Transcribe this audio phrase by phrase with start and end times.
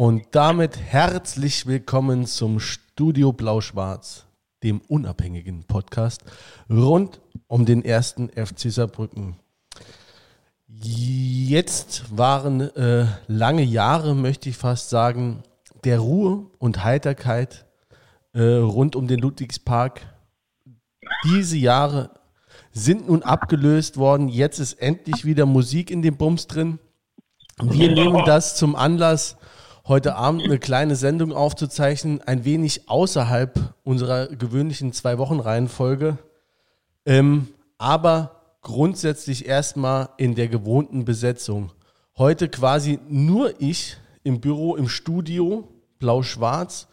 [0.00, 4.24] Und damit herzlich willkommen zum Studio Blau-Schwarz,
[4.62, 6.22] dem unabhängigen Podcast
[6.70, 9.36] rund um den ersten FC Saarbrücken.
[10.66, 15.42] Jetzt waren äh, lange Jahre, möchte ich fast sagen,
[15.84, 17.66] der Ruhe und Heiterkeit
[18.32, 20.00] äh, rund um den Ludwigspark.
[21.26, 22.08] Diese Jahre
[22.72, 24.30] sind nun abgelöst worden.
[24.30, 26.78] Jetzt ist endlich wieder Musik in dem Bums drin.
[27.62, 29.36] Wir nehmen das zum Anlass,
[29.90, 36.16] heute Abend eine kleine Sendung aufzuzeichnen, ein wenig außerhalb unserer gewöhnlichen Zwei-Wochen-Reihenfolge,
[37.04, 41.72] ähm, aber grundsätzlich erstmal in der gewohnten Besetzung.
[42.16, 45.66] Heute quasi nur ich im Büro, im Studio,
[45.98, 46.86] blau-schwarz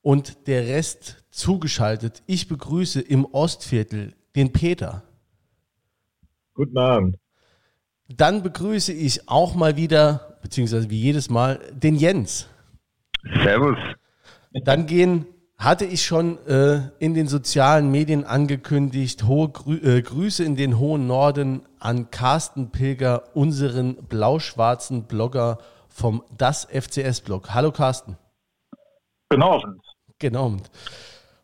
[0.00, 2.22] und der Rest zugeschaltet.
[2.26, 5.02] Ich begrüße im Ostviertel den Peter.
[6.54, 7.16] Guten Abend.
[8.08, 12.48] Dann begrüße ich auch mal wieder beziehungsweise wie jedes Mal, den Jens.
[13.42, 13.76] Servus.
[14.64, 15.26] Dann gehen,
[15.58, 20.78] hatte ich schon äh, in den sozialen Medien angekündigt, hohe Grü äh, Grüße in den
[20.78, 27.52] hohen Norden an Carsten Pilger, unseren blau-schwarzen Blogger vom Das FCS-Blog.
[27.52, 28.16] Hallo Carsten.
[29.30, 29.62] Genau.
[30.20, 30.56] Genau.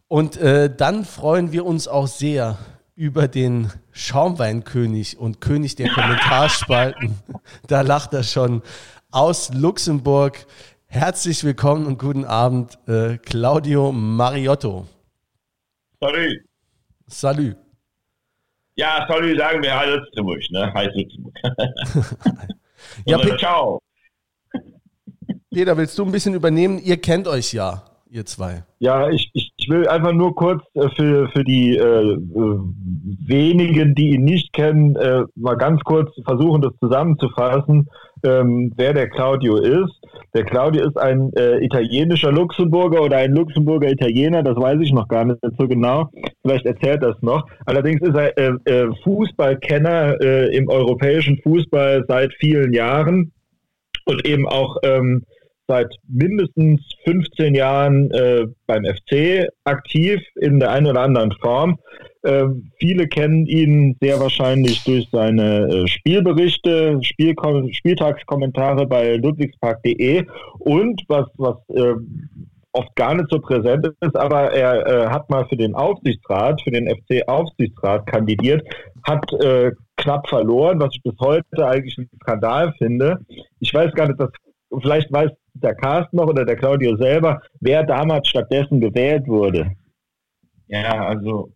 [0.06, 2.56] Und äh, dann freuen wir uns auch sehr
[3.02, 7.18] über den Schaumweinkönig und König der Kommentarspalten.
[7.66, 8.62] da lacht er schon
[9.10, 10.46] aus Luxemburg.
[10.86, 14.86] Herzlich willkommen und guten Abend, äh, Claudio Mariotto.
[15.98, 16.38] Salut.
[17.08, 17.56] Salut.
[18.76, 20.72] Ja, salut sagen wir Hi Luxemburg, ne?
[20.72, 21.34] Hi Luxemburg.
[23.04, 23.80] ja, Pe ciao.
[25.52, 26.78] Peter, willst du ein bisschen übernehmen?
[26.78, 28.62] Ihr kennt euch ja, ihr zwei.
[28.78, 32.16] Ja, ich, ich, ich will einfach nur kurz äh, für, für die äh,
[33.26, 37.88] wenigen, die ihn nicht kennen, äh, mal ganz kurz versuchen, das zusammenzufassen
[38.24, 39.92] ähm, wer der Claudio ist.
[40.34, 45.08] Der Claudio ist ein äh, italienischer Luxemburger oder ein Luxemburger Italiener, das weiß ich noch
[45.08, 46.10] gar nicht so genau.
[46.42, 47.46] Vielleicht erzählt das noch.
[47.66, 53.32] Allerdings ist er äh, äh, Fußballkenner äh, im europäischen Fußball seit vielen Jahren
[54.04, 55.24] und eben auch ähm,
[55.72, 61.78] seit mindestens 15 Jahren äh, beim FC aktiv in der einen oder anderen Form.
[62.22, 62.44] Äh,
[62.78, 67.34] viele kennen ihn sehr wahrscheinlich durch seine äh, Spielberichte, Spiel
[67.72, 70.26] Spieltagskommentare bei ludwigspark.de
[70.58, 71.94] und was, was äh,
[72.72, 76.70] oft gar nicht so präsent ist, aber er äh, hat mal für den Aufsichtsrat, für
[76.70, 78.62] den FC-Aufsichtsrat kandidiert,
[79.06, 83.18] hat äh, knapp verloren, was ich bis heute eigentlich ein Skandal finde.
[83.60, 84.30] Ich weiß gar nicht, dass
[84.80, 89.70] vielleicht weiß der Carsten noch oder der Claudio selber, wer damals stattdessen gewählt wurde.
[90.68, 91.52] Ja, also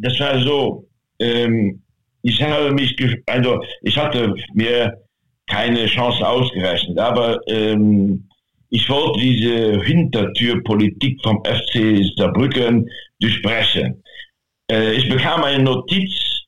[0.00, 0.88] das war so,
[1.18, 1.82] ähm,
[2.22, 4.96] ich habe mich, also ich hatte mir
[5.46, 8.28] keine Chance ausgerechnet, aber ähm,
[8.70, 12.88] ich wollte diese Hintertürpolitik vom FC Saarbrücken
[13.20, 14.02] durchbrechen.
[14.70, 16.41] Äh, ich bekam eine Notiz,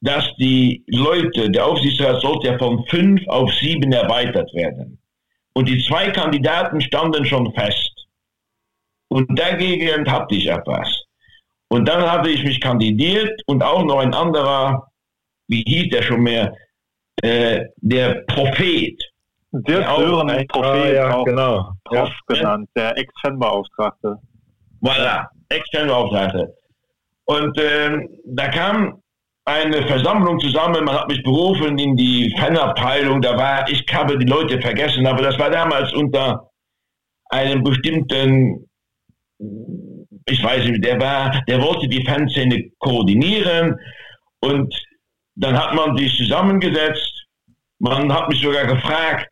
[0.00, 4.98] dass die Leute, der Aufsichtsrat sollte ja von fünf auf sieben erweitert werden.
[5.52, 7.90] Und die zwei Kandidaten standen schon fest.
[9.08, 10.88] Und dagegen hatte ich etwas.
[11.68, 14.88] Und dann hatte ich mich kandidiert und auch noch ein anderer,
[15.48, 16.54] wie hieß der schon mehr,
[17.22, 19.00] äh, der Prophet.
[19.52, 21.72] Der Sören Prophet, ja, auch genau.
[21.84, 22.34] Prof ja.
[22.34, 24.16] genannt, der Ex-Fanbeauftragte.
[24.80, 26.54] Voilà, Ex-Fanbeauftragte.
[27.24, 29.02] Und ähm, da kam
[29.52, 34.26] eine Versammlung zusammen, man hat mich berufen in die Fanabteilung, da war, ich habe die
[34.26, 36.50] Leute vergessen, aber das war damals unter
[37.30, 38.66] einem bestimmten
[40.26, 43.76] ich weiß nicht, der war, der wollte die Fanszene koordinieren
[44.40, 44.74] und
[45.34, 47.26] dann hat man sich zusammengesetzt.
[47.78, 49.28] Man hat mich sogar gefragt,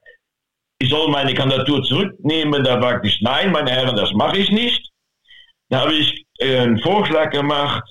[0.78, 2.64] ich soll meine Kandidatur zurücknehmen.
[2.64, 4.90] Da sagte ich, nein, meine Herren, das mache ich nicht.
[5.68, 7.82] Da habe ich äh, einen Vorschlag gemacht,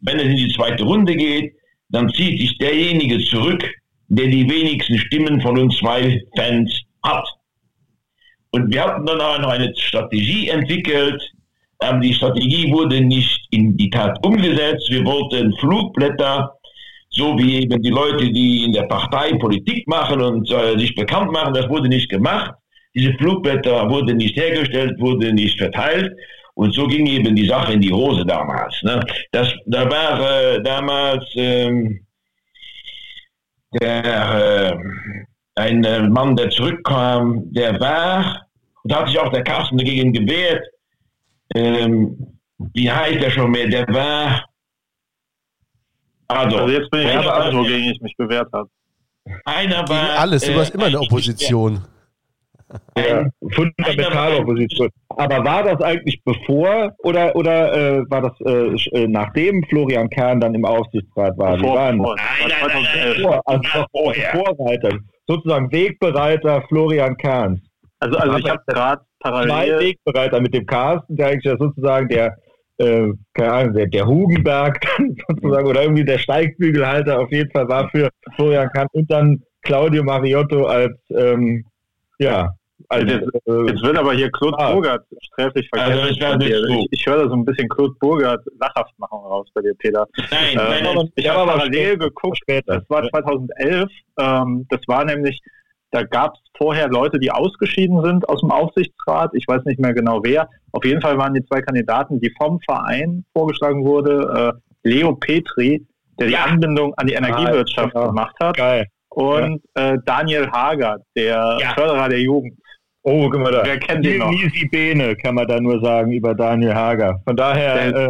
[0.00, 1.54] wenn es in die zweite Runde geht,
[1.92, 3.62] dann zieht sich derjenige zurück,
[4.08, 6.70] der die wenigsten Stimmen von uns zwei Fans
[7.02, 7.26] hat.
[8.50, 11.22] Und wir hatten dann auch noch eine Strategie entwickelt,
[11.78, 14.90] aber die Strategie wurde nicht in die Tat umgesetzt.
[14.90, 16.52] Wir wollten Flugblätter,
[17.10, 21.32] so wie eben die Leute, die in der Partei Politik machen und äh, sich bekannt
[21.32, 22.52] machen, das wurde nicht gemacht.
[22.94, 26.12] Diese Flugblätter wurden nicht hergestellt, wurden nicht verteilt.
[26.54, 28.74] Und so ging eben die Sache in die Hose damals.
[28.82, 29.00] Ne?
[29.32, 32.06] Das, da war äh, damals ähm,
[33.80, 34.76] der, äh,
[35.54, 38.46] ein äh, Mann, der zurückkam, der war,
[38.82, 40.64] und da hat sich auch der Carsten dagegen gewehrt,
[41.54, 42.38] ähm,
[42.74, 43.68] wie heißt der schon mehr?
[43.68, 44.44] Der war.
[46.28, 48.68] Also, also jetzt bin ich aber, wogegen ich mich bewährt habe.
[49.44, 50.06] Einer war.
[50.06, 51.84] Gegen alles, du warst äh, immer in der Opposition.
[52.96, 54.88] Ja, fundamentale Opposition.
[55.08, 60.40] Aber war das eigentlich bevor oder, oder äh, war das äh, äh nachdem Florian Kern
[60.40, 61.56] dann im Aufsichtsrat war?
[61.56, 62.16] Bevor, waren bevor.
[62.16, 64.30] Nein, nein, nein, nein, also ja, vorher.
[64.30, 67.60] Vorreiter, sozusagen Wegbereiter Florian Kern.
[68.00, 69.48] Also, also ich habe gerade parallel...
[69.48, 72.36] Zwei Wegbereiter mit dem Carsten, der eigentlich ja sozusagen der
[72.78, 74.80] äh, keine Ahnung, der, der Hugenberg
[75.28, 80.02] sozusagen oder irgendwie der Steigbügelhalter auf jeden Fall war für Florian Kahn und dann Claudio
[80.02, 81.64] Mariotto als ähm,
[82.18, 82.50] ja,
[82.88, 86.24] also, jetzt, äh, jetzt, wird aber hier Claude ah, Burgert sträflich vergessen.
[86.24, 89.74] Also ich, ich, ich, höre da so ein bisschen Claude Burgert Lachhaftmachung raus bei dir,
[89.78, 90.06] Peter.
[90.30, 92.78] Nein, äh, nein, ich habe parallel geguckt, später.
[92.78, 93.90] das war 2011.
[94.18, 95.40] Ähm, das war nämlich,
[95.90, 99.30] da gab es vorher Leute, die ausgeschieden sind aus dem Aufsichtsrat.
[99.34, 100.48] Ich weiß nicht mehr genau wer.
[100.72, 104.54] Auf jeden Fall waren die zwei Kandidaten, die vom Verein vorgeschlagen wurde.
[104.84, 105.86] Äh, Leo Petri,
[106.18, 108.56] der die Anbindung an die Energiewirtschaft ah, gemacht hat.
[108.56, 109.92] Geil und ja.
[109.92, 111.74] äh, Daniel Hager, der ja.
[111.74, 112.58] Förderer der Jugend.
[113.02, 113.62] Oh, guck mal da.
[113.64, 114.30] Wer kennt den noch?
[114.30, 117.20] Nisi Bene, kann man da nur sagen, über Daniel Hager.
[117.24, 117.90] Von daher.
[117.90, 118.08] Der, äh,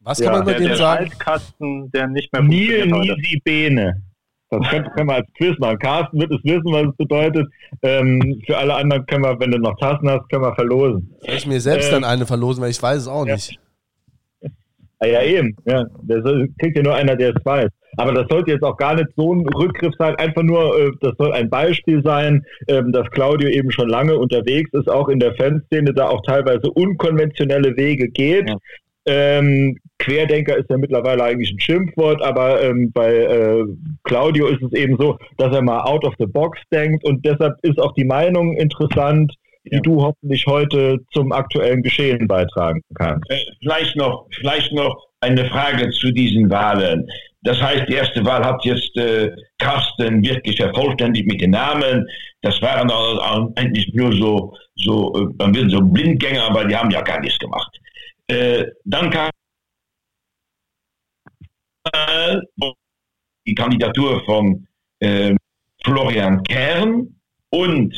[0.00, 1.04] was kann ja, man über den sagen?
[1.04, 4.02] Altkasten, der nicht mehr Neil Nisi Bene.
[4.50, 5.78] Das können, können, wir als Quiz machen.
[5.78, 7.48] Carsten wird es wissen, was es bedeutet.
[7.82, 11.12] Ähm, für alle anderen können wir, wenn du noch Tassen hast, können wir verlosen.
[11.20, 13.34] Soll ich mir selbst äh, dann eine verlosen, weil ich weiß es auch ja.
[13.34, 13.58] nicht.
[15.00, 15.56] Ah, ja, eben.
[15.64, 16.22] Ja, der
[16.58, 17.68] kriegt ja nur einer, der es weiß.
[17.96, 21.14] Aber das sollte jetzt auch gar nicht so ein Rückgriff sein, einfach nur, äh, das
[21.18, 25.34] soll ein Beispiel sein, ähm, dass Claudio eben schon lange unterwegs ist, auch in der
[25.34, 28.48] Fanszene, da auch teilweise unkonventionelle Wege geht.
[28.48, 28.56] Ja.
[29.08, 33.64] Ähm, Querdenker ist ja mittlerweile eigentlich ein Schimpfwort, aber ähm, bei äh,
[34.04, 37.54] Claudio ist es eben so, dass er mal out of the box denkt und deshalb
[37.62, 39.32] ist auch die Meinung interessant,
[39.64, 39.80] die ja.
[39.80, 43.30] du hoffentlich heute zum aktuellen Geschehen beitragen kannst.
[43.30, 47.08] Äh, vielleicht noch, vielleicht noch eine Frage zu diesen Wahlen.
[47.46, 52.04] Das heißt, die erste Wahl hat jetzt äh, Carsten wirklich vervollständigt mit den Namen.
[52.42, 52.90] Das waren
[53.54, 57.38] eigentlich nur so, so, äh, man will so Blindgänger, aber die haben ja gar nichts
[57.38, 57.70] gemacht.
[58.26, 59.30] Äh, dann kam
[63.46, 64.66] die Kandidatur von
[64.98, 65.36] äh,
[65.84, 67.14] Florian Kern
[67.50, 67.94] und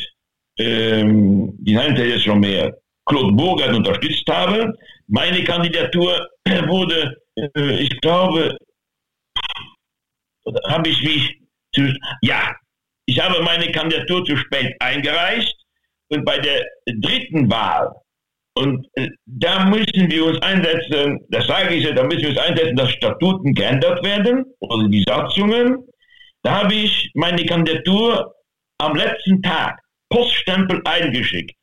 [0.58, 4.74] ähm, die nannte jetzt schon mehr Claude Burgert unterstützt habe.
[5.06, 6.28] Meine Kandidatur
[6.66, 8.58] wurde, äh, ich glaube,
[10.68, 11.38] habe ich mich
[11.74, 11.92] zu,
[12.22, 12.54] ja,
[13.06, 15.54] ich habe meine Kandidatur zu spät eingereicht
[16.08, 17.94] und bei der dritten Wahl,
[18.58, 22.38] und äh, da müssen wir uns einsetzen, das sage ich ja, da müssen wir uns
[22.38, 25.86] einsetzen, dass Statuten geändert werden oder die Satzungen.
[26.42, 28.34] Da habe ich meine Kandidatur
[28.78, 31.54] am letzten Tag Poststempel eingeschickt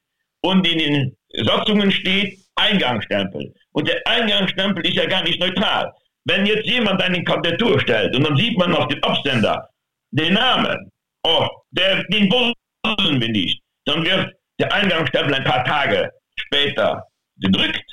[0.42, 3.54] und in den Satzungen steht Eingangsstempel.
[3.74, 5.92] Und der Eingangsstempel ist ja gar nicht neutral.
[6.26, 9.70] Wenn jetzt jemand eine Kandidatur stellt und dann sieht man auf dem Absender
[10.12, 10.92] den Namen,
[11.24, 17.08] oh, der, den wollen wir nicht, dann wird der Eingangsstempel ein paar Tage später
[17.38, 17.86] gedrückt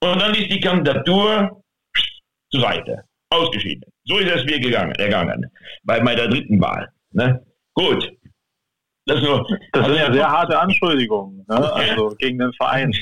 [0.00, 1.62] und dann ist die Kandidatur
[2.50, 3.84] zur Seite, ausgeschieden.
[4.04, 5.50] So ist es mir gegangen, ergangen,
[5.84, 6.88] bei meiner dritten Wahl.
[7.12, 7.44] Ne?
[7.74, 8.12] Gut.
[9.06, 11.72] Das, nur, das also, sind ja sehr harte Anschuldigungen, ne?
[11.72, 12.92] also gegen den Verein.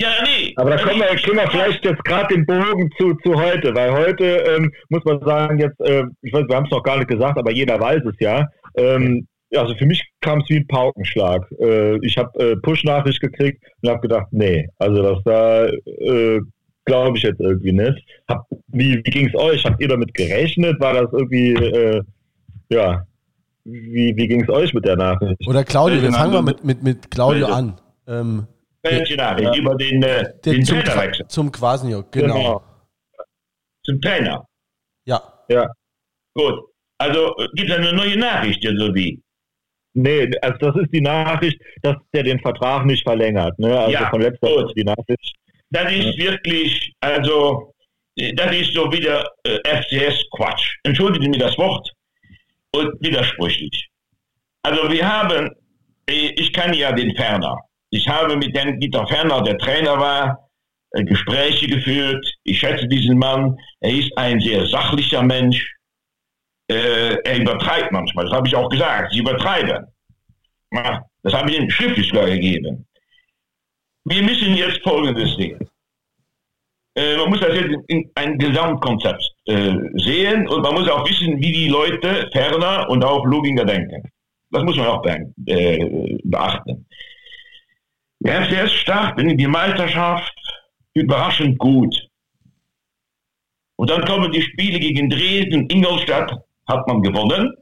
[0.00, 0.54] Ja, nee.
[0.56, 3.92] Aber da kommen wir, können wir vielleicht jetzt gerade den Bogen zu, zu heute, weil
[3.92, 7.08] heute ähm, muss man sagen, jetzt, äh, ich weiß, wir haben es noch gar nicht
[7.08, 8.48] gesagt, aber jeder weiß es ja.
[8.76, 11.44] Ähm, also für mich kam es wie ein Paukenschlag.
[11.60, 16.40] Äh, ich habe äh, Push-Nachricht gekriegt und habe gedacht, nee, also das da äh,
[16.86, 18.02] glaube ich jetzt irgendwie nicht.
[18.26, 19.64] Hab, wie wie ging es euch?
[19.66, 20.80] Habt ihr damit gerechnet?
[20.80, 22.02] War das irgendwie, äh,
[22.70, 23.04] ja,
[23.64, 25.46] wie, wie ging es euch mit der Nachricht?
[25.46, 27.74] Oder Claudio, wir fangen mal mit, mit, mit Claudio an.
[28.06, 28.46] Ähm,
[28.82, 29.56] welche Nachricht?
[29.56, 31.26] Über den, äh, den zum, Trainerwechsel.
[31.28, 32.34] Zum Quasniok, genau.
[32.34, 32.64] genau.
[33.84, 34.46] Zum Trainer?
[35.04, 35.22] Ja.
[35.48, 35.70] Ja.
[36.34, 36.60] Gut.
[36.98, 39.20] Also gibt es eine neue Nachricht, ja, so wie?
[39.94, 43.58] Nee, also das ist die Nachricht, dass der den Vertrag nicht verlängert.
[43.58, 43.76] Ne?
[43.76, 45.34] Also ja, von letzter Woche die Nachricht.
[45.70, 46.30] Das ist ja.
[46.30, 47.74] wirklich, also
[48.16, 50.76] das ist so wieder äh, FCS-Quatsch.
[50.84, 51.90] Entschuldigen Sie mir das Wort
[52.72, 53.88] und widersprüchlich.
[54.62, 55.50] Also wir haben,
[56.06, 57.56] ich kann ja den Ferner.
[57.90, 60.50] Ich habe mit dem Dieter Ferner, der Trainer war,
[60.92, 62.24] äh, Gespräche geführt.
[62.44, 63.56] Ich schätze diesen Mann.
[63.80, 65.74] Er ist ein sehr sachlicher Mensch.
[66.68, 68.26] Äh, er übertreibt manchmal.
[68.26, 69.12] Das habe ich auch gesagt.
[69.12, 69.86] Sie übertreiben.
[71.22, 72.86] das habe ich ihm schriftlich sogar gegeben.
[74.04, 75.58] Wir müssen jetzt Folgendes sehen.
[76.94, 81.52] Äh, man muss das jetzt in ein Gesamtkonzept sehen und man muss auch wissen, wie
[81.52, 84.08] die Leute Ferner und auch Loginger denken.
[84.50, 86.86] Das muss man auch beachten.
[88.20, 90.34] Der FCS startet in die Meisterschaft
[90.94, 91.94] überraschend gut.
[93.76, 96.30] Und dann kommen die Spiele gegen Dresden, Ingolstadt
[96.66, 97.54] hat man gewonnen.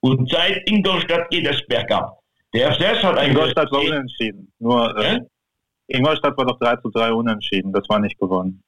[0.00, 2.18] Und seit Ingolstadt geht es bergab.
[2.54, 4.52] Der FCS hat ein Ingolstadt war unentschieden.
[4.60, 5.18] Nur, äh,
[5.88, 7.72] Ingolstadt war doch 3 zu 3 unentschieden.
[7.72, 8.62] Das war nicht gewonnen.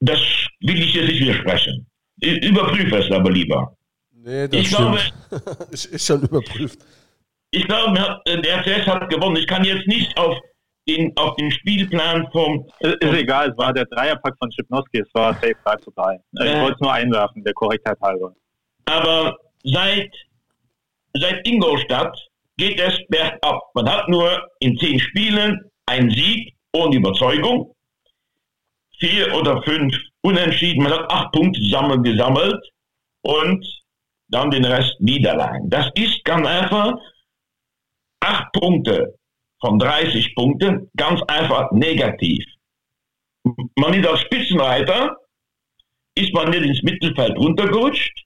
[0.00, 0.18] Das
[0.60, 1.86] will ich jetzt nicht widersprechen.
[2.20, 3.76] Überprüfe es aber lieber.
[4.12, 4.98] Nee, das ich glaube,
[5.70, 6.78] ist schon überprüft.
[7.54, 9.36] Ich glaube, äh, der FCS hat gewonnen.
[9.36, 10.36] Ich kann jetzt nicht auf
[10.88, 12.66] den, auf den Spielplan vom.
[12.80, 16.18] Ist, ist egal, es war der Dreierpack von Schipnowski, es war safe 3 zu 3.
[16.32, 18.34] Ich äh, wollte es nur einwerfen, der Korrektheit halber.
[18.86, 20.10] Aber seit,
[21.12, 22.18] seit Ingolstadt
[22.56, 23.62] geht es bergab.
[23.74, 27.72] Man hat nur in zehn Spielen einen Sieg ohne Überzeugung,
[28.98, 30.82] vier oder fünf Unentschieden.
[30.82, 32.60] Man hat acht Punkte zusammen gesammelt
[33.22, 33.64] und
[34.28, 35.70] dann den Rest Niederlagen.
[35.70, 36.94] Das ist ganz einfach
[38.24, 39.14] acht Punkte
[39.60, 42.44] von 30 Punkten ganz einfach negativ.
[43.76, 45.16] Man ist als Spitzenreiter,
[46.16, 48.24] ist man nicht ins Mittelfeld runtergerutscht.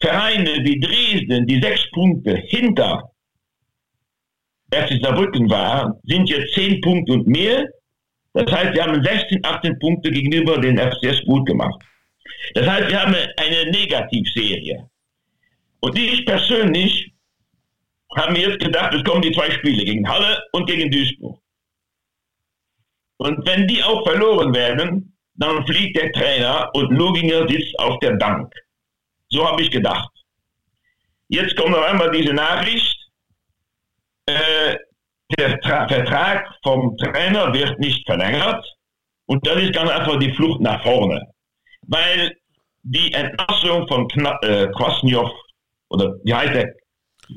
[0.00, 3.10] Vereine wie Dresden, die sechs Punkte hinter
[4.72, 7.68] FC Saarbrücken waren, sind jetzt zehn Punkte und mehr.
[8.32, 11.80] Das heißt, wir haben 16, 18 Punkte gegenüber den FCS gut gemacht.
[12.54, 14.88] Das heißt, wir haben eine Negativserie.
[15.80, 17.12] Und ich persönlich
[18.16, 21.38] haben wir jetzt gedacht, es kommen die zwei Spiele gegen Halle und gegen Duisburg.
[23.18, 28.12] Und wenn die auch verloren werden, dann fliegt der Trainer und Luginger sitzt auf der
[28.12, 28.52] Bank.
[29.28, 30.10] So habe ich gedacht.
[31.28, 32.96] Jetzt kommt noch einmal diese Nachricht.
[34.26, 34.76] Äh,
[35.38, 38.64] der Tra Vertrag vom Trainer wird nicht verlängert.
[39.26, 41.24] Und das ist ganz einfach die Flucht nach vorne.
[41.82, 42.36] Weil
[42.82, 45.32] die Entlassung von Kna äh, Kwasniok,
[45.90, 46.74] oder wie heißt der?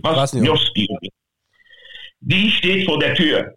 [0.02, 0.88] Kwasniowski,
[2.22, 3.54] die steht vor der Tür.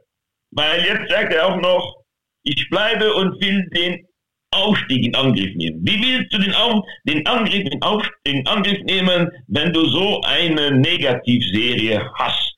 [0.51, 2.05] Weil jetzt sagt er auch noch,
[2.43, 4.07] ich bleibe und will den
[4.53, 5.81] Aufstieg in Angriff nehmen.
[5.85, 10.21] Wie willst du den, Auf, den Angriff in, Auf, in Angriff nehmen, wenn du so
[10.23, 12.57] eine Negativserie hast?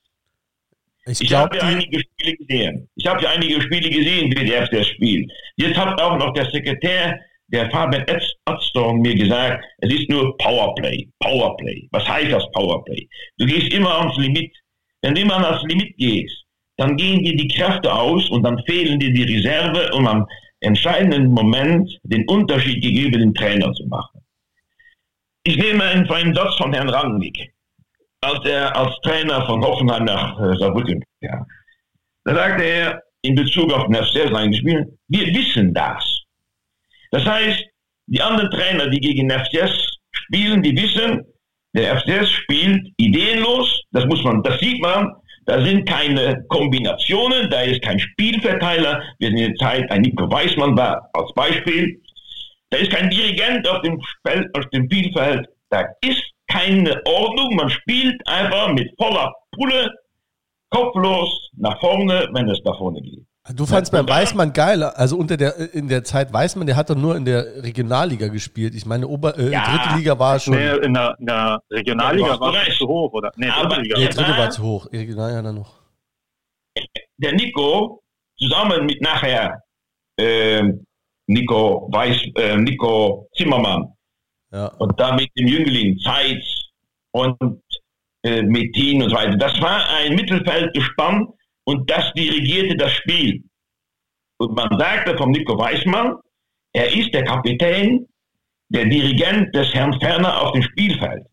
[1.05, 2.89] Ich, ich habe ja einige Spiele gesehen.
[2.95, 5.31] Ich habe ja einige Spiele gesehen, wie der erste spielt.
[5.55, 7.19] Jetzt hat auch noch der Sekretär,
[7.51, 8.05] der Fabian
[8.45, 11.07] Adstorm, mir gesagt, es ist nur Powerplay.
[11.19, 11.87] Powerplay.
[11.91, 13.07] Was heißt das Powerplay?
[13.37, 14.51] Du gehst immer ans Limit.
[15.01, 16.43] Wenn du immer ans Limit gehst,
[16.77, 20.25] dann gehen dir die Kräfte aus und dann fehlen dir die Reserve, um am
[20.61, 24.21] entscheidenden Moment den Unterschied gegenüber dem Trainer zu machen.
[25.43, 27.53] Ich nehme einen Satz von Herrn Rangnick
[28.21, 31.45] als er als Trainer von Hoffenheim nach äh, Saarbrücken kam.
[32.25, 36.18] Da sagte er in Bezug auf den FCS eingespielt, wir wissen das.
[37.11, 37.65] Das heißt,
[38.07, 41.25] die anderen Trainer, die gegen den FCS spielen, die wissen,
[41.73, 45.13] der FCS spielt ideenlos, das muss man, das sieht man,
[45.45, 49.01] da sind keine Kombinationen, da ist kein Spielverteiler.
[49.17, 51.99] Wir sind in der Zeit, ein Nico Weismann war als Beispiel.
[52.69, 55.47] Da ist kein Dirigent auf dem, Feld, auf dem Spielfeld.
[55.71, 57.55] Da ist keine Ordnung.
[57.55, 59.91] Man spielt einfach mit voller Pulle,
[60.69, 63.25] kopflos nach vorne, wenn es nach vorne geht.
[63.55, 66.95] Du fandst beim Weißmann geil, also unter der in der Zeit Weißmann, der hat doch
[66.95, 68.75] nur in der Regionalliga gespielt.
[68.75, 70.55] Ich meine, Ober, äh, ja, dritte Liga war schon.
[70.55, 73.31] Nee, in der, in der Regionalliga war es zu hoch, oder?
[73.37, 73.99] Nee, dritte Liga.
[73.99, 74.87] Nee, dritte war zu hoch.
[74.91, 75.79] Regionalliga dann noch.
[77.17, 78.03] Der Nico,
[78.37, 79.61] zusammen mit nachher
[80.17, 80.63] äh,
[81.27, 83.93] Nico Weiß, äh, Nico Zimmermann,
[84.51, 84.67] ja.
[84.79, 86.43] Und da mit dem Jüngling Zeitz
[87.11, 87.37] und
[88.23, 89.37] äh, Metin und so weiter.
[89.37, 91.27] Das war ein Mittelfeldgespann
[91.69, 93.43] und das dirigierte das Spiel.
[94.37, 96.15] Und man sagte vom Nico Weißmann,
[96.73, 98.07] er ist der Kapitän,
[98.69, 101.23] der Dirigent des Herrn Ferner auf dem Spielfeld.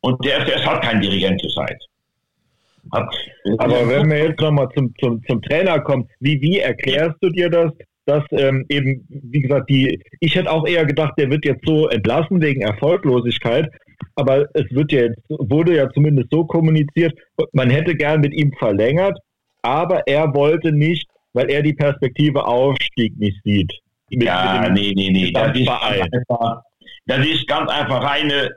[0.00, 1.82] Und der FCS hat keinen Dirigent zur Zeit.
[2.92, 3.12] Hat,
[3.58, 7.50] Aber wenn wir jetzt nochmal zum, zum, zum Trainer kommen, wie, wie erklärst du dir
[7.50, 7.72] das,
[8.06, 11.88] dass ähm, eben, wie gesagt, die, ich hätte auch eher gedacht, der wird jetzt so
[11.88, 13.68] entlassen wegen Erfolglosigkeit,
[14.14, 17.12] aber es wird ja jetzt, wurde ja zumindest so kommuniziert,
[17.52, 19.18] man hätte gern mit ihm verlängert,
[19.62, 23.72] aber er wollte nicht, weil er die Perspektive Aufstieg nicht sieht.
[24.10, 26.62] ja, nee, nee, nee, das ist, einfach,
[27.06, 28.50] das ist ganz einfach reine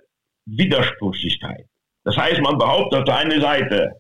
[0.46, 1.66] Widersprüchlichkeit.
[2.04, 3.92] Das heißt, man behauptet auf der einen Seite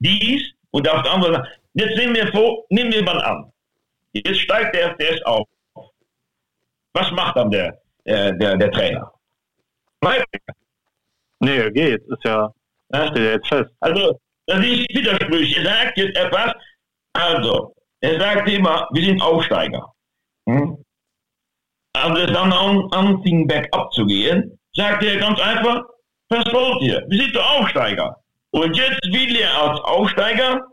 [0.00, 3.52] dies und auf der anderen Seite, jetzt nehmen wir vor, nehmen wir mal an,
[4.12, 5.46] Jetzt steigt der FDS auf.
[6.92, 9.12] Was macht dann der, äh, der, der Trainer?
[10.00, 10.26] Bleibt
[11.40, 12.02] Nee, geht.
[12.02, 12.52] Ist ja,
[12.90, 13.06] ja.
[13.08, 13.70] steht ja jetzt fest.
[13.80, 15.56] Also, das ist widersprüchlich.
[15.58, 16.52] Er sagt jetzt etwas,
[17.12, 19.92] also, er sagt immer, wir sind Aufsteiger.
[20.48, 20.84] Hm?
[21.94, 25.82] Als es dann an, anfing, bergab zu gehen, sagte er ganz einfach,
[26.28, 27.04] was wollt ihr?
[27.08, 28.16] Wir sind Aufsteiger.
[28.50, 30.66] Und jetzt will er als Aufsteiger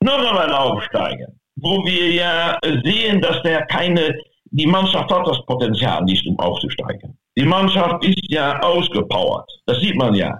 [0.00, 4.16] noch einmal aufsteigen wo wir ja sehen, dass der keine,
[4.50, 7.18] die Mannschaft hat das Potenzial nicht, um aufzusteigen.
[7.36, 9.50] Die Mannschaft ist ja ausgepowert.
[9.66, 10.38] Das sieht man ja.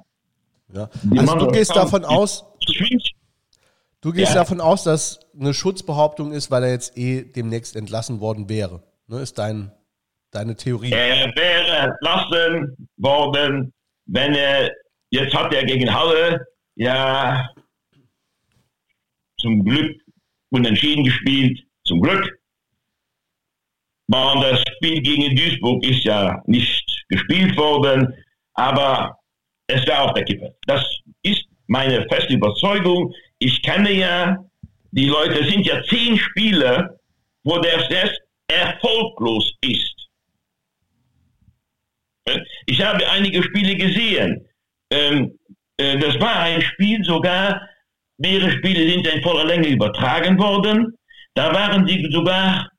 [0.72, 0.90] Ja.
[1.16, 2.44] Also du gehst davon aus,
[4.00, 4.40] du gehst Ja.
[4.40, 8.82] davon aus, dass eine Schutzbehauptung ist, weil er jetzt eh demnächst entlassen worden wäre.
[9.06, 9.72] Ne, ist dein,
[10.30, 10.92] deine Theorie.
[10.92, 13.72] Er wäre entlassen worden,
[14.06, 14.70] wenn er,
[15.10, 17.48] jetzt hat er gegen Halle, ja,
[19.40, 19.96] zum Glück
[20.50, 22.38] unentschieden gespielt, zum Glück.
[24.10, 28.14] Und das Spiel gegen Duisburg ist ja nicht gespielt worden,
[28.54, 29.17] aber
[29.68, 30.54] es war auf der Kippe.
[30.66, 30.82] Das
[31.22, 33.12] ist meine feste Überzeugung.
[33.38, 34.36] Ich kenne ja,
[34.90, 36.98] die Leute sind ja zehn Spiele,
[37.44, 39.94] wo der selbst erfolglos ist.
[42.66, 44.46] Ich habe einige Spiele gesehen.
[44.90, 45.38] Ähm,
[45.76, 47.68] äh, das war ein Spiel sogar,
[48.18, 50.94] mehrere Spiele sind in voller Länge übertragen worden.
[51.34, 52.70] Da waren die sogar,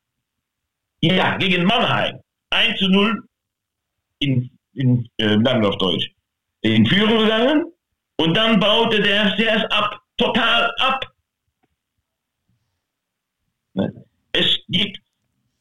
[1.01, 2.19] ja, gegen Mannheim
[2.49, 3.23] 1 zu 0
[4.19, 6.11] in, in äh, sagen wir auf Deutsch,
[6.61, 7.65] in Führung gegangen.
[8.17, 11.05] Und dann baute der FCS ab, total ab.
[14.33, 14.99] Es gibt,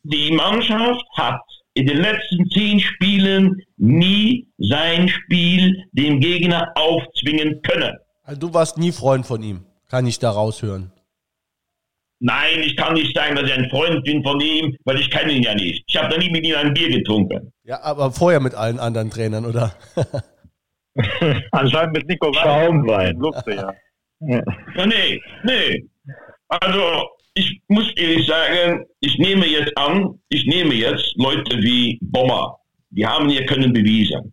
[0.03, 1.41] die Mannschaft hat
[1.75, 7.97] in den letzten zehn Spielen nie sein Spiel dem Gegner aufzwingen können.
[8.25, 10.93] Also du warst nie Freund von ihm, kann ich da raushören.
[12.21, 15.33] Nein, ich kann nicht sagen, dass ich ein Freund bin von ihm, weil ich kenne
[15.33, 15.85] ihn ja nicht.
[15.87, 17.53] Ich habe noch nie mit ihm ein Bier getrunken.
[17.63, 19.73] Ja, aber vorher mit allen anderen Trainern, oder?
[21.53, 22.39] Anscheinend mit Nico Weiß.
[22.43, 23.17] Schaumwein.
[23.17, 23.73] Lupse, ja.
[24.21, 25.85] Ja, nee, nee.
[26.49, 32.57] Also, ich muss ehrlich sagen, ich nehme jetzt an, ich nehme jetzt Leute wie Bommer.
[32.91, 34.33] Die haben ihr Können bewiesen.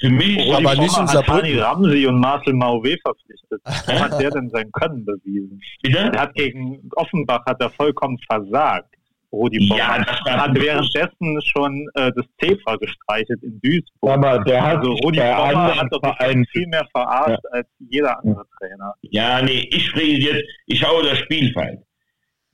[0.00, 1.60] Für mich Oh, aber nicht in Saarbrücken.
[1.60, 3.60] Ramsey und Marcel Mauve verpflichtet.
[3.64, 5.60] Wo hat der denn sein Können bewiesen?
[5.82, 5.98] bitte?
[5.98, 8.92] Er hat gegen Offenbach hat er vollkommen versagt.
[9.32, 14.12] Rudi Bommer Ja, das war hat währenddessen schon äh, das Zebra gestreichelt in Duisburg.
[14.12, 18.44] Aber der hat Also Rudi Bommer hat doch Fans viel mehr verarscht als jeder andere
[18.58, 18.94] Trainer.
[19.02, 21.80] Ja, nee, ich spreche jetzt, ich schaue das Spielfeld.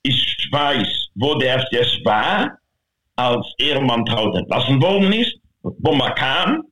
[0.02, 2.58] Ich weiß, wo der FCS war,
[3.16, 6.62] als Ehrenmann Traut entlassen worden ist, Bomber kam,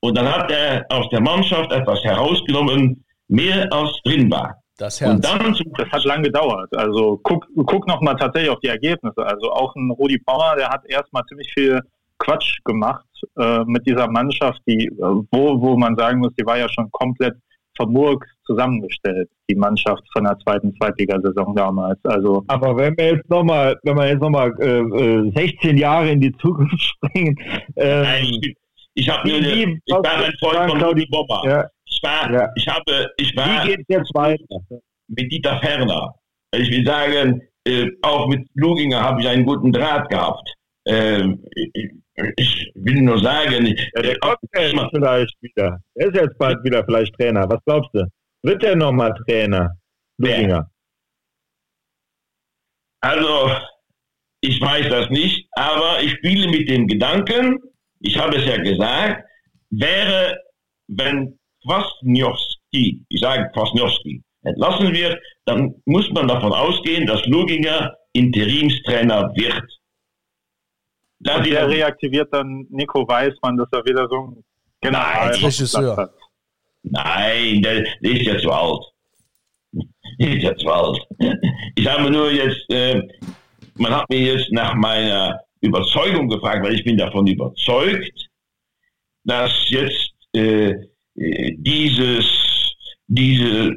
[0.00, 4.61] und dann hat er aus der Mannschaft etwas herausgenommen, mehr als drin war.
[4.82, 5.38] Das Und Herz.
[5.38, 6.68] dann zum Das hat lang gedauert.
[6.76, 9.24] Also guck, guck noch mal tatsächlich auf die Ergebnisse.
[9.24, 11.80] Also auch ein Rudi Bauer, der hat erstmal ziemlich viel
[12.18, 13.04] Quatsch gemacht
[13.38, 16.90] äh, mit dieser Mannschaft, die, äh, wo, wo man sagen muss, die war ja schon
[16.90, 17.34] komplett
[17.76, 21.98] vermurkt zusammengestellt, die Mannschaft von der zweiten Zweitligasaison damals.
[22.04, 26.20] Also Aber wenn wir jetzt nochmal, wenn wir jetzt nochmal äh, äh, 16 Jahre in
[26.20, 27.34] die Zukunft springen,
[27.76, 28.54] Nein, ich,
[28.94, 31.42] ich habe nur, eine- ich war ein Freund von Rudi Bomber.
[31.46, 31.64] ja,
[32.02, 32.50] war, Ja.
[32.56, 34.44] ich habe, ich war wie geht jetzt weiter?
[35.08, 36.14] mit Dieter Ferner.
[36.54, 40.48] Ich will sagen, äh, auch mit Luginger habe ich einen guten Draht gehabt.
[40.86, 41.44] Ähm,
[42.36, 45.80] ich, will nur sagen, Ja, der äh, kommt jetzt vielleicht wieder.
[45.94, 47.48] Er ist jetzt bald wieder vielleicht Trainer.
[47.48, 48.04] Was glaubst du?
[48.42, 49.76] Wird er nochmal Trainer?
[50.18, 50.68] Luginger.
[53.00, 53.50] Also,
[54.40, 57.58] ich weiß das nicht, aber ich spiele mit dem Gedanken,
[58.00, 59.24] ich habe es ja gesagt,
[59.70, 60.38] wäre,
[60.88, 69.32] wenn Kwasniowski, ich sage Kwasniowski, entlassen wird, dann muss man davon ausgehen, dass Luginger Interimstrainer
[69.34, 69.62] wird.
[71.20, 74.44] Da und der reaktiviert dann Nico Weißmann, dass er wieder so ein
[74.80, 75.96] General als Regisseur.
[75.96, 76.12] hat.
[76.82, 78.84] Nein, der, der ist ja zu alt.
[80.18, 80.98] Der ist ja zu alt.
[81.76, 83.00] Ich habe nur jetzt, äh,
[83.76, 88.28] man hat mir jetzt nach meiner Überzeugung gefragt, weil ich bin davon überzeugt,
[89.24, 90.74] dass jetzt äh,
[91.14, 92.24] dieses,
[93.06, 93.74] diese,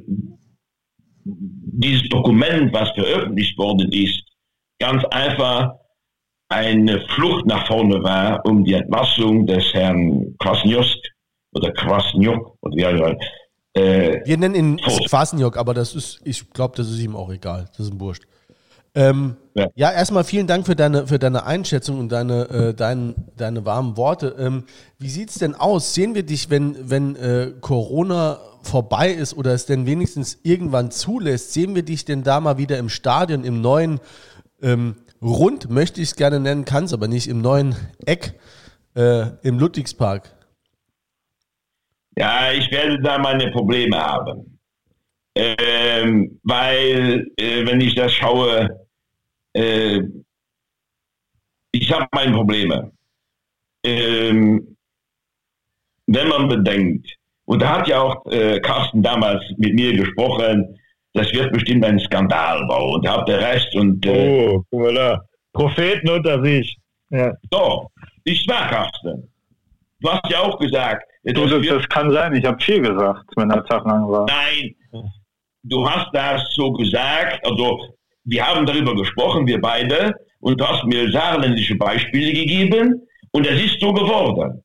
[1.23, 4.21] dieses Dokument, was veröffentlicht worden ist,
[4.79, 5.73] ganz einfach
[6.49, 11.09] eine Flucht nach vorne war, um die Entlassung des Herrn Kwasniewski
[11.53, 13.15] oder Kwasniok oder wie auch immer.
[13.73, 14.77] Äh, Wir nennen ihn.
[14.77, 17.65] Quasenjok, aber das ist, ich glaube, das ist ihm auch egal.
[17.71, 18.23] Das ist ein Wurscht.
[18.95, 19.67] Ähm, ja.
[19.75, 19.91] Ja.
[19.91, 24.35] erstmal vielen Dank für deine, für deine Einschätzung und deine, äh, dein, deine warmen Worte.
[24.39, 24.63] Ähm,
[24.97, 25.93] wie sieht es denn aus?
[25.93, 31.53] Sehen wir dich, wenn, wenn äh, Corona vorbei ist oder es denn wenigstens irgendwann zulässt,
[31.53, 33.99] sehen wir dich denn da mal wieder im Stadion, im neuen
[34.61, 38.39] ähm, Rund, möchte ich es gerne nennen, kann es aber nicht, im neuen Eck
[38.95, 40.35] äh, im Ludwigspark?
[42.17, 44.59] ja, ich werde da meine Probleme haben.
[45.35, 48.84] Ähm, weil, äh, wenn ich das schaue,
[49.55, 50.01] äh,
[51.71, 52.91] ich habe meine Probleme.
[53.83, 54.75] Ähm,
[56.07, 57.15] wenn man bedenkt,
[57.45, 60.79] und da hat ja auch äh, Carsten damals mit mir gesprochen,
[61.13, 62.95] das wird bestimmt ein Skandal bauen.
[62.95, 63.73] Und da habt ihr recht.
[63.75, 65.21] Und äh, Oh, guck mal da.
[65.53, 66.77] Propheten unter sich.
[67.09, 67.33] Ja.
[67.51, 67.87] So,
[68.23, 69.29] ich war Carsten.
[70.01, 73.49] Du hast ja auch gesagt, Du, das, das kann sein, ich habe viel gesagt, wenn
[73.49, 74.27] der Tag lang war.
[74.27, 74.75] Nein,
[75.63, 80.83] du hast das so gesagt, also wir haben darüber gesprochen, wir beide, und du hast
[80.85, 84.63] mir saarländische Beispiele gegeben und es ist so geworden.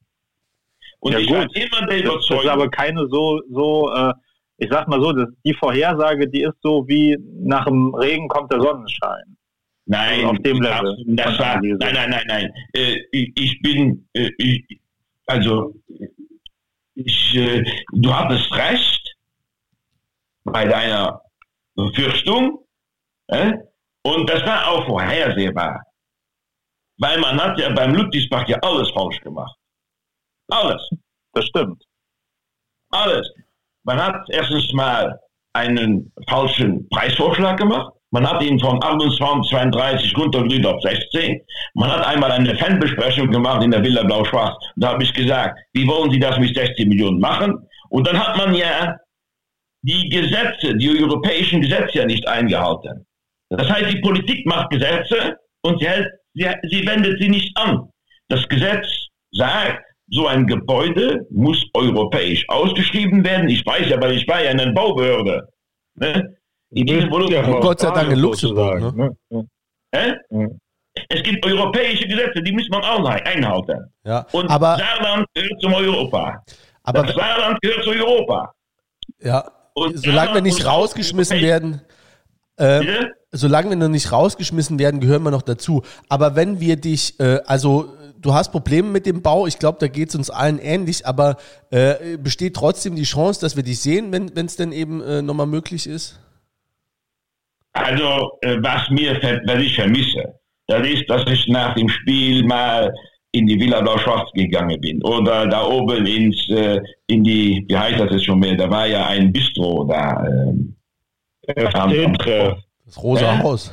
[1.00, 1.48] Und ja, ich gut.
[1.56, 2.36] immer der Überzeugung.
[2.36, 4.12] Das ist aber keine so, so äh,
[4.60, 5.12] ich sag mal so,
[5.44, 9.36] die Vorhersage, die ist so wie nach dem Regen kommt der Sonnenschein.
[9.86, 10.96] Nein, also auf dem Level.
[11.06, 12.52] Das war, nein, nein, nein, nein.
[12.74, 14.62] Äh, ich, ich, bin, äh, ich,
[15.26, 15.74] also,
[16.94, 19.16] ich, äh, du hattest recht
[20.44, 21.22] bei deiner
[21.74, 22.58] Befürchtung.
[24.02, 25.82] Und das war auch vorhersehbar.
[26.98, 29.56] Weil man hat ja beim Ludwigsbach ja alles falsch gemacht.
[30.50, 30.88] Alles.
[31.32, 31.82] Das stimmt.
[32.90, 33.30] Alles.
[33.84, 35.18] Man hat erstens mal
[35.54, 37.92] einen falschen Preisvorschlag gemacht.
[38.12, 41.40] Man hat ihn von 28, 32 runtergedreht auf 16.
[41.74, 44.56] Man hat einmal eine Fanbesprechung gemacht in der Villa Blau-Schwarz.
[44.76, 47.66] Da habe ich gesagt, wie wollen Sie das mit 16 Millionen machen?
[47.88, 48.96] Und dann hat man ja
[49.82, 53.06] die Gesetze, die europäischen Gesetze ja nicht eingehalten.
[53.50, 57.88] Das heißt, die Politik macht Gesetze und sie, hält, sie, sie wendet sie nicht an.
[58.28, 58.86] Das Gesetz
[59.32, 63.48] sagt, so ein Gebäude muss europäisch ausgeschrieben werden.
[63.48, 65.48] Ich weiß ja, weil ich war ja in einer Baubehörde.
[65.94, 66.36] Ne?
[66.70, 67.32] In diesem Volumen.
[67.32, 68.96] Ja, Gott sei Dank in Luxemburg.
[68.96, 69.16] Ne?
[69.92, 70.06] Ja.
[71.08, 73.92] Es gibt europäische Gesetze, die muss man auch einhalten.
[74.04, 76.42] Ja, Und aber, Saarland gehört zum Europa.
[76.82, 78.52] Aber, das Saarland gehört zu Europa.
[79.20, 81.80] Ja, Und solange wir nicht rausgeschmissen werden,
[82.56, 85.82] äh, solange wir noch nicht rausgeschmissen werden, gehören wir noch dazu.
[86.08, 89.46] Aber wenn wir dich, äh, also du hast Probleme mit dem Bau.
[89.46, 91.36] Ich glaube, da geht es uns allen ähnlich, aber
[91.70, 95.46] äh, besteht trotzdem die Chance, dass wir dich sehen, wenn es denn eben äh, nochmal
[95.46, 96.20] möglich ist?
[97.72, 99.14] Also, äh, was mir
[99.46, 100.34] was ich vermisse,
[100.66, 102.92] das ist, dass ich nach dem Spiel mal
[103.32, 108.00] in die Villa Blau-Schwarz gegangen bin oder da oben ins äh, in die, wie heißt
[108.00, 110.24] das jetzt schon mehr, da war ja ein Bistro da.
[110.26, 110.76] Ähm,
[112.90, 113.72] das Rosa Haus.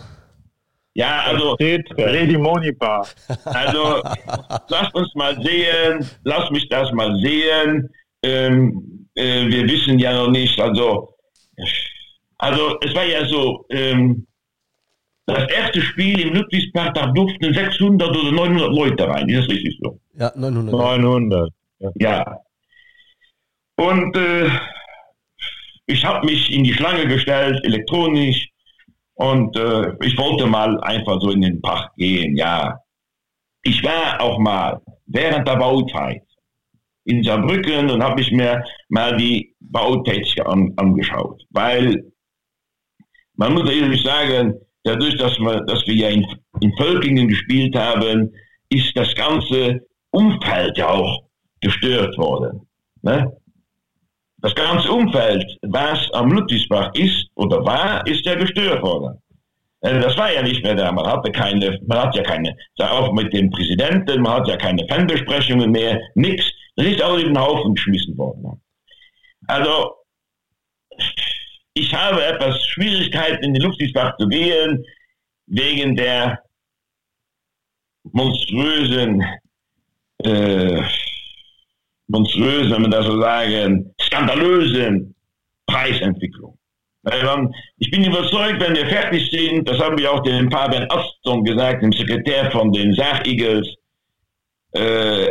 [0.94, 1.56] Ja, also.
[1.60, 3.06] Lady Monipa.
[3.46, 4.02] Also,
[4.70, 7.90] lass uns mal sehen, lass mich das mal sehen.
[8.24, 11.16] Ähm, äh, wir wissen ja noch nicht, also,
[12.38, 14.26] also es war ja so, ähm,
[15.28, 19.78] das erste Spiel im Ludwigspark, da durften 600 oder 900 Leute rein, ist das richtig
[19.82, 20.00] so?
[20.18, 20.74] Ja, 900.
[20.74, 21.52] 900.
[21.80, 21.92] Ja.
[21.96, 22.40] ja.
[23.76, 24.50] Und äh,
[25.86, 28.50] ich habe mich in die Schlange gestellt, elektronisch,
[29.18, 32.80] und äh, ich wollte mal einfach so in den Park gehen, ja.
[33.64, 36.22] Ich war auch mal während der Bauzeit
[37.06, 41.42] in Saarbrücken und habe ich mir mal die Bautätigkeit an, angeschaut.
[41.50, 42.04] Weil
[43.36, 44.54] man muss ehrlich sagen,
[44.84, 46.26] dadurch, dass, wir, dass wir ja in,
[46.62, 48.32] in Völkingen gespielt haben,
[48.70, 49.80] ist das ganze
[50.12, 51.24] Umfeld ja auch
[51.62, 52.68] gestört worden.
[53.02, 53.32] Ne?
[54.40, 59.20] Das ganze Umfeld, was am Ludwigsbach ist oder war, ist ja gestört worden.
[59.82, 60.92] Äh, das war ja nicht mehr da.
[60.92, 64.88] Man hatte keine, man hat ja keine, auch mit dem Präsidenten, man hat ja keine
[64.88, 66.46] Fanbesprechungen mehr, nichts.
[66.76, 68.62] Das ist alles in den Haufen geschmissen worden.
[69.48, 69.96] Also,
[71.74, 74.86] ich habe etwas Schwierigkeiten in den Ludwigsbach zu gehen,
[75.48, 76.44] wegen der
[78.04, 79.24] monströsen
[80.24, 80.84] äh,
[82.08, 85.16] monströsen, wenn man das so sagen, skandalösen
[85.68, 86.58] Preisentwicklung.
[87.78, 91.82] Ich bin überzeugt, wenn wir fertig sind, das haben wir auch dem Fabian Aston gesagt,
[91.82, 93.68] dem Sekretär von den Sach-Eagles,
[94.74, 95.30] äh,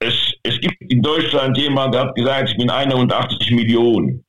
[0.00, 4.24] es, es gibt in Deutschland jemand, der hat gesagt, ich bin 81 Millionen.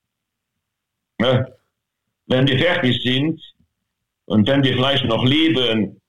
[1.20, 1.48] Ja?
[2.28, 3.42] Wenn wir fertig sind
[4.26, 6.00] und wenn wir vielleicht noch leben,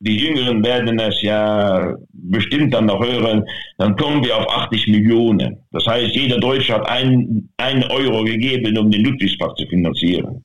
[0.00, 3.44] die Jüngeren werden es ja bestimmt dann noch hören,
[3.76, 5.58] dann kommen wir auf 80 Millionen.
[5.72, 7.50] Das heißt, jeder Deutsche hat einen,
[7.90, 10.42] Euro gegeben, um den Ludwigspark zu finanzieren.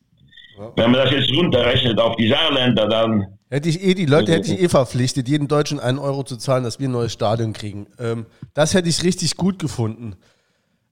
[0.57, 0.71] Ja.
[0.75, 3.25] Wenn man das jetzt runterrechnet auf die Saarländer, dann.
[3.49, 6.65] Hätte ich eh, die Leute hätte ich eh verpflichtet, jedem Deutschen einen Euro zu zahlen,
[6.65, 7.87] dass wir ein neues Stadion kriegen.
[7.97, 10.15] Ähm, das hätte ich richtig gut gefunden.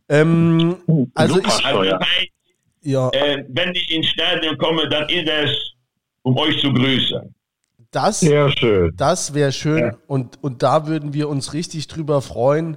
[0.07, 0.77] Ähm,
[1.15, 1.65] also ich.
[1.65, 1.83] Also,
[2.81, 3.09] ja.
[3.09, 5.73] Äh, wenn ich ins Stadion komme, dann ist es,
[6.21, 7.33] um euch zu grüßen.
[7.93, 8.91] Das, schön.
[8.97, 9.97] Das wäre schön ja.
[10.07, 12.75] und, und da würden wir uns richtig drüber freuen.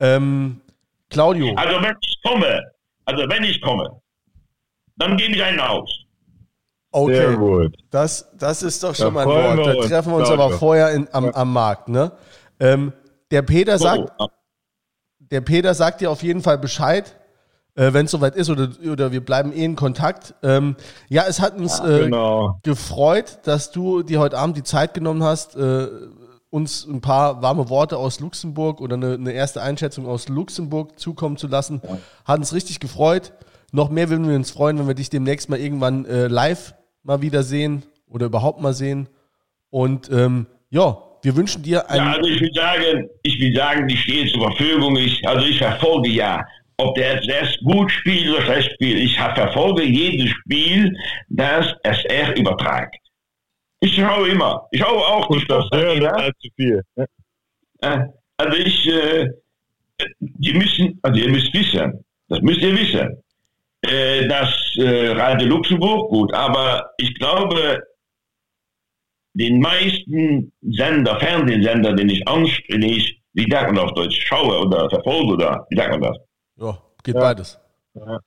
[0.00, 0.60] Ähm,
[1.10, 1.54] Claudio.
[1.54, 2.62] Also wenn ich komme,
[3.04, 4.00] also wenn ich komme,
[4.96, 5.90] dann gebe ich einen aus.
[6.90, 7.76] Okay, Sehr gut.
[7.90, 9.66] Das, das ist doch schon da mal ein Wort.
[9.66, 11.88] Da treffen wir uns aber vorher in, am, am Markt.
[11.88, 12.10] Ne?
[12.58, 12.92] Ähm,
[13.30, 14.10] der Peter sagt,
[15.18, 17.14] der Peter sagt dir auf jeden Fall Bescheid
[17.78, 20.34] äh, wenn es soweit ist oder, oder wir bleiben eh in Kontakt.
[20.42, 20.74] Ähm,
[21.08, 22.58] ja, es hat uns ja, äh, genau.
[22.64, 25.86] gefreut, dass du dir heute Abend die Zeit genommen hast, äh,
[26.50, 31.36] uns ein paar warme Worte aus Luxemburg oder eine, eine erste Einschätzung aus Luxemburg zukommen
[31.36, 31.80] zu lassen.
[32.24, 33.32] Hat uns richtig gefreut.
[33.70, 37.22] Noch mehr würden wir uns freuen, wenn wir dich demnächst mal irgendwann äh, live mal
[37.22, 39.08] wieder sehen oder überhaupt mal sehen.
[39.70, 42.06] Und ähm, ja, wir wünschen dir einen.
[42.06, 44.96] Ja, also ich will sagen, ich will sagen, ich stehe zur Verfügung.
[44.96, 46.42] Ich, also ich verfolge ja,
[46.78, 48.98] ob der SR gut spielt oder schlecht spielt.
[48.98, 50.96] Ich verfolge jedes Spiel,
[51.28, 52.96] das SR übertragt.
[53.80, 54.66] Ich schaue immer.
[54.70, 56.10] Ich schaue auch die Sportarena.
[56.10, 56.82] allzu viel.
[57.80, 59.28] Also ich, äh,
[60.20, 63.22] die müssen, also ihr müsst wissen, das müsst ihr wissen,
[63.82, 67.82] äh, dass äh, Radio Luxemburg gut, aber ich glaube,
[69.34, 74.88] den meisten Sender, Fernsehsender, den ich anspreche, ich, wie sagt man auf Deutsch, schaue oder
[74.90, 76.27] verfolge oder wie sagt man das?
[76.58, 77.20] Ja, geht ja.
[77.20, 77.58] beides.
[77.94, 78.20] Ja.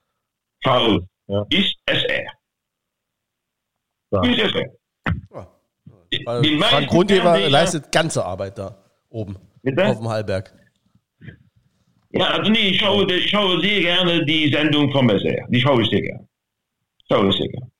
[0.64, 1.46] Schaue, ja.
[1.50, 2.32] ist SR.
[4.12, 4.22] Ja.
[4.24, 4.72] Ist SR.
[5.34, 5.48] Ja.
[6.70, 8.76] Frank Grundheber leistet ganze Arbeit da
[9.10, 9.86] oben Bitte?
[9.86, 10.54] auf dem Hallberg.
[12.12, 15.48] Ja, also nee, ich schaue, ich schaue sehr gerne die Sendung vom SR.
[15.48, 16.28] Die schaue ich sehr gerne.
[17.10, 17.72] Schaue ich sehr gerne.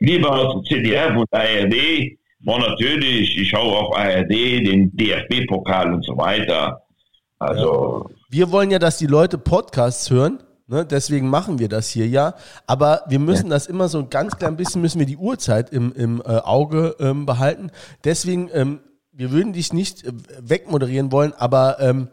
[0.00, 6.16] Lieber als CDF und ARD, war natürlich, ich schaue auf ARD, den DFB-Pokal und so
[6.16, 6.82] weiter.
[7.38, 8.10] Also.
[8.32, 10.38] Wir wollen ja, dass die Leute Podcasts hören.
[10.68, 12.34] Ne, deswegen machen wir das hier ja.
[12.68, 13.54] Aber wir müssen ja.
[13.54, 16.94] das immer so ein ganz klein bisschen, müssen wir die Uhrzeit im, im äh, Auge
[17.00, 17.72] ähm, behalten.
[18.04, 18.78] Deswegen, ähm,
[19.10, 22.06] wir würden dich nicht äh, wegmoderieren wollen, aber ähm,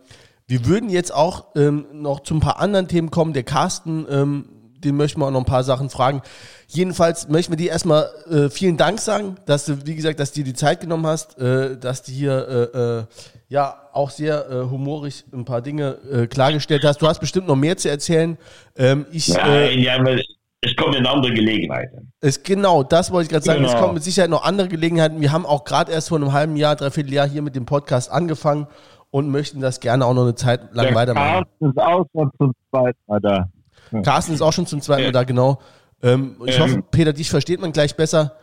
[0.48, 3.34] wir würden jetzt auch ähm, noch zu ein paar anderen Themen kommen.
[3.34, 4.46] Der Carsten, ähm,
[4.80, 6.24] den möchten wir auch noch ein paar Sachen fragen.
[6.68, 10.40] Jedenfalls möchten wir dir erstmal äh, vielen Dank sagen, dass du, wie gesagt, dass du
[10.40, 13.04] dir die Zeit genommen hast, äh, dass du hier äh, äh
[13.48, 17.02] ja auch sehr äh, humorig ein paar Dinge äh, klargestellt hast.
[17.02, 18.38] Du hast bestimmt noch mehr zu erzählen.
[18.76, 19.98] Ähm, ich, Nein, ja,
[20.62, 22.12] es kommen in andere Gelegenheiten.
[22.20, 23.62] Es, genau, das wollte ich gerade sagen.
[23.62, 23.74] Genau.
[23.74, 25.22] Es kommen mit Sicherheit noch andere Gelegenheiten.
[25.22, 28.12] Wir haben auch gerade erst vor einem halben Jahr, dreiviertel Jahr hier mit dem Podcast
[28.12, 28.68] angefangen
[29.12, 31.46] und möchten das gerne auch noch eine Zeit lang Der weitermachen.
[31.46, 33.50] Carsten ist auch schon zum zweiten Mal da.
[34.04, 35.60] Carsten ist auch schon zum zweiten Mal da, genau.
[36.02, 38.36] Ähm, ich ähm, hoffe, Peter, dich versteht man gleich besser.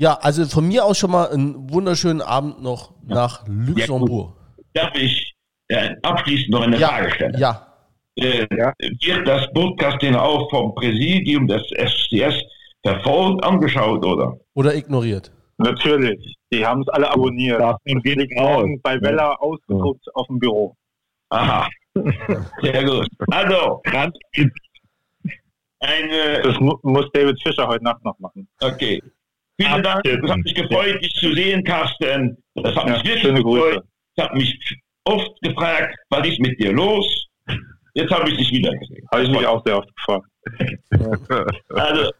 [0.00, 3.16] Ja, also von mir aus schon mal einen wunderschönen Abend noch ja.
[3.16, 4.36] nach Luxemburg.
[4.74, 5.34] Ja, Darf ich
[5.66, 6.88] äh, abschließend noch eine ja.
[6.88, 7.36] Frage stellen?
[7.36, 7.66] Ja.
[8.14, 8.72] Äh, ja.
[8.78, 12.40] Wird das Podcasting auch vom Präsidium des SCS
[12.84, 14.38] verfolgt, angeschaut oder?
[14.54, 15.32] Oder ignoriert?
[15.56, 16.36] Natürlich.
[16.52, 17.60] Die haben es alle abonniert.
[17.60, 20.76] Das geht morgen bei Wella ausgedruckt auf dem Büro.
[21.30, 21.68] Aha.
[22.62, 23.08] Sehr gut.
[23.32, 24.16] Also, ganz
[25.80, 28.48] eine, das mu muss David Fischer heute Nacht noch machen.
[28.60, 29.02] Okay.
[29.60, 30.06] Vielen Dank.
[30.06, 32.36] Es hat mich gefreut, dich zu sehen, Carsten.
[32.54, 33.84] Das hat ja, mich wirklich gefreut.
[34.16, 37.26] Ich habe mich oft gefragt, was ist mit dir los?
[37.94, 39.06] Jetzt habe ich dich wieder gesehen.
[39.10, 40.26] Habe ich mich auch sehr oft gefragt.
[41.70, 42.10] also,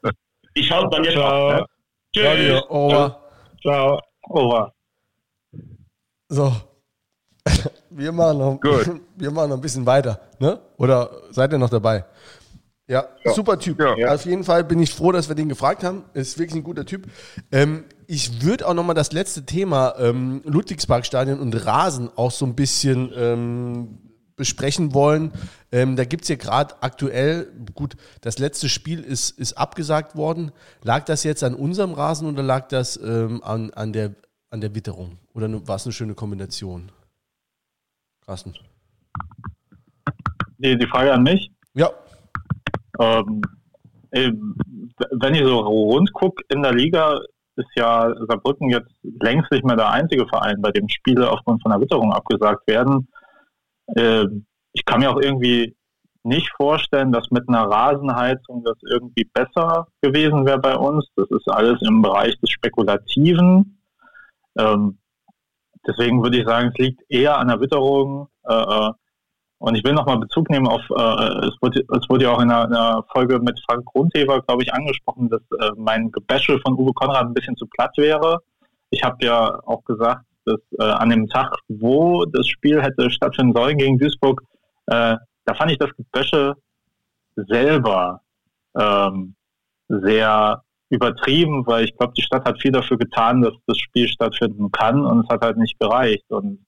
[0.55, 1.49] ich halte dann jetzt Ciao.
[1.49, 1.61] auf.
[1.61, 1.67] Ne?
[2.15, 2.63] Tschüss.
[2.69, 3.23] Over.
[3.63, 4.01] Ciao.
[4.23, 4.73] Over.
[6.29, 6.53] So.
[7.91, 9.01] Wir machen, noch, Gut.
[9.17, 10.21] wir machen noch ein bisschen weiter.
[10.39, 10.61] Ne?
[10.77, 12.05] Oder seid ihr noch dabei?
[12.89, 13.33] Ja, ja.
[13.35, 13.79] super Typ.
[13.79, 14.15] Ja.
[14.15, 16.05] Auf jeden Fall bin ich froh, dass wir den gefragt haben.
[16.15, 17.07] Ist wirklich ein guter Typ.
[17.53, 22.55] Ähm, ich würde auch nochmal das letzte Thema ähm, Ludwigsparkstadion und Rasen auch so ein
[22.55, 23.99] bisschen ähm,
[24.37, 25.33] besprechen wollen.
[25.71, 30.53] Ähm, da gibt es ja gerade aktuell, gut, das letzte Spiel ist, ist abgesagt worden.
[30.83, 34.15] Lag das jetzt an unserem Rasen oder lag das ähm, an, an, der,
[34.49, 35.19] an der Witterung?
[35.35, 36.91] Oder war es eine schöne Kombination?
[38.25, 38.55] Carsten.
[40.57, 41.53] Die, die Frage an mich?
[41.75, 41.91] Ja.
[42.99, 43.43] Ähm,
[44.11, 47.21] wenn ich so rund gucke in der Liga,
[47.57, 51.73] ist ja Saarbrücken jetzt längst nicht mehr der einzige Verein, bei dem Spiele aufgrund von
[51.73, 53.09] der Witterung abgesagt werden.
[53.97, 55.77] Ähm, ich kann mir auch irgendwie
[56.23, 61.07] nicht vorstellen, dass mit einer Rasenheizung das irgendwie besser gewesen wäre bei uns.
[61.17, 63.81] Das ist alles im Bereich des Spekulativen.
[64.59, 64.99] Ähm,
[65.87, 68.29] deswegen würde ich sagen, es liegt eher an der Witterung.
[68.45, 68.91] Äh, äh
[69.59, 72.51] und ich will nochmal Bezug nehmen auf, äh, es, wurde, es wurde ja auch in
[72.51, 76.93] einer, einer Folge mit Frank Grundheber, glaube ich, angesprochen, dass äh, mein Gebäschel von Uwe
[76.93, 78.39] Konrad ein bisschen zu platt wäre.
[78.91, 83.55] Ich habe ja auch gesagt, dass äh, an dem Tag, wo das Spiel hätte stattfinden
[83.55, 84.43] sollen gegen Duisburg,
[84.87, 86.55] äh, da fand ich das Gebäsche
[87.35, 88.21] selber
[88.79, 89.35] ähm,
[89.89, 94.71] sehr übertrieben, weil ich glaube, die Stadt hat viel dafür getan, dass das Spiel stattfinden
[94.71, 96.25] kann und es hat halt nicht gereicht.
[96.29, 96.65] Und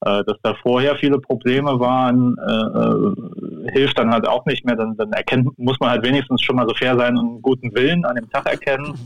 [0.00, 4.76] dass da vorher viele Probleme waren, äh, äh, hilft dann halt auch nicht mehr.
[4.76, 7.74] Dann, dann erkennt, muss man halt wenigstens schon mal so fair sein und einen guten
[7.74, 8.98] Willen an dem Tag erkennen.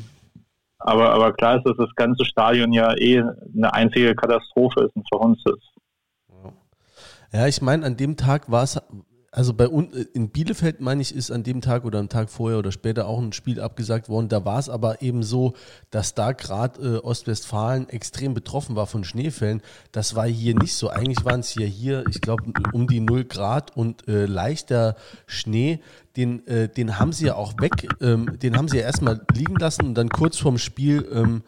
[0.79, 3.23] Aber, aber klar ist, dass das ganze Stadion ja eh
[3.55, 5.71] eine einzige Katastrophe ist und für uns ist.
[7.33, 8.81] Ja, ich meine, an dem Tag war es,
[9.33, 12.59] also bei uns in Bielefeld, meine ich, ist an dem Tag oder am Tag vorher
[12.59, 14.29] oder später auch ein Spiel abgesagt worden.
[14.29, 15.55] Da war es aber eben so,
[15.91, 19.63] dass da gerade äh, Ostwestfalen extrem betroffen war von Schneefällen.
[19.93, 20.89] Das war hier nicht so.
[20.89, 25.81] Eigentlich waren es ja hier, ich glaube, um die 0 Grad und äh, leichter Schnee.
[26.17, 29.55] Den, äh, den haben sie ja auch weg, ähm, den haben sie ja erstmal liegen
[29.55, 31.45] lassen und dann kurz vorm Spiel ähm,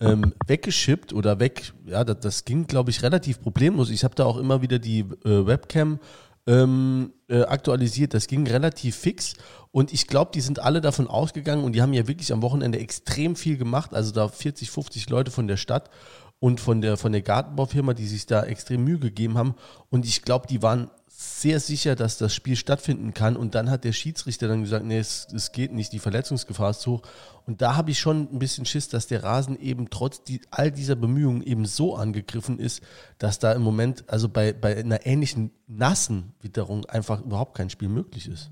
[0.00, 1.72] ähm, weggeschippt oder weg.
[1.86, 3.90] Ja, das, das ging, glaube ich, relativ problemlos.
[3.90, 5.98] Ich habe da auch immer wieder die äh, Webcam
[6.46, 8.14] ähm, äh, aktualisiert.
[8.14, 9.34] Das ging relativ fix
[9.72, 12.78] und ich glaube, die sind alle davon ausgegangen und die haben ja wirklich am Wochenende
[12.78, 13.94] extrem viel gemacht.
[13.94, 15.90] Also da 40, 50 Leute von der Stadt
[16.38, 19.54] und von der, von der Gartenbaufirma, die sich da extrem Mühe gegeben haben.
[19.90, 23.38] Und ich glaube, die waren sehr sicher, dass das Spiel stattfinden kann.
[23.38, 26.86] Und dann hat der Schiedsrichter dann gesagt, nee, es, es geht nicht, die Verletzungsgefahr ist
[26.86, 27.00] hoch.
[27.46, 30.70] Und da habe ich schon ein bisschen Schiss, dass der Rasen eben trotz die, all
[30.70, 32.82] dieser Bemühungen eben so angegriffen ist,
[33.16, 37.88] dass da im Moment, also bei, bei einer ähnlichen nassen Witterung einfach überhaupt kein Spiel
[37.88, 38.50] möglich ist.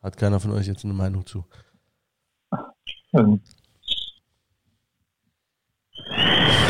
[0.00, 1.44] Hat keiner von euch jetzt eine Meinung zu?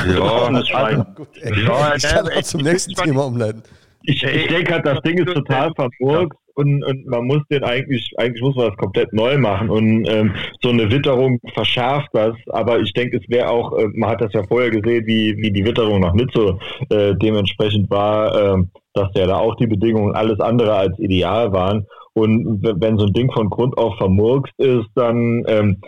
[0.07, 3.63] Ja, Gut, ja, ich kann auch zum nächsten Thema umleiten.
[4.03, 8.13] Ich, ich denke halt, das Ding ist total verburgt und, und man muss den eigentlich,
[8.19, 12.81] eigentlich muss man das komplett neu machen und ähm, so eine Witterung verschärft das, aber
[12.81, 15.65] ich denke, es wäre auch, äh, man hat das ja vorher gesehen, wie, wie die
[15.65, 16.59] Witterung noch nicht so
[16.91, 21.87] äh, dementsprechend war, äh, dass ja da auch die Bedingungen alles andere als ideal waren
[22.13, 25.81] und wenn so ein Ding von Grund auf vermurkst ist, dann ähm,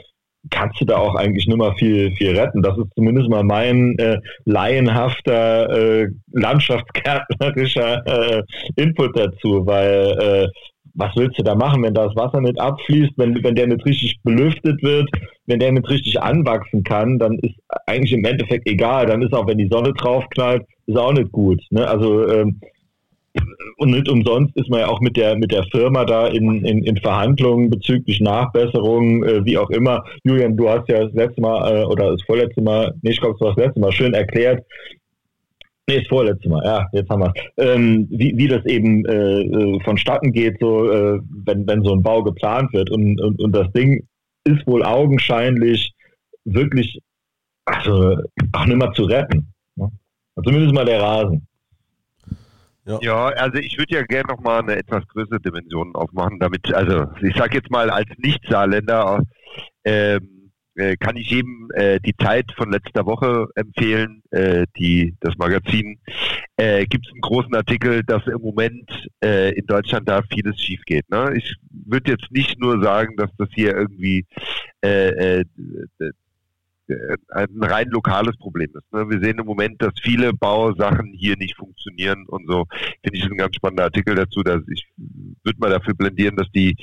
[0.51, 2.63] kannst du da auch eigentlich nur mal viel, viel retten.
[2.63, 8.43] Das ist zumindest mal mein äh, laienhafter, äh, landschaftsgärtnerischer äh,
[8.77, 10.49] Input dazu, weil äh,
[10.97, 14.19] was willst du da machen, wenn das Wasser nicht abfließt, wenn, wenn der nicht richtig
[14.23, 15.09] belüftet wird,
[15.47, 17.55] wenn der nicht richtig anwachsen kann, dann ist
[17.87, 19.07] eigentlich im Endeffekt egal.
[19.07, 21.61] Dann ist auch, wenn die Sonne draufknallt, ist auch nicht gut.
[21.71, 21.87] Ne?
[21.87, 22.61] Also ähm,
[23.79, 26.85] und nicht umsonst ist man ja auch mit der mit der Firma da in, in,
[26.85, 30.05] in Verhandlungen bezüglich Nachbesserungen, äh, wie auch immer.
[30.25, 33.37] Julian, du hast ja das letzte Mal äh, oder das vorletzte Mal, nee, ich glaube,
[33.39, 34.65] du hast das letzte Mal schön erklärt,
[35.89, 39.81] Nee, das vorletzte Mal, ja, jetzt haben wir ähm, wie, wie das eben äh, äh,
[39.85, 42.91] vonstatten geht, so äh, wenn, wenn so ein Bau geplant wird.
[42.91, 44.05] Und, und, und das Ding
[44.43, 45.93] ist wohl augenscheinlich
[46.45, 47.01] wirklich
[47.67, 48.17] also
[48.53, 49.53] auch nicht mehr zu retten.
[49.77, 49.91] Ne?
[50.45, 51.47] Zumindest mal der Rasen.
[52.87, 52.99] Ja.
[53.03, 57.35] ja, also ich würde ja gerne nochmal eine etwas größere Dimension aufmachen, damit, also ich
[57.37, 59.23] sage jetzt mal als Nicht-Saarländer,
[59.85, 60.37] ähm,
[60.77, 65.99] äh, kann ich jedem äh, die Zeit von letzter Woche empfehlen, äh, die das Magazin.
[66.57, 68.91] Äh, Gibt es einen großen Artikel, dass im Moment
[69.25, 71.09] äh, in Deutschland da vieles schief geht.
[71.11, 71.33] Ne?
[71.35, 74.27] Ich würde jetzt nicht nur sagen, dass das hier irgendwie
[74.85, 75.45] äh, äh,
[77.31, 78.93] ein rein lokales Problem ist.
[78.93, 79.09] Ne?
[79.09, 82.67] Wir sehen im Moment, dass viele Bausachen hier nicht funktionieren und so.
[83.03, 86.77] Finde ich ein ganz spannender Artikel dazu, dass ich würde mal dafür blendieren, dass die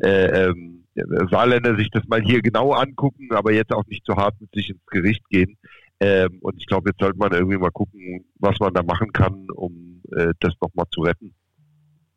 [0.00, 0.84] äh, ähm,
[1.30, 4.70] Saarländer sich das mal hier genau angucken, aber jetzt auch nicht zu hart mit sich
[4.70, 5.56] ins Gericht gehen.
[6.00, 9.46] Ähm, und ich glaube, jetzt sollte man irgendwie mal gucken, was man da machen kann,
[9.50, 11.34] um äh, das nochmal zu retten.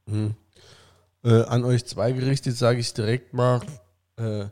[0.10, 0.34] Hm.
[1.24, 3.62] Äh, an euch zwei gerichtet sage ich direkt mal,
[4.18, 4.46] äh,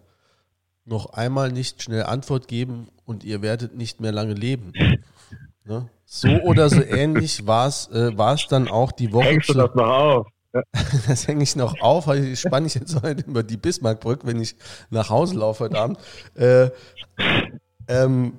[0.86, 4.74] noch einmal nicht schnell Antwort geben und ihr werdet nicht mehr lange leben.
[5.68, 5.90] Ne?
[6.06, 8.12] So oder so ähnlich war es äh,
[8.50, 9.26] dann auch die Woche.
[9.26, 10.28] Hängst du das noch auf?
[11.08, 14.40] das hänge ich noch auf, weil ich spanne ich jetzt heute über die Bismarckbrücke, wenn
[14.40, 14.56] ich
[14.92, 15.98] nach Hause laufe heute Abend.
[16.36, 16.70] Äh,
[17.88, 18.34] ähm,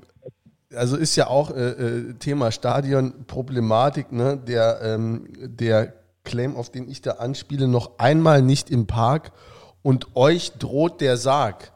[0.73, 4.37] also ist ja auch äh, äh Thema Stadion-Problematik, ne?
[4.37, 9.33] Der, ähm, der Claim, auf den ich da anspiele, noch einmal nicht im Park
[9.83, 11.73] und euch droht der Sarg.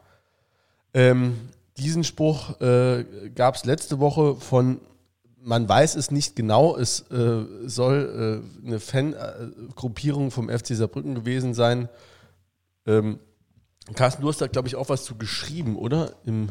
[0.93, 1.35] Ähm,
[1.77, 4.79] diesen Spruch äh, gab es letzte Woche von,
[5.41, 11.53] man weiß es nicht genau, es äh, soll äh, eine Fangruppierung vom FC Saarbrücken gewesen
[11.53, 11.89] sein.
[12.85, 13.19] Ähm,
[13.95, 16.11] Carsten, du hast da, glaube ich, auch was zu geschrieben, oder?
[16.25, 16.49] Im,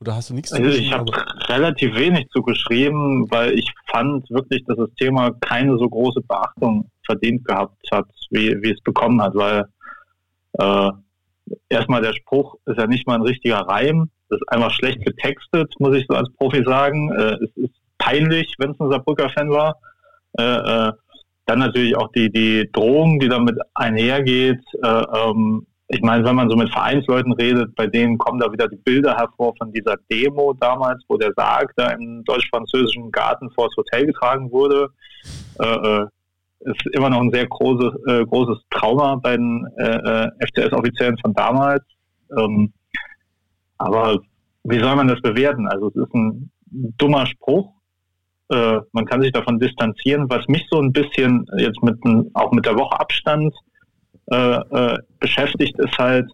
[0.00, 1.10] oder hast du nichts also Ich habe
[1.48, 6.90] relativ wenig zu geschrieben, weil ich fand wirklich, dass das Thema keine so große Beachtung
[7.04, 9.64] verdient gehabt hat, wie, wie es bekommen hat, weil
[10.58, 10.90] äh,
[11.68, 14.10] erstmal der Spruch ist ja nicht mal ein richtiger Reim.
[14.28, 17.12] Das ist einfach schlecht getextet, muss ich so als Profi sagen.
[17.12, 19.78] Äh, es ist peinlich, wenn es ein Saarbrücker-Fan war.
[20.38, 20.92] Äh, äh,
[21.46, 24.60] dann natürlich auch die, die Drohung, die damit einhergeht.
[24.82, 28.66] Äh, ähm, ich meine, wenn man so mit Vereinsleuten redet, bei denen kommen da wieder
[28.66, 33.68] die Bilder hervor von dieser Demo damals, wo der Sarg da im deutsch-französischen Garten vor
[33.68, 34.88] das Hotel getragen wurde.
[35.60, 36.06] Äh, äh
[36.60, 41.34] ist immer noch ein sehr großes, äh, großes Trauma bei den äh, äh FCS-Offiziellen von
[41.34, 41.84] damals.
[42.36, 42.72] Ähm,
[43.78, 44.18] aber
[44.64, 45.68] wie soll man das bewerten?
[45.68, 47.72] Also es ist ein dummer Spruch.
[48.50, 50.28] äh, man kann sich davon distanzieren.
[50.30, 51.98] Was mich so ein bisschen jetzt mit
[52.34, 53.54] auch mit der Woche Abstand
[54.30, 56.30] äh, äh, beschäftigt, ist halt,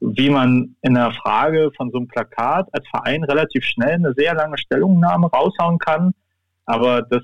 [0.00, 4.34] wie man in der Frage von so einem Plakat als Verein relativ schnell eine sehr
[4.34, 6.12] lange Stellungnahme raushauen kann,
[6.66, 7.22] aber dass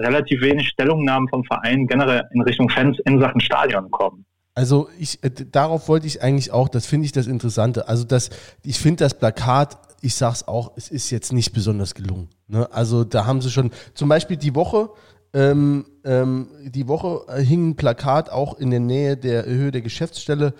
[0.00, 4.24] relativ wenig Stellungnahmen vom Verein generell in Richtung Fans in Sachen Stadion kommen.
[4.54, 7.88] Also ich, äh, darauf wollte ich eigentlich auch, das finde ich das Interessante.
[7.88, 8.30] Also das,
[8.64, 12.28] ich finde das Plakat, ich sage es auch, es ist jetzt nicht besonders gelungen.
[12.48, 12.68] Ne?
[12.72, 14.90] Also da haben sie schon, zum Beispiel die Woche,
[15.32, 20.54] ähm, ähm, die Woche hing ein Plakat auch in der Nähe der Höhe der Geschäftsstelle.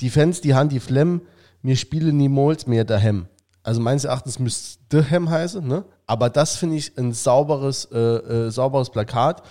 [0.00, 1.22] Die Fans, die haben die Flemm,
[1.62, 3.26] mir spielen niemals mehr daheim.
[3.62, 5.84] Also meines Erachtens müsste daheim heißen, ne?
[6.06, 9.42] Aber das finde ich ein sauberes, äh, äh, sauberes Plakat.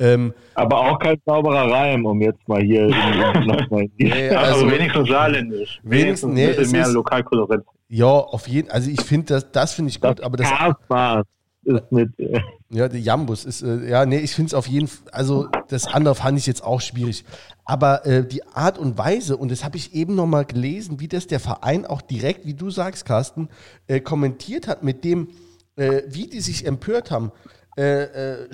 [0.00, 3.88] Ähm, aber auch kein sauberer Reim, um jetzt mal hier nochmal.
[3.96, 5.80] nee, also, wenigstens saarländisch.
[5.82, 7.62] Wenigstens, nee, ein bisschen mehr Lokalkolorit.
[7.88, 10.48] Ja, auf jeden also ich finde das, das finde ich gut, das aber das.
[10.48, 11.24] Spaß
[11.68, 12.18] ist mit.
[12.18, 12.40] Äh
[12.70, 15.86] ja, der Jambus ist, äh, ja, nee, ich finde es auf jeden Fall, also das
[15.86, 17.24] andere fand ich jetzt auch schwierig.
[17.64, 21.26] Aber äh, die Art und Weise, und das habe ich eben nochmal gelesen, wie das
[21.26, 23.48] der Verein auch direkt, wie du sagst, Carsten,
[23.86, 25.28] äh, kommentiert hat mit dem,
[25.76, 27.32] äh, wie die sich empört haben.
[27.76, 28.46] Äh,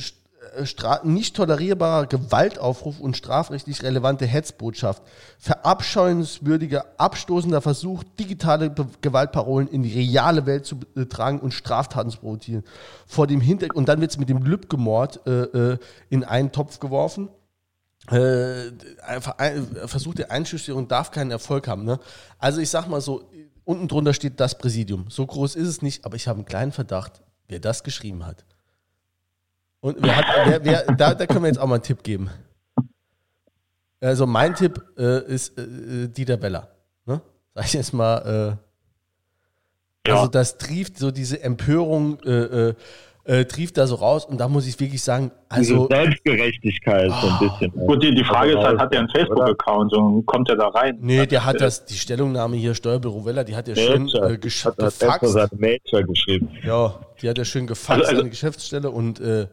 [1.04, 5.02] nicht tolerierbarer Gewaltaufruf und strafrechtlich relevante Hetzbotschaft,
[5.38, 10.76] verabscheuenswürdiger, abstoßender Versuch, digitale Gewaltparolen in die reale Welt zu
[11.08, 12.64] tragen und Straftaten zu provozieren.
[13.06, 15.78] Vor dem Hintergrund, und dann wird es mit dem Lübcke-Mord äh, äh,
[16.10, 17.28] in einen Topf geworfen.
[18.10, 18.72] Äh,
[19.86, 21.84] Versuch der Einschüchterung darf keinen Erfolg haben.
[21.84, 21.98] Ne?
[22.38, 23.30] Also ich sag mal so,
[23.64, 25.06] unten drunter steht das Präsidium.
[25.08, 28.44] So groß ist es nicht, aber ich habe einen kleinen Verdacht, wer das geschrieben hat.
[29.84, 32.30] Und wer hat, wer, wer, da, da können wir jetzt auch mal einen Tipp geben.
[34.00, 36.68] Also mein Tipp äh, ist äh, Dieter Beller.
[37.04, 37.20] Ne?
[37.54, 38.56] Sag ich jetzt mal.
[40.06, 40.16] Äh, ja.
[40.16, 42.74] Also das trieft so diese Empörung, äh, äh,
[43.24, 45.86] äh, trieft da so raus und da muss ich wirklich sagen, also.
[45.86, 47.86] Diese Selbstgerechtigkeit oh, so ein bisschen.
[47.86, 50.96] Gut, die, die Frage ist halt, hat er einen Facebook-Account und kommt er da rein?
[51.02, 54.64] Nee, der hat das, die Stellungnahme hier, Steuerbüro Weller, die hat er schön äh, gesch
[54.64, 55.36] hat gefaxt.
[55.58, 56.48] Major geschrieben.
[56.64, 59.46] Ja, die hat er schön gefaxt also, also, an die Geschäftsstelle und äh,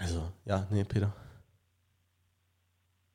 [0.00, 1.12] also, ja, nee, Peter.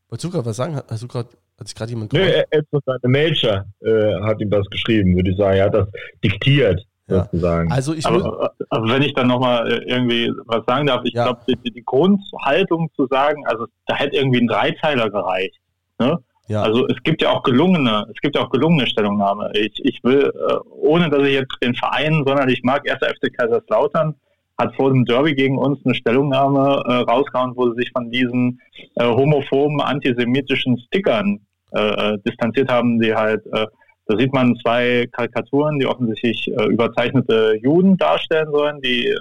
[0.10, 0.80] Wolltest du gerade was sagen?
[0.88, 1.30] Hast du gerade,
[1.60, 5.32] hat sich gerade jemand Nee, er, er seine Major äh, hat ihm das geschrieben, würde
[5.32, 5.58] ich sagen.
[5.58, 5.88] Er hat das
[6.24, 7.24] diktiert, ja.
[7.24, 7.72] sozusagen.
[7.72, 11.24] Also, ich aber, also wenn ich dann nochmal äh, irgendwie was sagen darf, ich ja.
[11.24, 15.60] glaube, die, die, Grundhaltung zu sagen, also da hätte irgendwie ein Dreiteiler gereicht.
[15.98, 16.20] Ne?
[16.48, 16.62] Ja.
[16.62, 19.52] Also es gibt ja auch gelungene, es gibt ja auch gelungene Stellungnahme.
[19.56, 24.16] Ich, ich will, äh, ohne dass ich jetzt den Verein sonderlich mag, erster FC Kaiserslautern,
[24.58, 28.62] hat vor dem Derby gegen uns eine Stellungnahme äh, rausgehauen, wo sie sich von diesen
[28.96, 31.40] äh, homophoben, antisemitischen Stickern
[31.76, 33.66] äh, äh, distanziert haben, die halt, äh,
[34.08, 39.14] da sieht man zwei Karikaturen, die offensichtlich äh, überzeichnete Juden darstellen sollen, die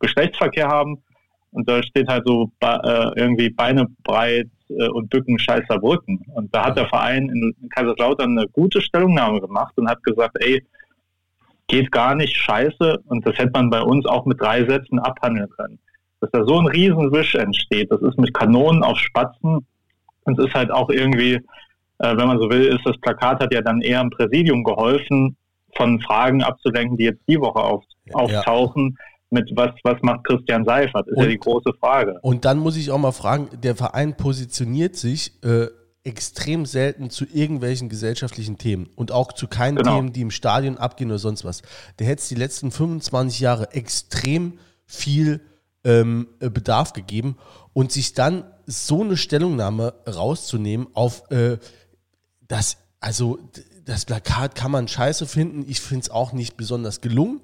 [0.00, 1.02] Geschlechtsverkehr haben.
[1.50, 2.50] Und da steht halt so
[3.16, 6.24] irgendwie Beine breit und Bücken scheißer Brücken.
[6.34, 10.62] Und da hat der Verein in Kaiserslautern eine gute Stellungnahme gemacht und hat gesagt, ey,
[11.68, 12.98] geht gar nicht, scheiße.
[13.06, 15.78] Und das hätte man bei uns auch mit drei Sätzen abhandeln können.
[16.20, 19.66] Dass da so ein Riesenwisch entsteht, das ist mit Kanonen auf Spatzen.
[20.24, 23.54] Und es ist halt auch irgendwie, äh, wenn man so will, ist das Plakat hat
[23.54, 25.36] ja dann eher im Präsidium geholfen,
[25.76, 28.96] von Fragen abzulenken, die jetzt die Woche auf, auftauchen.
[28.98, 29.04] Ja.
[29.30, 32.18] Mit was, was macht Christian Seifert, ist und, ja die große Frage.
[32.22, 35.66] Und dann muss ich auch mal fragen, der Verein positioniert sich äh,
[36.08, 39.96] extrem selten zu irgendwelchen gesellschaftlichen Themen und auch zu keinen genau.
[39.96, 41.62] Themen, die im Stadion abgehen oder sonst was.
[41.98, 45.42] Der hätte es die letzten 25 Jahre extrem viel
[45.84, 47.36] ähm, Bedarf gegeben
[47.74, 51.58] und sich dann so eine Stellungnahme rauszunehmen auf äh,
[52.48, 53.38] das, also
[53.84, 57.42] das Plakat kann man scheiße finden, ich finde es auch nicht besonders gelungen,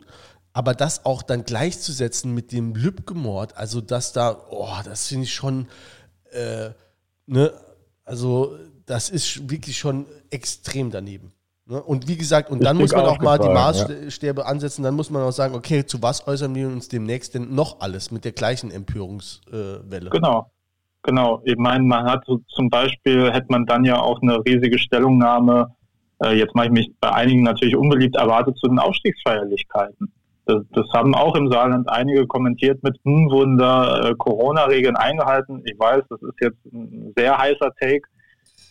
[0.55, 5.35] aber das auch dann gleichzusetzen mit dem Lübcke-Mord, also das da, oh, das finde ich
[5.35, 5.69] schon,
[6.33, 6.71] äh,
[7.27, 7.53] ne,
[8.05, 11.33] also das ist wirklich schon extrem daneben.
[11.67, 11.83] Ne?
[11.83, 14.47] Und wie gesagt, und dann muss man auch mal die Maßstäbe ja.
[14.47, 17.81] ansetzen, dann muss man auch sagen, okay, zu was äußern wir uns demnächst denn noch
[17.81, 20.11] alles mit der gleichen Empörungswelle?
[20.11, 20.51] genau,
[21.03, 21.41] genau.
[21.45, 25.75] Ich meine, man hat so zum Beispiel, hätte man dann ja auch eine riesige Stellungnahme,
[26.23, 30.13] äh, jetzt mache ich mich bei einigen natürlich unbeliebt, erwartet zu den Aufstiegsfeierlichkeiten.
[30.47, 35.62] Das, das, haben auch im Saarland einige kommentiert mit, hm, wurden da äh, Corona-Regeln eingehalten.
[35.64, 38.07] Ich weiß, das ist jetzt ein sehr heißer Take,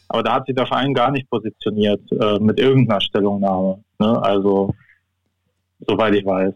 [0.08, 3.84] aber da hat sich der Verein gar nicht positioniert äh, mit irgendeiner Stellungnahme.
[4.00, 4.22] Ne?
[4.22, 4.76] Also,
[5.88, 6.54] soweit ich weiß.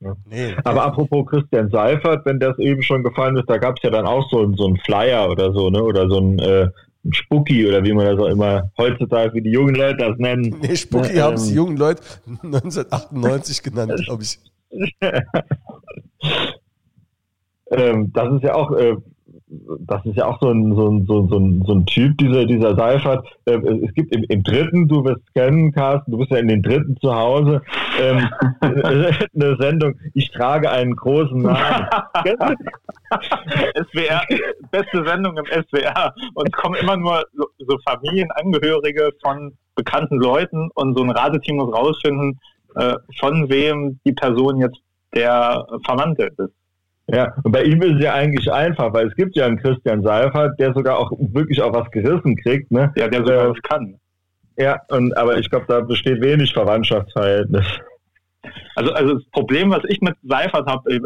[0.00, 0.16] Ja.
[0.28, 0.54] Nee.
[0.64, 4.06] Aber apropos Christian Seifert, wenn das eben schon gefallen ist, da gab es ja dann
[4.06, 5.82] auch so, so einen Flyer oder so, ne?
[5.82, 6.68] Oder so ein, äh,
[7.04, 10.56] ein Spucki oder wie man das auch immer heutzutage, wie die jungen Leute das nennen.
[10.60, 12.02] Nee, Spucki ähm, haben es die jungen Leute
[12.42, 14.38] 1998 genannt, glaube ich.
[17.70, 18.96] ähm, das ist ja auch äh,
[19.80, 22.74] das ist ja auch so ein, so ein, so ein, so ein Typ, dieser, dieser
[22.76, 23.26] Seifert.
[23.44, 26.62] Äh, es gibt im, im dritten, du wirst kennen, Carsten, du bist ja in den
[26.62, 27.62] dritten zu Hause,
[28.00, 28.28] ähm,
[28.60, 31.86] eine Sendung, ich trage einen großen Namen.
[33.90, 34.22] SWR,
[34.70, 36.14] beste Sendung im SWR.
[36.34, 41.56] Und es kommen immer nur so, so, Familienangehörige von bekannten Leuten und so ein Rateteam
[41.56, 42.38] muss rausfinden,
[42.76, 44.78] äh, von wem die Person jetzt
[45.14, 46.54] der Verwandte ist.
[47.08, 50.02] Ja, und bei ihm ist es ja eigentlich einfach, weil es gibt ja einen Christian
[50.02, 52.92] Seifert, der sogar auch wirklich auch was gerissen kriegt, ne?
[52.96, 53.98] Ja, der sogar äh, was kann.
[54.56, 57.66] Ja, und aber ich glaube, da besteht wenig Verwandtschaftsverhältnis.
[58.76, 61.00] Also, also das Problem, was ich mit Seifert habe,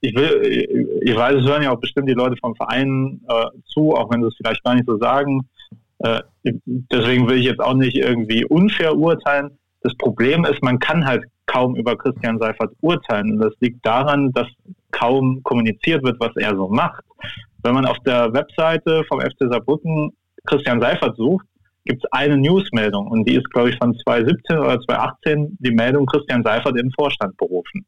[0.00, 3.94] ich will, ich weiß, es hören ja auch bestimmt die Leute vom Verein äh, zu,
[3.94, 5.48] auch wenn sie es vielleicht gar nicht so sagen.
[5.98, 9.58] Äh, deswegen will ich jetzt auch nicht irgendwie unfair urteilen.
[9.86, 13.34] Das Problem ist, man kann halt kaum über Christian Seifert urteilen.
[13.34, 14.48] Und das liegt daran, dass
[14.90, 17.04] kaum kommuniziert wird, was er so macht.
[17.62, 20.10] Wenn man auf der Webseite vom FC Saarbrücken
[20.44, 21.46] Christian Seifert sucht,
[21.84, 26.04] gibt es eine Newsmeldung und die ist, glaube ich, von 2017 oder 2018 die Meldung
[26.06, 27.86] Christian Seifert den Vorstand berufen.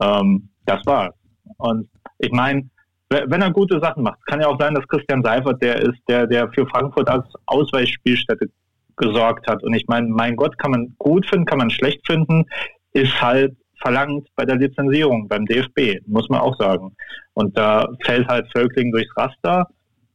[0.00, 1.14] Ähm, das war's.
[1.56, 2.70] Und ich meine,
[3.08, 6.28] wenn er gute Sachen macht, kann ja auch sein, dass Christian Seifert der ist, der,
[6.28, 8.48] der für Frankfurt als Ausweichspielstätte
[8.96, 9.62] gesorgt hat.
[9.62, 12.44] Und ich meine, mein Gott, kann man gut finden, kann man schlecht finden,
[12.92, 16.96] ist halt verlangt bei der Lizenzierung beim DFB, muss man auch sagen.
[17.34, 19.68] Und da fällt halt Völkling durchs Raster.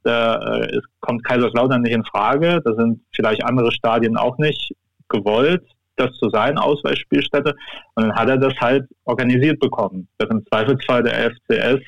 [0.03, 2.61] Da äh, kommt Kaiserslautern nicht in Frage.
[2.65, 4.73] Da sind vielleicht andere Stadien auch nicht
[5.09, 5.63] gewollt,
[5.95, 7.53] das zu sein, Ausweichspielstätte.
[7.95, 11.81] Und dann hat er das halt organisiert bekommen, dass im Zweifelsfall der FCS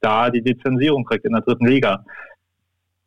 [0.00, 2.04] da die Lizenzierung kriegt in der dritten Liga.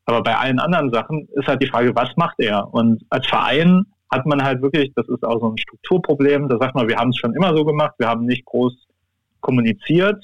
[0.06, 2.74] Aber bei allen anderen Sachen ist halt die Frage, was macht er?
[2.74, 6.76] Und als Verein hat man halt wirklich, das ist auch so ein Strukturproblem, da sagt
[6.76, 8.74] man, wir haben es schon immer so gemacht, wir haben nicht groß
[9.42, 10.24] kommuniziert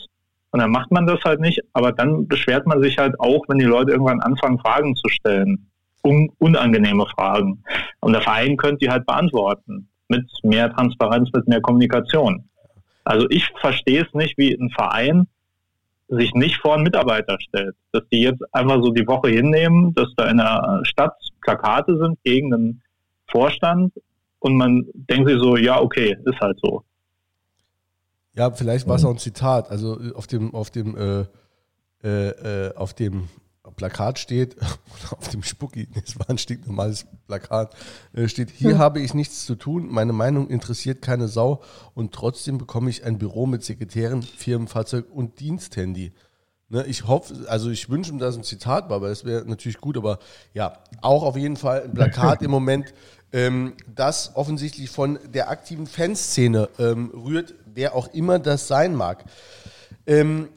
[0.52, 3.58] und dann macht man das halt nicht, aber dann beschwert man sich halt auch, wenn
[3.58, 5.68] die Leute irgendwann anfangen, Fragen zu stellen,
[6.04, 7.64] un unangenehme Fragen.
[8.02, 12.44] Und der Verein könnte die halt beantworten mit mehr Transparenz, mit mehr Kommunikation.
[13.04, 15.28] Also ich verstehe es nicht, wie ein Verein
[16.12, 17.76] sich nicht vor einen Mitarbeiter stellt.
[17.94, 22.22] Dass die jetzt einfach so die Woche hinnehmen, dass da in der Stadt Plakate sind
[22.24, 22.82] gegen einen
[23.30, 23.94] Vorstand
[24.40, 26.84] und man denkt sich so, ja, okay, ist halt so.
[28.34, 29.70] Ja, vielleicht war es auch ein Zitat.
[29.72, 31.26] Also auf dem, auf dem, äh,
[32.04, 33.28] äh, äh auf dem
[33.76, 34.56] Plakat steht,
[35.12, 37.76] auf dem Spucki, das war ein stinknormales Plakat,
[38.14, 38.80] äh, steht, hier hm.
[38.80, 41.62] habe ich nichts zu tun, meine Meinung interessiert keine Sau
[41.94, 46.14] und trotzdem bekomme ich ein Büro mit Sekretären, Firmenfahrzeug und Diensthandy.
[46.70, 49.80] Ne, ich hoffe, also ich wünsche mir, dass ein Zitat war, aber das wäre natürlich
[49.80, 50.20] gut, aber
[50.54, 52.94] ja, auch auf jeden Fall ein Plakat im Moment,
[53.34, 59.26] ähm, das offensichtlich von der aktiven Fanszene ähm, rührt, wer auch immer das sein mag.
[60.08, 60.48] Ähm,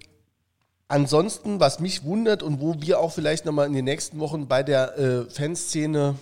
[0.88, 4.62] ansonsten, was mich wundert und wo wir auch vielleicht nochmal in den nächsten Wochen bei
[4.62, 6.16] der äh, Fanszene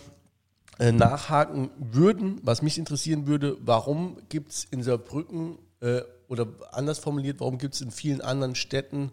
[0.78, 6.98] äh, nachhaken würden, was mich interessieren würde, warum gibt es in Saarbrücken äh, oder anders
[6.98, 9.12] formuliert, warum gibt es in vielen anderen Städten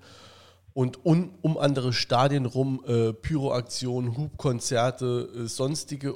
[0.74, 6.16] und un, um andere Stadien rum äh, Pyroaktionen, Hubkonzerte, äh, sonstige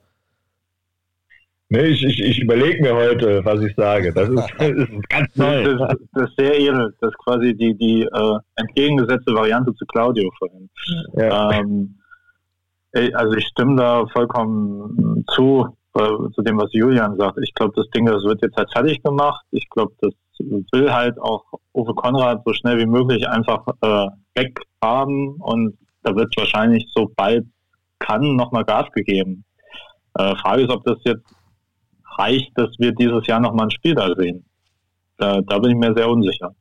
[1.71, 4.13] Nee, ich, ich, ich überlege mir heute, was ich sage.
[4.13, 5.65] Das ist, das ist ganz neu.
[5.65, 6.95] Das, das, das, ist sehr edel.
[7.01, 10.71] Das ist quasi die, die äh, entgegengesetzte Variante zu Claudio vorhin.
[11.15, 11.51] Ja.
[11.53, 11.97] Ähm,
[13.15, 17.39] also ich stimme da vollkommen zu, äh, zu dem, was Julian sagt.
[17.43, 19.45] Ich glaube, das Ding, das wird jetzt halt fertig gemacht.
[19.51, 24.61] Ich glaube, das will halt auch Uwe Konrad so schnell wie möglich einfach äh, weg
[24.83, 27.47] haben und da wird wahrscheinlich sobald
[27.99, 29.45] kann nochmal Gas gegeben.
[30.15, 31.25] Äh, Frage ist, ob das jetzt
[32.19, 34.45] reicht, dass wir dieses Jahr nochmal ein Spiel da sehen.
[35.17, 36.55] Da, da bin ich mir sehr unsicher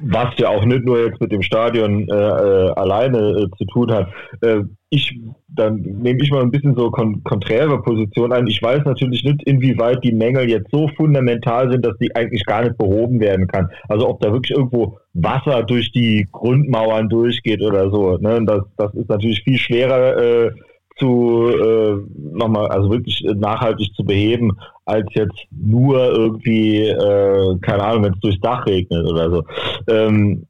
[0.00, 3.92] was ja auch nicht nur jetzt mit dem Stadion äh, äh, alleine äh, zu tun
[3.92, 4.08] hat.
[4.40, 8.46] Äh, ich, dann nehme ich mal ein bisschen so kon konträre Position ein.
[8.46, 12.62] Ich weiß natürlich nicht, inwieweit die Mängel jetzt so fundamental sind, dass die eigentlich gar
[12.62, 13.68] nicht behoben werden kann.
[13.88, 18.16] Also ob da wirklich irgendwo Wasser durch die Grundmauern durchgeht oder so.
[18.18, 18.42] Ne?
[18.46, 20.50] Das, das ist natürlich viel schwerer äh,
[20.98, 28.04] zu äh, nochmal, also wirklich nachhaltig zu beheben, als jetzt nur irgendwie, äh, keine Ahnung,
[28.04, 29.44] wenn es durchs Dach regnet oder so.
[29.86, 30.46] Ähm,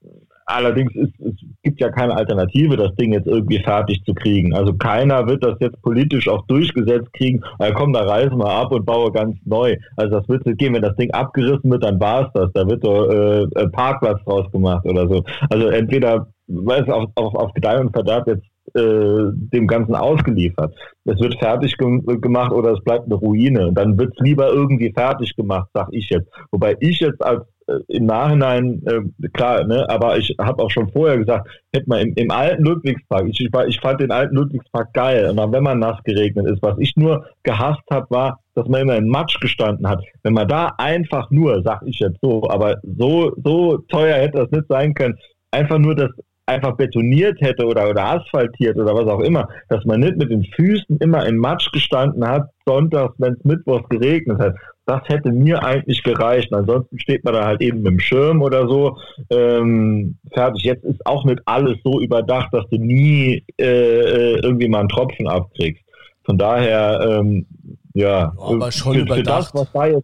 [0.49, 4.55] allerdings ist, es gibt ja keine Alternative, das Ding jetzt irgendwie fertig zu kriegen.
[4.55, 8.72] Also keiner wird das jetzt politisch auch durchgesetzt kriegen, äh, komm, da reisen wir ab
[8.72, 9.76] und baue ganz neu.
[9.96, 12.51] Also das wird nicht gehen, wenn das Ding abgerissen wird, dann war es das.
[12.55, 15.22] Da wird doch äh, Parkplatz draus gemacht oder so.
[15.51, 18.44] Also entweder weiß auf, auf, auf Gedeih und Verderb jetzt
[18.78, 20.74] äh, dem Ganzen ausgeliefert.
[21.04, 23.72] Es wird fertig ge gemacht oder es bleibt eine Ruine.
[23.72, 26.28] Dann wird es lieber irgendwie fertig gemacht, sag ich jetzt.
[26.50, 30.90] Wobei ich jetzt als äh, im Nachhinein, äh, klar, ne, aber ich habe auch schon
[30.90, 34.92] vorher gesagt, hätte man im, im alten Ludwigspark, ich, ich, ich fand den alten Ludwigspark
[34.94, 38.82] geil, auch wenn man nass geregnet ist, was ich nur gehasst habe, war, dass man
[38.82, 40.02] immer in Matsch gestanden hat.
[40.22, 44.50] Wenn man da einfach nur, sag ich jetzt so, aber so, so teuer hätte das
[44.50, 45.18] nicht sein können,
[45.50, 46.10] einfach nur das
[46.49, 50.44] einfach betoniert hätte oder, oder asphaltiert oder was auch immer, dass man nicht mit den
[50.44, 54.57] Füßen immer in Matsch gestanden hat, sonntags, wenn es mittwochs geregnet hat.
[54.86, 56.53] Das hätte mir eigentlich gereicht.
[56.53, 58.96] Ansonsten steht man da halt eben mit dem Schirm oder so
[59.28, 60.64] ähm, fertig.
[60.64, 64.88] Jetzt ist auch nicht alles so überdacht, dass du nie äh, äh irgendwie mal einen
[64.88, 65.84] Tropfen abkriegst.
[66.24, 67.46] Von daher, ähm,
[67.92, 68.32] ja.
[68.38, 69.51] Aber schon für, überdacht.
[69.53, 70.03] Für das,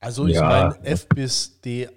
[0.00, 0.42] also ich ja.
[0.42, 1.88] meine, F bis D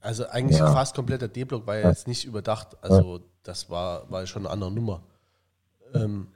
[0.00, 0.72] also eigentlich ja.
[0.72, 2.76] fast kompletter D-Block war ja jetzt nicht überdacht.
[2.82, 5.02] Also das war, war schon eine andere Nummer.
[5.94, 6.28] Ähm,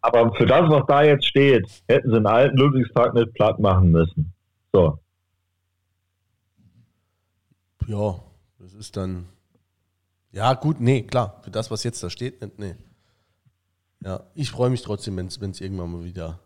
[0.00, 3.90] aber für das, was da jetzt steht, hätten sie einen alten Ludwigspark nicht platt machen
[3.90, 4.32] müssen.
[4.72, 4.98] So.
[7.86, 8.20] Ja,
[8.58, 9.26] das ist dann.
[10.32, 11.40] Ja, gut, nee, klar.
[11.42, 12.74] Für das, was jetzt da steht, nicht, nee.
[14.00, 16.38] Ja, ich freue mich trotzdem, wenn es irgendwann mal wieder,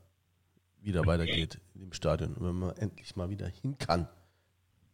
[0.80, 4.08] wieder weitergeht im Stadion wenn man endlich mal wieder hin kann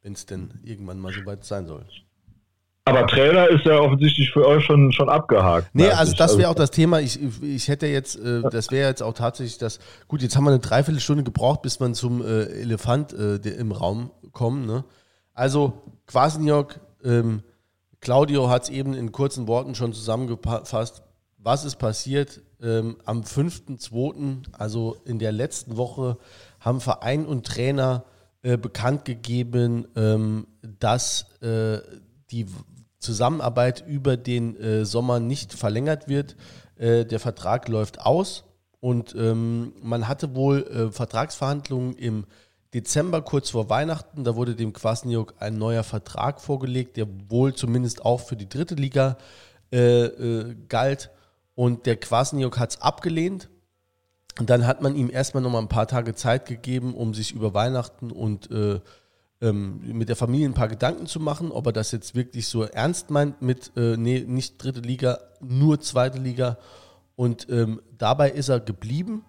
[0.05, 1.85] wenn es denn irgendwann mal so weit sein soll.
[2.87, 5.71] Aber Trainer ist ja offensichtlich für euch schon, schon abgehakt.
[5.73, 7.01] Nee, also das wäre also auch das Thema.
[7.01, 10.51] Ich, ich hätte jetzt, äh, das wäre jetzt auch tatsächlich das, gut, jetzt haben wir
[10.51, 14.67] eine Dreiviertelstunde gebraucht, bis man zum äh, Elefant äh, im Raum kommen.
[14.67, 14.85] Ne?
[15.33, 17.43] Also Quasniok, ähm,
[18.03, 21.03] Claudio hat es eben in kurzen Worten schon zusammengefasst.
[21.39, 22.43] Was ist passiert?
[22.63, 26.19] Ähm, am 5.2., also in der letzten Woche,
[26.61, 28.05] haben Verein und Trainer
[28.45, 31.79] äh, bekannt gegeben, ähm, dass äh,
[32.31, 32.45] die
[32.99, 36.37] Zusammenarbeit über den äh, Sommer nicht verlängert wird.
[36.77, 38.45] Äh, der Vertrag läuft aus
[38.81, 42.27] und ähm, man hatte wohl äh, Vertragsverhandlungen im
[42.75, 44.25] Dezember kurz vor Weihnachten.
[44.25, 48.75] Da wurde dem Kwasniok ein neuer Vertrag vorgelegt, der wohl zumindest auch für die dritte
[48.75, 49.17] Liga
[50.69, 51.11] galt.
[51.57, 53.49] Und der Kwasniok hat es abgelehnt
[54.39, 57.33] und dann hat man ihm erstmal noch mal ein paar Tage Zeit gegeben, um sich
[57.33, 58.81] über Weihnachten und äh,
[59.41, 62.63] ähm, mit der Familie ein paar Gedanken zu machen, ob er das jetzt wirklich so
[62.65, 66.59] ernst meint mit, äh, nee, nicht dritte Liga, nur zweite Liga.
[67.15, 69.25] Und ähm, dabei ist er geblieben.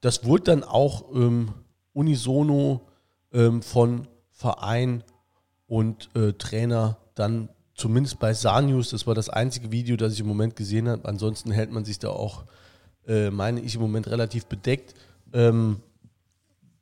[0.00, 1.52] Das wurde dann auch ähm,
[1.92, 2.82] unisono
[3.32, 5.02] ähm, von Verein
[5.66, 10.26] und äh, Trainer dann zumindest bei Sanius, das war das einzige Video, das ich im
[10.28, 11.08] Moment gesehen habe.
[11.08, 12.44] Ansonsten hält man sich da auch
[13.06, 14.94] äh, meine ich, im Moment relativ bedeckt,
[15.32, 15.80] ähm,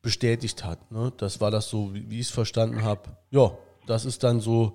[0.03, 0.91] bestätigt hat.
[0.91, 1.13] Ne?
[1.17, 3.17] Das war das so, wie, wie ich es verstanden habe.
[3.31, 3.53] Ja,
[3.87, 4.73] das ist dann so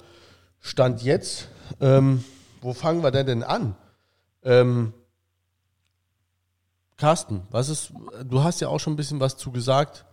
[0.59, 1.47] Stand jetzt.
[1.79, 2.23] Ähm,
[2.61, 3.75] wo fangen wir denn, denn an?
[4.43, 4.93] Ähm,
[6.97, 7.93] Carsten, was ist,
[8.25, 10.05] du hast ja auch schon ein bisschen was zu gesagt.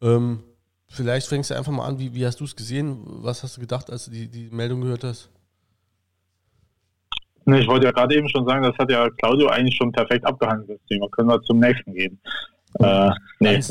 [0.00, 0.42] Ähm,
[0.88, 3.00] vielleicht fängst du einfach mal an, wie, wie hast du es gesehen?
[3.04, 5.30] Was hast du gedacht, als du die, die Meldung gehört hast?
[7.54, 10.78] Ich wollte ja gerade eben schon sagen, das hat ja Claudio eigentlich schon perfekt abgehandelt,
[10.78, 11.08] das Thema.
[11.08, 12.20] Können wir zum nächsten gehen.
[12.78, 13.60] Äh, nee.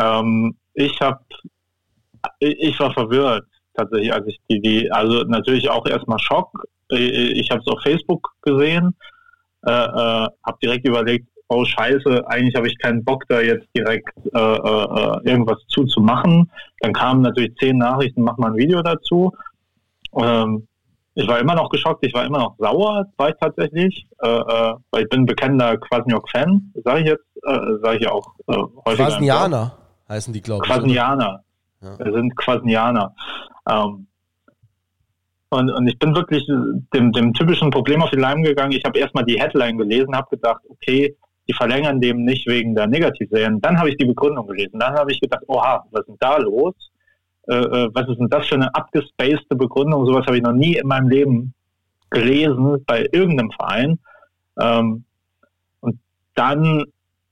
[0.00, 1.20] ähm, ich habe,
[2.38, 6.66] ich war verwirrt tatsächlich, als ich die, die also natürlich auch erstmal Schock.
[6.90, 8.94] Ich habe es auf Facebook gesehen,
[9.66, 14.16] äh, äh, habe direkt überlegt, oh scheiße, eigentlich habe ich keinen Bock da jetzt direkt
[14.32, 16.50] äh, äh, irgendwas zuzumachen.
[16.80, 19.32] Dann kamen natürlich zehn Nachrichten, mach mal ein Video dazu.
[20.16, 20.68] Ähm,
[21.14, 24.74] ich war immer noch geschockt, ich war immer noch sauer, war ich tatsächlich, äh, äh,
[24.90, 28.56] weil ich bin bekennender Quasniok-Fan, sage ich jetzt, äh, sage ich ja auch äh,
[28.86, 29.06] häufig.
[29.06, 30.72] Quasnianer heißen die, glaube ich.
[30.72, 31.44] Quasnianer.
[31.80, 31.98] Ja.
[31.98, 33.14] Wir sind Quasnianer.
[33.68, 34.06] Ähm,
[35.50, 38.72] und, und ich bin wirklich dem, dem typischen Problem auf die Leim gegangen.
[38.72, 42.88] Ich habe erstmal die Headline gelesen, habe gedacht, okay, die verlängern dem nicht wegen der
[42.88, 43.60] Negativserien.
[43.60, 44.80] Dann habe ich die Begründung gelesen.
[44.80, 46.74] Dann habe ich gedacht, oha, was ist denn da los?
[47.46, 50.06] Äh, äh, was ist denn das für eine abgespacede Begründung?
[50.06, 51.54] Sowas habe ich noch nie in meinem Leben
[52.10, 53.98] gelesen bei irgendeinem Verein.
[54.58, 55.04] Ähm,
[55.80, 55.98] und
[56.34, 56.84] dann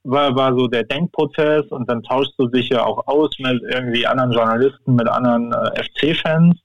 [0.05, 4.07] war, war so der Denkprozess und dann tauschst du dich ja auch aus mit irgendwie
[4.07, 6.59] anderen Journalisten, mit anderen äh, FC-Fans.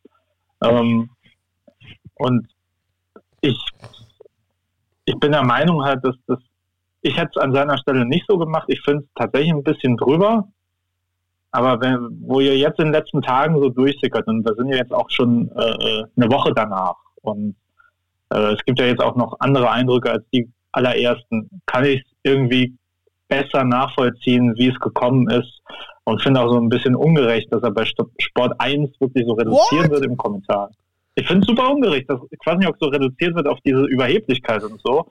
[0.64, 1.10] Ähm,
[2.16, 2.48] und
[3.42, 3.58] ich,
[5.06, 6.40] ich bin der Meinung halt, dass das,
[7.02, 8.66] ich hätte es an seiner Stelle nicht so gemacht.
[8.68, 10.48] Ich finde es tatsächlich ein bisschen drüber.
[11.52, 14.78] Aber wenn, wo ihr jetzt in den letzten Tagen so durchsickert, und da sind ja
[14.78, 17.56] jetzt auch schon äh, äh, eine Woche danach, und
[18.30, 22.76] äh, es gibt ja jetzt auch noch andere Eindrücke als die allerersten, kann ich irgendwie
[23.28, 25.62] besser nachvollziehen, wie es gekommen ist.
[26.04, 29.84] Und finde auch so ein bisschen ungerecht, dass er bei Sport 1 wirklich so reduziert
[29.84, 29.92] What?
[29.92, 30.72] wird im Kommentar.
[31.16, 33.84] Ich finde es super ungerecht, dass ich weiß nicht, ob so reduziert wird auf diese
[33.86, 35.06] Überheblichkeit und so.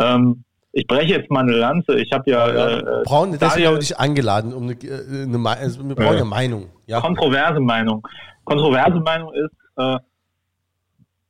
[0.00, 1.98] Ähm, ich breche jetzt mal eine Lanze.
[1.98, 2.52] Ich habe ja.
[2.52, 6.16] ja äh, brauchen deswegen auch nicht eingeladen, um eine, äh, eine also wir brauchen äh,
[6.16, 6.70] eine Meinung.
[6.86, 7.00] Ja.
[7.00, 8.06] Kontroverse Meinung.
[8.44, 9.96] Kontroverse Meinung ist, äh,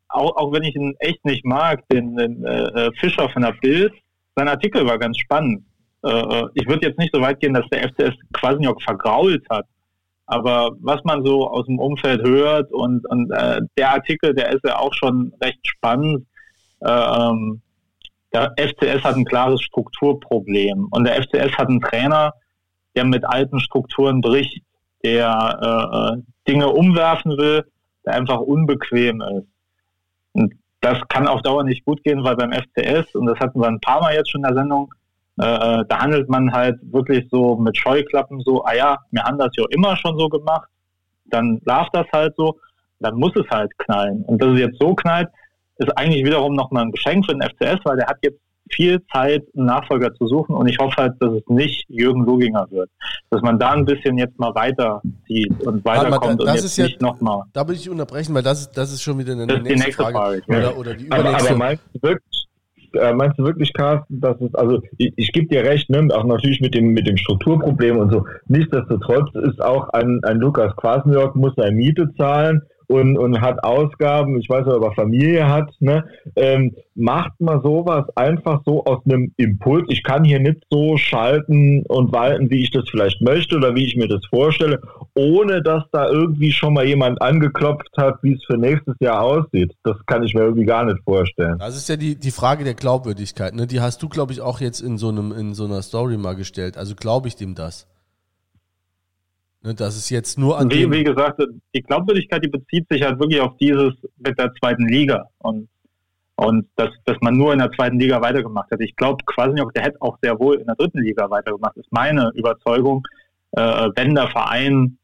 [0.09, 3.93] auch, auch wenn ich ihn echt nicht mag, den, den äh, Fischer von der Bild,
[4.36, 5.64] sein Artikel war ganz spannend.
[6.03, 9.66] Äh, ich würde jetzt nicht so weit gehen, dass der FCS Quasniok vergrault hat.
[10.26, 14.61] Aber was man so aus dem Umfeld hört und, und äh, der Artikel, der ist
[14.64, 16.26] ja auch schon recht spannend.
[16.80, 17.62] Äh, ähm,
[18.33, 22.35] der FCS hat ein klares Strukturproblem und der FCS hat einen Trainer,
[22.95, 24.62] der mit alten Strukturen bricht,
[25.05, 27.64] der äh, Dinge umwerfen will,
[28.05, 29.49] der einfach unbequem ist.
[30.33, 33.68] Und das kann auf Dauer nicht gut gehen, weil beim FCS, und das hatten wir
[33.68, 34.93] ein paar Mal jetzt schon in der Sendung,
[35.39, 39.51] äh, da handelt man halt wirklich so mit Scheuklappen so, ah ja, wir haben das
[39.57, 40.68] ja immer schon so gemacht,
[41.26, 42.59] dann darf das halt so,
[43.01, 44.24] dann muss es halt knallen.
[44.24, 45.29] Und dass es jetzt so knallt,
[45.79, 49.45] ist eigentlich wiederum nochmal ein Geschenk für den FCS, weil der hat jetzt viel Zeit,
[49.57, 52.91] einen Nachfolger zu suchen und ich hoffe halt, dass es nicht Jürgen Luginger wird.
[53.31, 57.43] Dass man da ein bisschen jetzt mal weiterzieht und weiterkommt und jetzt ja, nicht nochmal.
[57.53, 60.14] Da will ich unterbrechen, weil das, das ist schon wieder eine, nächste, nächste, Frage.
[60.14, 60.59] Frage ja.
[60.59, 61.39] oder, oder, die übernächste.
[61.39, 62.49] Aber, aber meinst, du wirklich,
[62.95, 66.24] äh, meinst du wirklich, Carsten, dass es, also ich, ich gebe dir recht, ne, auch
[66.24, 68.26] natürlich mit dem, mit dem Strukturproblem und so.
[68.47, 74.41] Nichtsdestotrotz ist auch ein, ein Lukas Quasniok muss seine Miete zahlen und, und hat Ausgaben,
[74.41, 76.05] ich weiß nicht, ob er Familie hat, ne?
[76.36, 79.86] Ähm, macht man sowas einfach so aus einem Impuls.
[79.89, 83.84] Ich kann hier nicht so schalten und walten, wie ich das vielleicht möchte oder wie
[83.84, 84.80] ich mir das vorstelle,
[85.14, 89.72] ohne dass da irgendwie schon mal jemand angeklopft hat, wie es für nächstes Jahr aussieht.
[89.84, 91.59] Das kann ich mir irgendwie gar nicht vorstellen.
[91.59, 93.55] Das ist ja die, die Frage der Glaubwürdigkeit.
[93.55, 93.66] Ne?
[93.66, 96.34] Die hast du, glaube ich, auch jetzt in so, einem, in so einer Story mal
[96.34, 96.76] gestellt.
[96.76, 97.86] Also glaube ich dem das?
[99.68, 101.42] Ne, das ist jetzt nur an wie, wie gesagt,
[101.74, 105.68] die Glaubwürdigkeit, die bezieht sich halt wirklich auf dieses mit der zweiten Liga und,
[106.36, 108.80] und dass, dass man nur in der zweiten Liga weitergemacht hat.
[108.80, 112.30] Ich glaube, Quasniok, der hätte auch sehr wohl in der dritten Liga weitergemacht, ist meine
[112.34, 113.06] Überzeugung.
[113.50, 114.96] Äh, wenn der Verein,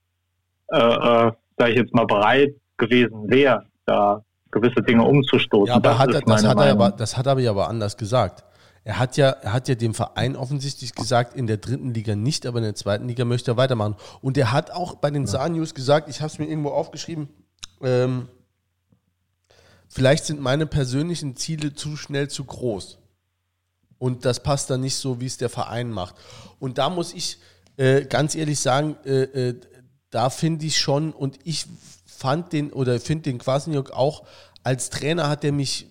[0.72, 5.68] äh, äh, sage ich jetzt mal, bereit gewesen wäre, da gewisse Dinge umzustoßen.
[5.68, 8.44] Ja, aber das, hat, das, hat er aber, das hat er aber anders gesagt.
[8.84, 12.44] Er hat ja, er hat ja dem Verein offensichtlich gesagt, in der dritten Liga nicht,
[12.44, 13.96] aber in der zweiten Liga möchte er weitermachen.
[14.20, 17.28] Und er hat auch bei den Saar News gesagt, ich habe es mir irgendwo aufgeschrieben,
[17.80, 18.28] ähm,
[19.88, 22.98] vielleicht sind meine persönlichen Ziele zu schnell zu groß.
[23.98, 26.16] Und das passt dann nicht so, wie es der Verein macht.
[26.58, 27.38] Und da muss ich
[27.76, 29.60] äh, ganz ehrlich sagen, äh, äh,
[30.10, 31.66] da finde ich schon, und ich
[32.04, 34.24] fand den oder finde den Kwasniok auch
[34.64, 35.86] als Trainer hat er mich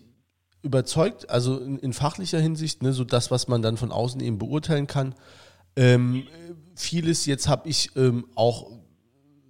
[0.64, 4.39] überzeugt, also in, in, fachlicher Hinsicht, ne, so das, was man dann von außen eben
[4.39, 5.14] beurteilen kann.
[5.76, 6.24] Ähm,
[6.76, 8.72] vieles jetzt habe ich ähm, auch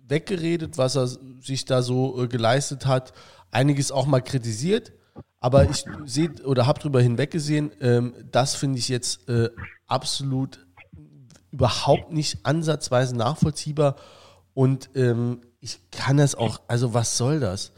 [0.07, 3.13] weggeredet, was er sich da so äh, geleistet hat.
[3.51, 4.91] Einiges auch mal kritisiert,
[5.39, 9.49] aber ich sehe oder habe darüber hinweggesehen, ähm, das finde ich jetzt äh,
[9.85, 10.65] absolut
[11.51, 13.97] überhaupt nicht ansatzweise nachvollziehbar
[14.55, 17.72] und ähm, ich kann das auch, also was soll das?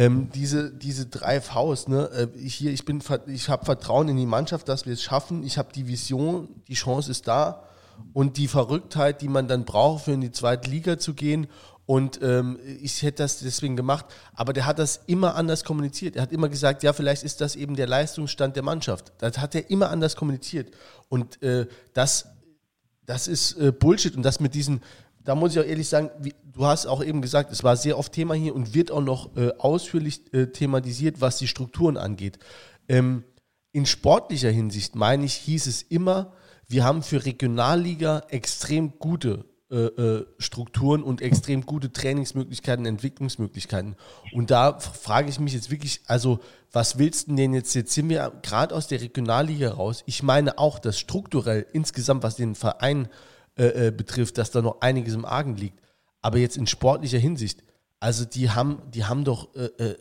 [0.00, 2.08] Ähm, diese, diese drei Vs, ne?
[2.34, 2.84] Äh, hier, ich
[3.26, 5.42] ich habe Vertrauen in die Mannschaft, dass wir es schaffen.
[5.44, 7.64] Ich habe die Vision, die Chance ist da
[8.14, 11.48] und die Verrücktheit, die man dann braucht, für in die zweite Liga zu gehen.
[11.84, 16.16] Und ähm, ich hätte das deswegen gemacht, aber der hat das immer anders kommuniziert.
[16.16, 19.12] Er hat immer gesagt, ja, vielleicht ist das eben der Leistungsstand der Mannschaft.
[19.18, 20.72] Das hat er immer anders kommuniziert.
[21.10, 22.26] Und äh, das,
[23.04, 24.16] das ist äh, Bullshit.
[24.16, 24.80] Und das mit diesen,
[25.24, 27.98] da muss ich auch ehrlich sagen, wie, du hast auch eben gesagt, es war sehr
[27.98, 32.38] oft Thema hier und wird auch noch äh, ausführlich äh, thematisiert, was die Strukturen angeht.
[32.88, 33.24] Ähm,
[33.72, 36.32] in sportlicher Hinsicht, meine ich, hieß es immer,
[36.66, 43.94] wir haben für Regionalliga extrem gute äh, äh, Strukturen und extrem gute Trainingsmöglichkeiten, Entwicklungsmöglichkeiten.
[44.32, 46.40] Und da frage ich mich jetzt wirklich, also
[46.72, 47.74] was willst du denn jetzt?
[47.74, 50.02] Jetzt sind wir gerade aus der Regionalliga raus.
[50.06, 53.08] Ich meine auch, dass strukturell insgesamt, was den Verein äh,
[53.62, 55.80] äh, betrifft, dass da noch einiges im Argen liegt.
[56.22, 57.62] Aber jetzt in sportlicher Hinsicht,
[57.98, 59.96] also die haben, die haben doch äh, äh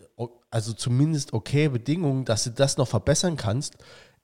[0.51, 3.75] also zumindest okay Bedingungen, dass du das noch verbessern kannst,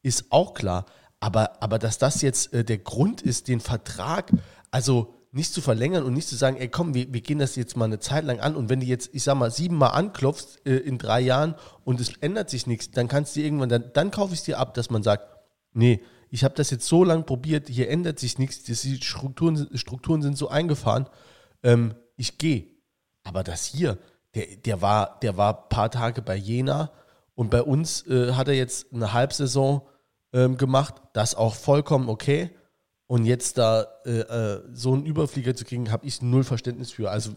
[0.01, 0.85] ist auch klar.
[1.19, 4.31] Aber, aber dass das jetzt der Grund ist, den Vertrag,
[4.71, 7.75] also nicht zu verlängern und nicht zu sagen, ey komm, wir, wir gehen das jetzt
[7.75, 10.77] mal eine Zeit lang an und wenn du jetzt, ich sag mal, siebenmal anklopfst äh,
[10.77, 14.33] in drei Jahren und es ändert sich nichts, dann kannst du irgendwann, dann, dann kaufe
[14.33, 15.27] ich es dir ab, dass man sagt,
[15.73, 16.01] nee,
[16.35, 20.37] ich habe das jetzt so lange probiert, hier ändert sich nichts, die Strukturen, Strukturen sind
[20.37, 21.07] so eingefahren,
[21.63, 22.67] ähm, ich gehe.
[23.23, 23.97] Aber das hier,
[24.35, 26.91] der, der, war, der war ein paar Tage bei Jena
[27.35, 29.83] und bei uns äh, hat er jetzt eine Halbsaison
[30.33, 32.49] ähm, gemacht, das auch vollkommen okay.
[33.07, 37.11] Und jetzt da äh, äh, so einen Überflieger zu kriegen, habe ich null Verständnis für.
[37.11, 37.31] Also,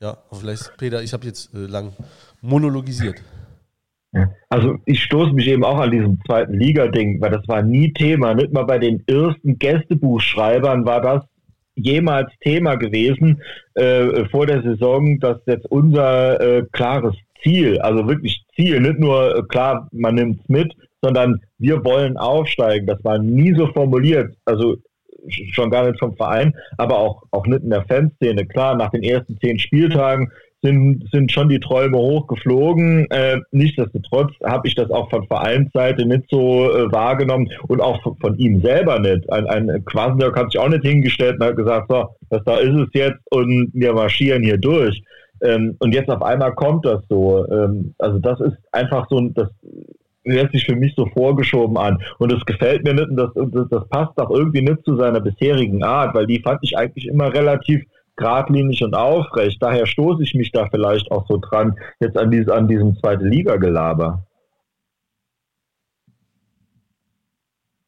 [0.00, 1.92] ja, vielleicht, Peter, ich habe jetzt äh, lang
[2.40, 3.22] monologisiert.
[4.48, 8.34] Also ich stoße mich eben auch an diesem zweiten Liga-Ding, weil das war nie Thema.
[8.34, 11.24] Nicht mal bei den ersten Gästebuchschreibern war das
[11.76, 13.42] jemals Thema gewesen
[13.74, 19.36] äh, vor der Saison, dass jetzt unser äh, klares Ziel, also wirklich Ziel, nicht nur
[19.36, 22.86] äh, klar, man nimmt es mit, sondern wir wollen aufsteigen.
[22.86, 24.76] Das war nie so formuliert, also
[25.28, 28.46] schon gar nicht vom Verein, aber auch, auch nicht in der Fanszene.
[28.46, 30.30] Klar, nach den ersten zehn Spieltagen
[30.64, 33.06] sind, sind schon die Träume hochgeflogen.
[33.10, 38.16] Äh, nichtsdestotrotz habe ich das auch von Vereinsseite nicht so äh, wahrgenommen und auch von,
[38.16, 39.30] von, ihm selber nicht.
[39.30, 42.74] Ein, ein Quasenberg hat sich auch nicht hingestellt und hat gesagt, so, das da ist
[42.74, 45.02] es jetzt und wir marschieren hier durch.
[45.42, 47.46] Ähm, und jetzt auf einmal kommt das so.
[47.50, 49.48] Ähm, also das ist einfach so, das
[50.24, 51.98] hört sich für mich so vorgeschoben an.
[52.18, 55.20] Und das gefällt mir nicht und das, das, das passt auch irgendwie nicht zu seiner
[55.20, 57.84] bisherigen Art, weil die fand ich eigentlich immer relativ
[58.16, 59.62] geradlinig und aufrecht.
[59.62, 63.24] Daher stoße ich mich da vielleicht auch so dran, jetzt an, dieses, an diesem zweite
[63.24, 64.26] Liga-Gelaber.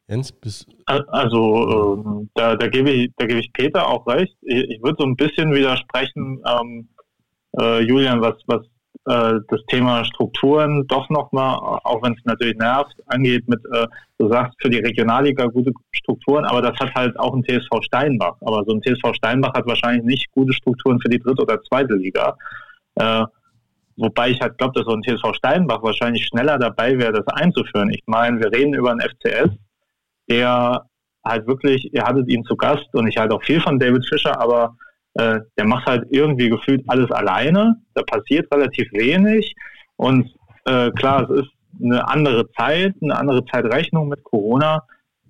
[0.07, 4.37] Jens, bis also ähm, da, da, gebe ich, da gebe ich Peter auch recht.
[4.41, 6.87] Ich, ich würde so ein bisschen widersprechen, ähm,
[7.59, 8.61] äh, Julian, was, was
[9.07, 13.87] äh, das Thema Strukturen doch nochmal, auch wenn es natürlich nervt, angeht mit, äh,
[14.17, 18.35] du sagst für die Regionalliga gute Strukturen, aber das hat halt auch ein TSV Steinbach.
[18.41, 21.93] Aber so ein TSV Steinbach hat wahrscheinlich nicht gute Strukturen für die dritte oder zweite
[21.93, 22.35] Liga.
[22.95, 23.23] Äh,
[23.95, 27.89] wobei ich halt glaube, dass so ein TSV Steinbach wahrscheinlich schneller dabei wäre, das einzuführen.
[27.91, 29.51] Ich meine, wir reden über einen FCS,
[30.29, 30.85] der
[31.23, 34.37] halt wirklich, ihr hattet ihn zu Gast und ich halte auch viel von David Fischer,
[34.39, 34.75] aber
[35.17, 37.75] äh, der macht halt irgendwie gefühlt alles alleine.
[37.95, 39.55] Da passiert relativ wenig.
[39.95, 40.29] Und
[40.65, 41.51] äh, klar, es ist
[41.81, 44.83] eine andere Zeit, eine andere Zeitrechnung mit Corona.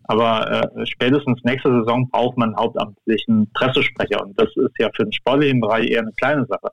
[0.04, 4.24] Aber äh, spätestens nächste Saison braucht man hauptamtlichen Pressesprecher.
[4.24, 6.70] Und das ist ja für den sportlichen Bereich eher eine kleine Sache.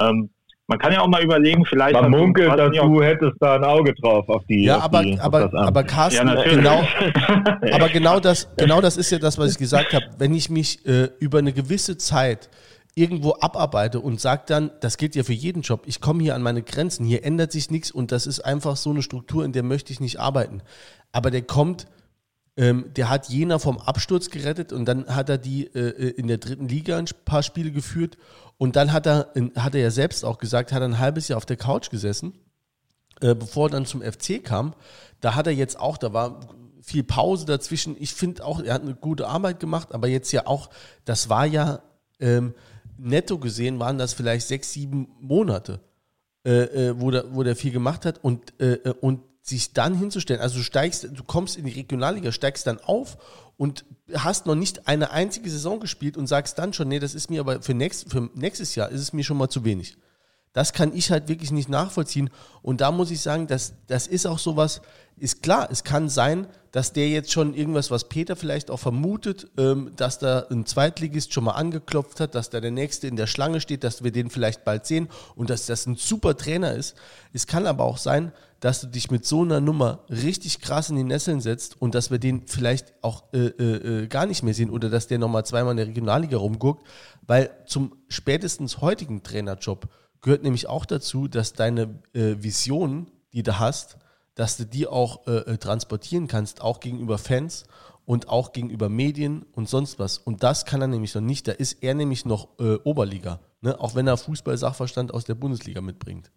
[0.00, 0.30] Ähm,
[0.66, 1.94] man kann ja auch mal überlegen, vielleicht.
[1.94, 4.64] Man munkelt, dass du hättest da ein Auge drauf auf die.
[4.64, 6.82] Ja, aber, die, aber, aber Carsten, ja, genau,
[7.72, 10.06] aber genau das, genau das ist ja das, was ich gesagt habe.
[10.18, 12.48] Wenn ich mich äh, über eine gewisse Zeit
[12.94, 16.42] irgendwo abarbeite und sage dann, das gilt ja für jeden Job, ich komme hier an
[16.42, 19.64] meine Grenzen, hier ändert sich nichts und das ist einfach so eine Struktur, in der
[19.64, 20.62] möchte ich nicht arbeiten.
[21.12, 21.86] Aber der kommt,
[22.56, 26.38] ähm, der hat jener vom Absturz gerettet und dann hat er die äh, in der
[26.38, 28.16] dritten Liga ein paar Spiele geführt
[28.58, 31.36] und dann hat er, hat er ja selbst auch gesagt, hat er ein halbes Jahr
[31.36, 32.34] auf der Couch gesessen,
[33.20, 34.74] äh, bevor er dann zum FC kam.
[35.20, 36.40] Da hat er jetzt auch, da war
[36.80, 37.96] viel Pause dazwischen.
[37.98, 40.70] Ich finde auch, er hat eine gute Arbeit gemacht, aber jetzt ja auch,
[41.04, 41.80] das war ja
[42.20, 42.54] ähm,
[42.98, 45.80] netto gesehen, waren das vielleicht sechs, sieben Monate,
[46.46, 49.94] äh, äh, wo, der, wo der viel gemacht hat und, äh, äh und sich dann
[49.94, 53.18] hinzustellen, also du steigst, du kommst in die Regionalliga, steigst dann auf
[53.58, 53.84] und
[54.14, 57.40] hast noch nicht eine einzige Saison gespielt und sagst dann schon, nee, das ist mir
[57.40, 59.98] aber für, nächst, für nächstes Jahr ist es mir schon mal zu wenig.
[60.54, 62.30] Das kann ich halt wirklich nicht nachvollziehen.
[62.62, 64.80] Und da muss ich sagen, das, das ist auch sowas,
[65.16, 69.48] ist klar, es kann sein, dass der jetzt schon irgendwas, was Peter vielleicht auch vermutet,
[69.56, 73.28] ähm, dass da ein Zweitligist schon mal angeklopft hat, dass da der Nächste in der
[73.28, 76.96] Schlange steht, dass wir den vielleicht bald sehen und dass das ein super Trainer ist.
[77.32, 80.96] Es kann aber auch sein, dass du dich mit so einer Nummer richtig krass in
[80.96, 84.54] die Nesseln setzt und dass wir den vielleicht auch äh, äh, äh gar nicht mehr
[84.54, 86.84] sehen oder dass der nochmal zweimal in der Regionalliga rumguckt,
[87.26, 89.88] weil zum spätestens heutigen Trainerjob
[90.22, 93.98] gehört nämlich auch dazu, dass deine äh, Vision, die du hast,
[94.34, 97.66] dass du die auch äh, äh, transportieren kannst, auch gegenüber Fans
[98.04, 100.18] und auch gegenüber Medien und sonst was.
[100.18, 101.48] Und das kann er nämlich noch nicht.
[101.48, 103.78] Da ist er nämlich noch äh, Oberliga, ne?
[103.80, 106.30] auch wenn er Fußball-Sachverstand aus der Bundesliga mitbringt.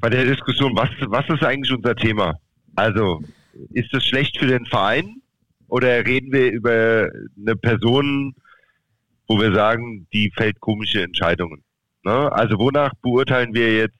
[0.00, 2.34] Bei der Diskussion, was, was ist eigentlich unser Thema?
[2.74, 3.22] Also,
[3.70, 5.22] ist es schlecht für den Verein
[5.68, 8.34] oder reden wir über eine Person,
[9.26, 11.62] wo wir sagen, die fällt komische Entscheidungen?
[12.04, 12.32] Ne?
[12.32, 13.98] Also, wonach beurteilen wir jetzt,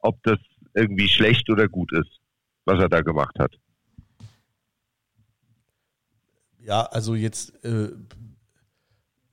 [0.00, 0.38] ob das
[0.74, 2.20] irgendwie schlecht oder gut ist,
[2.64, 3.54] was er da gemacht hat.
[6.60, 7.90] Ja, also jetzt, äh,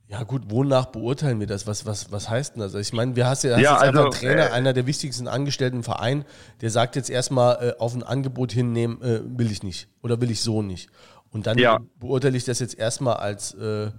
[0.06, 1.66] ja gut, wonach beurteilen wir das?
[1.66, 2.74] Was, was, was heißt denn das?
[2.74, 4.72] Also ich meine, wir hast ja, hast ja jetzt also, einfach einen Trainer, äh, einer
[4.72, 6.24] der wichtigsten Angestellten im Verein,
[6.62, 10.30] der sagt jetzt erstmal äh, auf ein Angebot hinnehmen, äh, will ich nicht oder will
[10.30, 10.88] ich so nicht.
[11.30, 11.78] Und dann ja.
[11.96, 13.90] beurteile ich das jetzt erstmal als, äh,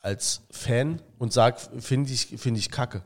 [0.00, 3.02] als Fan und sage, finde ich, finde ich kacke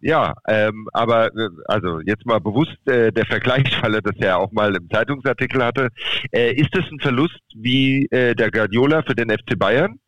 [0.00, 4.74] ja, ähm, aber äh, also jetzt mal bewusst äh, der Vergleich, weil er auch mal
[4.74, 5.88] im Zeitungsartikel hatte.
[6.32, 9.98] Äh, ist das ein Verlust wie äh, der Guardiola für den FC Bayern?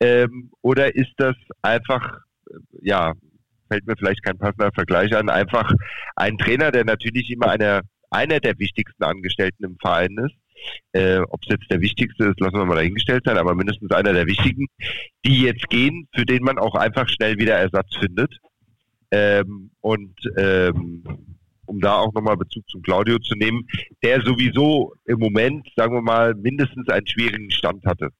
[0.00, 3.12] Ähm, oder ist das einfach, äh, ja,
[3.68, 5.70] fällt mir vielleicht kein passender Vergleich an, einfach
[6.16, 10.34] ein Trainer, der natürlich immer einer, einer der wichtigsten Angestellten im Verein ist?
[10.92, 14.12] Äh, Ob es jetzt der wichtigste ist, lassen wir mal dahingestellt sein, aber mindestens einer
[14.12, 14.66] der wichtigen,
[15.24, 18.34] die jetzt gehen, für den man auch einfach schnell wieder Ersatz findet.
[19.10, 21.02] Ähm, und ähm,
[21.66, 23.66] um da auch nochmal Bezug zum Claudio zu nehmen,
[24.02, 28.10] der sowieso im Moment, sagen wir mal, mindestens einen schwierigen Stand hatte.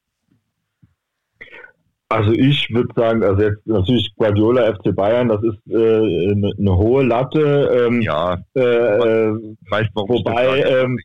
[2.08, 6.76] Also ich würde sagen, also jetzt natürlich Guardiola FC Bayern, das ist äh, eine, eine
[6.76, 7.86] hohe Latte.
[7.86, 8.34] Ähm, ja.
[8.54, 10.98] Äh, weiß, warum wobei ähm,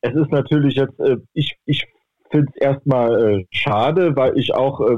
[0.00, 1.86] es ist natürlich jetzt, äh, ich, ich
[2.30, 4.96] finde es erstmal äh, schade, weil ich auch äh,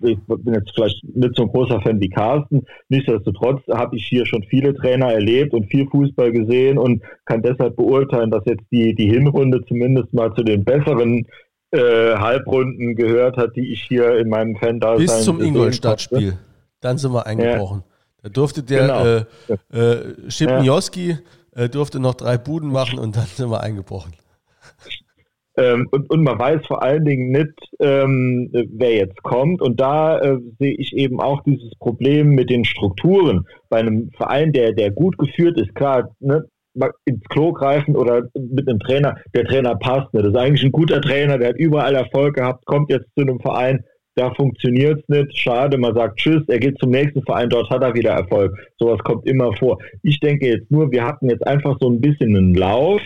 [0.00, 2.64] ich bin jetzt vielleicht nicht so ein großer Fan wie Carsten.
[2.88, 7.76] Nichtsdestotrotz habe ich hier schon viele Trainer erlebt und viel Fußball gesehen und kann deshalb
[7.76, 11.26] beurteilen, dass jetzt die, die Hinrunde zumindest mal zu den besseren
[11.70, 16.38] äh, Halbrunden gehört hat, die ich hier in meinem fan da Bis zum Ingolstadt-Spiel.
[16.80, 17.82] Dann sind wir eingebrochen.
[17.86, 17.94] Ja.
[18.24, 19.04] Da durfte der genau.
[19.72, 21.18] äh, äh, Schipnioski
[21.56, 21.62] ja.
[21.62, 24.12] äh, durfte noch drei Buden machen und dann sind wir eingebrochen.
[25.56, 29.62] Ähm, und, und man weiß vor allen Dingen nicht, ähm, wer jetzt kommt.
[29.62, 33.46] Und da äh, sehe ich eben auch dieses Problem mit den Strukturen.
[33.68, 36.44] Bei einem Verein, der, der gut geführt ist, klar, ne,
[37.04, 40.12] ins Klo greifen oder mit einem Trainer, der Trainer passt.
[40.12, 40.22] Ne?
[40.22, 43.38] Das ist eigentlich ein guter Trainer, der hat überall Erfolg gehabt, kommt jetzt zu einem
[43.40, 43.84] Verein,
[44.16, 47.82] da funktioniert es nicht, schade, man sagt Tschüss, er geht zum nächsten Verein, dort hat
[47.82, 48.52] er wieder Erfolg.
[48.78, 49.78] Sowas kommt immer vor.
[50.02, 53.00] Ich denke jetzt nur, wir hatten jetzt einfach so ein bisschen einen Lauf,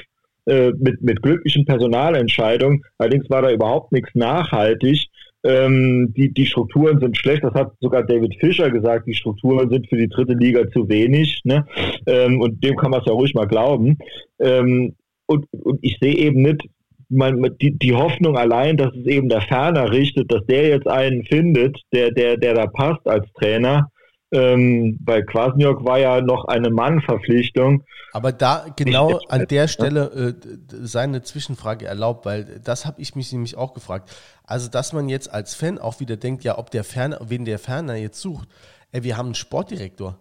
[0.48, 2.82] äh, mit, mit glücklichen Personalentscheidungen.
[2.98, 5.06] Allerdings war da überhaupt nichts nachhaltig.
[5.44, 9.88] Ähm, die, die Strukturen sind schlecht, das hat sogar David Fischer gesagt, die Strukturen sind
[9.88, 11.40] für die dritte Liga zu wenig.
[11.44, 11.64] Ne?
[12.06, 13.98] Ähm, und dem kann man es ja ruhig mal glauben.
[14.40, 14.96] Ähm,
[15.26, 16.66] und, und ich sehe eben nicht,
[17.08, 21.24] man, die, die Hoffnung allein, dass es eben der Ferner richtet, dass der jetzt einen
[21.24, 23.90] findet, der, der, der da passt als Trainer,
[24.30, 27.84] ähm, bei Kwasniok war ja noch eine Mannverpflichtung.
[28.12, 30.34] Aber da genau an der Stelle äh,
[30.82, 34.10] seine Zwischenfrage erlaubt, weil das habe ich mich nämlich auch gefragt.
[34.44, 37.58] Also, dass man jetzt als Fan auch wieder denkt, ja, ob der Ferner, wen der
[37.58, 38.48] Ferner jetzt sucht.
[38.92, 40.18] Ey, wir haben einen Sportdirektor.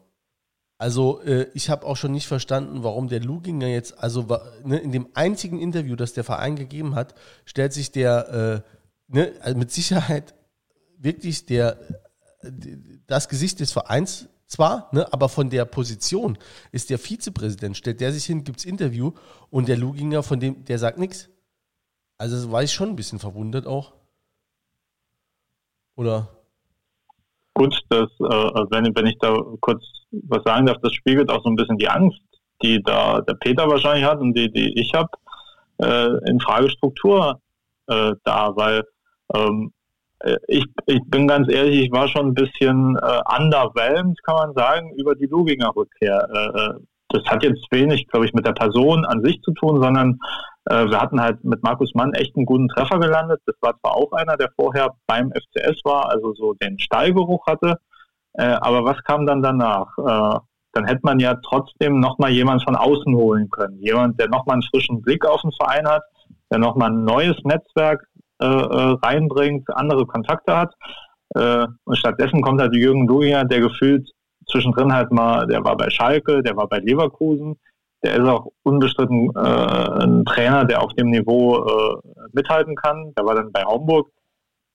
[0.77, 4.27] Also, äh, ich habe auch schon nicht verstanden, warum der Luginger jetzt, also
[4.63, 9.31] ne, in dem einzigen Interview, das der Verein gegeben hat, stellt sich der äh, ne,
[9.41, 10.35] also mit Sicherheit
[10.99, 11.77] wirklich der
[13.07, 16.37] das Gesicht des Vereins zwar, ne, aber von der Position
[16.71, 19.11] ist der Vizepräsident, stellt der sich hin, gibt es Interview
[19.49, 21.29] und der Luginger, von dem, der sagt nichts.
[22.17, 23.93] Also war ich schon ein bisschen verwundert auch.
[25.95, 26.29] Oder?
[27.53, 28.25] Gut, das, äh,
[28.69, 31.89] wenn, wenn ich da kurz was sagen darf, das spiegelt auch so ein bisschen die
[31.89, 32.21] Angst,
[32.61, 35.09] die da der Peter wahrscheinlich hat und die, die ich habe,
[35.79, 37.41] äh, in Fragestruktur
[37.87, 38.83] äh, da, weil
[39.33, 39.76] ähm, äh,
[40.47, 44.93] ich, ich bin ganz ehrlich, ich war schon ein bisschen äh, underwhelmed, kann man sagen,
[44.97, 46.27] über die Luginger Rückkehr.
[46.33, 46.73] Äh, äh,
[47.09, 50.19] das hat jetzt wenig, glaube ich, mit der Person an sich zu tun, sondern
[50.65, 53.41] äh, wir hatten halt mit Markus Mann echt einen guten Treffer gelandet.
[53.45, 57.79] Das war zwar auch einer, der vorher beim FCS war, also so den Stallgeruch hatte,
[58.33, 59.87] Äh, aber was kam dann danach?
[59.97, 60.39] Äh,
[60.73, 63.79] dann hätte man ja trotzdem nochmal jemand von außen holen können.
[63.79, 66.03] Jemand, der nochmal einen frischen Blick auf den Verein hat,
[66.51, 68.06] der nochmal ein neues Netzwerk
[68.39, 70.73] äh, reinbringt, andere Kontakte hat.
[71.35, 74.09] Äh, und stattdessen kommt halt Jürgen Luja, der gefühlt
[74.49, 77.57] zwischendrin halt mal, der war bei Schalke, der war bei Leverkusen,
[78.03, 81.95] der ist auch unbestritten äh, ein Trainer, der auf dem Niveau äh,
[82.31, 83.13] mithalten kann.
[83.17, 84.09] Der war dann bei Homburg.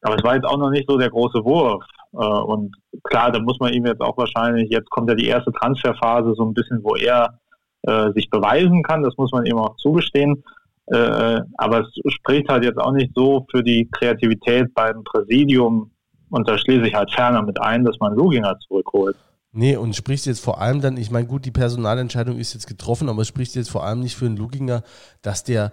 [0.02, 1.84] Aber es war jetzt auch noch nicht so der große Wurf.
[2.12, 5.52] Äh, und klar, da muss man ihm jetzt auch wahrscheinlich, jetzt kommt ja die erste
[5.52, 7.38] Transferphase so ein bisschen, wo er
[7.82, 9.02] äh, sich beweisen kann.
[9.02, 10.42] Das muss man ihm auch zugestehen.
[10.86, 15.90] Äh, aber es spricht halt jetzt auch nicht so für die Kreativität beim Präsidium.
[16.30, 19.16] Und da schließe ich halt ferner mit ein, dass man Luginger zurückholt.
[19.52, 23.10] Nee, und spricht jetzt vor allem dann, ich meine, gut, die Personalentscheidung ist jetzt getroffen,
[23.10, 24.82] aber es spricht jetzt vor allem nicht für einen Luginger,
[25.20, 25.72] dass der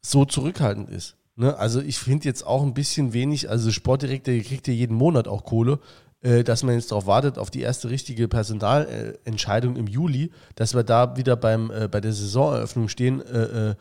[0.00, 1.16] so zurückhaltend ist.
[1.36, 1.56] Ne?
[1.58, 5.44] Also ich finde jetzt auch ein bisschen wenig, also Sportdirektor kriegt ja jeden Monat auch
[5.44, 5.80] Kohle,
[6.22, 10.82] äh, dass man jetzt darauf wartet, auf die erste richtige Personalentscheidung im Juli, dass wir
[10.82, 13.74] da wieder beim, äh, bei der Saisoneröffnung stehen, äh, äh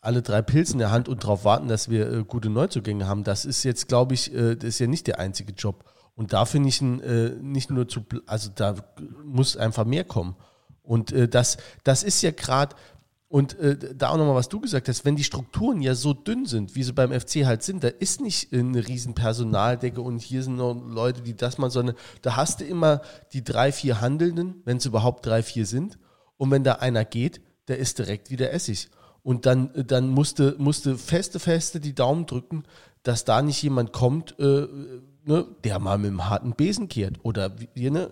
[0.00, 3.24] alle drei Pilze in der Hand und darauf warten, dass wir äh, gute Neuzugänge haben.
[3.24, 5.84] Das ist jetzt, glaube ich, äh, das ist ja nicht der einzige Job.
[6.14, 8.74] Und da finde ich äh, nicht nur zu, also da
[9.24, 10.36] muss einfach mehr kommen.
[10.82, 12.76] Und äh, das, das ist ja gerade,
[13.28, 16.46] und äh, da auch nochmal, was du gesagt hast, wenn die Strukturen ja so dünn
[16.46, 20.42] sind, wie sie beim FC halt sind, da ist nicht eine riesen Personaldecke und hier
[20.42, 24.62] sind noch Leute, die das machen, sondern da hast du immer die drei, vier Handelnden,
[24.64, 25.98] wenn es überhaupt drei, vier sind.
[26.38, 28.88] Und wenn da einer geht, der ist direkt wieder Essig.
[29.22, 32.64] Und dann, dann musste, musste feste, feste die Daumen drücken,
[33.02, 34.66] dass da nicht jemand kommt, äh,
[35.24, 37.18] ne, der mal mit dem harten Besen kehrt.
[37.22, 38.10] Oder ne,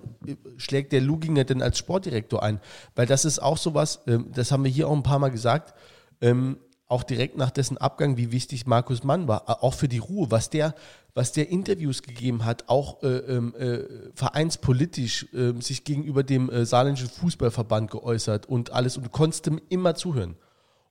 [0.57, 2.61] schlägt der Luginger denn als Sportdirektor ein?
[2.95, 5.75] Weil das ist auch sowas, ähm, das haben wir hier auch ein paar Mal gesagt,
[6.21, 10.31] ähm, auch direkt nach dessen Abgang, wie wichtig Markus Mann war, auch für die Ruhe,
[10.31, 10.75] was der,
[11.15, 13.81] was der Interviews gegeben hat, auch äh, ähm, äh,
[14.15, 19.61] vereinspolitisch äh, sich gegenüber dem äh, saarländischen Fußballverband geäußert und alles und du konntest ihm
[19.69, 20.37] immer zuhören.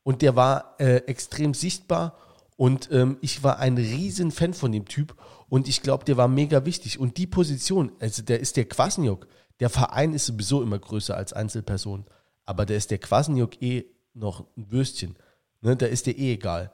[0.07, 2.17] Und der war äh, extrem sichtbar
[2.55, 5.13] und ähm, ich war ein riesen Fan von dem Typ
[5.49, 6.97] und ich glaube, der war mega wichtig.
[6.97, 9.27] Und die Position, also der ist der Kwasniok.
[9.59, 12.05] Der Verein ist sowieso immer größer als Einzelperson.
[12.45, 13.83] Aber der ist der Kwasniok eh
[14.13, 15.17] noch ein Würstchen.
[15.59, 16.71] Ne, da ist der eh egal.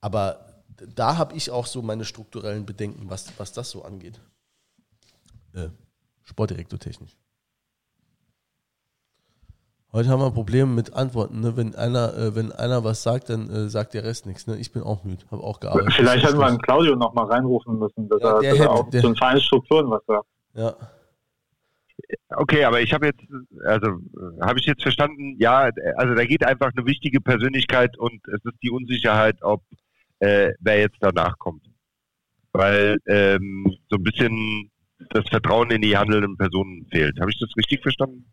[0.00, 0.62] Aber
[0.94, 4.20] da habe ich auch so meine strukturellen Bedenken, was, was das so angeht.
[5.52, 5.70] Äh,
[6.22, 7.16] Sportdirektor technisch.
[9.90, 11.40] Heute haben wir Probleme mit Antworten.
[11.40, 11.56] Ne?
[11.56, 14.46] Wenn, einer, äh, wenn einer was sagt, dann äh, sagt der Rest nichts.
[14.46, 14.58] Ne?
[14.58, 15.94] Ich bin auch müde, habe auch gearbeitet.
[15.94, 18.90] Vielleicht hätten wir einen Claudio noch mal reinrufen müssen, dass ja, er, dass er auch
[18.90, 20.26] der, zu den Vereinsstrukturen was sagt.
[20.54, 20.74] Ja.
[22.28, 23.22] Okay, aber ich habe jetzt,
[23.64, 23.98] also
[24.40, 28.56] habe ich jetzt verstanden, ja, also da geht einfach eine wichtige Persönlichkeit und es ist
[28.62, 29.62] die Unsicherheit, ob
[30.20, 31.64] äh, wer jetzt danach kommt.
[32.52, 34.70] Weil ähm, so ein bisschen
[35.10, 37.18] das Vertrauen in die handelnden Personen fehlt.
[37.20, 38.26] Habe ich das richtig verstanden?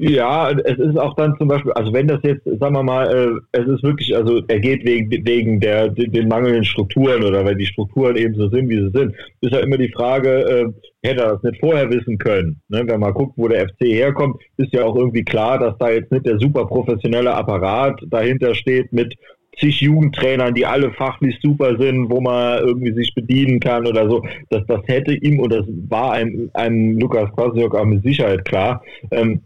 [0.00, 3.06] Ja, es ist auch dann zum Beispiel, also wenn das jetzt, sagen wir mal,
[3.52, 7.58] äh, es ist wirklich, also er geht wegen, wegen der, den mangelnden Strukturen oder wenn
[7.58, 11.20] die Strukturen eben so sind, wie sie sind, ist ja immer die Frage, äh, hätte
[11.20, 12.62] er das nicht vorher wissen können.
[12.68, 12.82] Ne?
[12.86, 16.10] Wenn man guckt, wo der FC herkommt, ist ja auch irgendwie klar, dass da jetzt
[16.10, 19.14] nicht der super professionelle Apparat dahinter steht mit
[19.58, 24.24] zig Jugendtrainern, die alle fachlich super sind, wo man irgendwie sich bedienen kann oder so.
[24.48, 28.82] Das, das hätte ihm, und das war einem, einem Lukas Kwasniok auch mit Sicherheit klar,
[29.10, 29.42] ähm,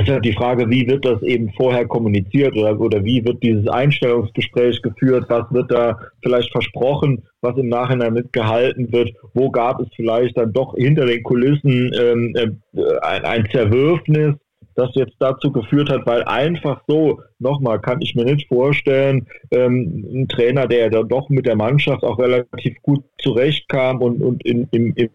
[0.00, 3.42] es ist halt die Frage, wie wird das eben vorher kommuniziert oder, oder wie wird
[3.42, 5.26] dieses Einstellungsgespräch geführt?
[5.28, 9.12] Was wird da vielleicht versprochen, was im Nachhinein mitgehalten wird?
[9.34, 14.36] Wo gab es vielleicht dann doch hinter den Kulissen ähm, äh, ein, ein Zerwürfnis,
[14.74, 20.06] das jetzt dazu geführt hat, weil einfach so, nochmal, kann ich mir nicht vorstellen, ähm,
[20.12, 24.68] ein Trainer, der dann doch mit der Mannschaft auch relativ gut zurechtkam und, und in,
[24.70, 25.10] im, im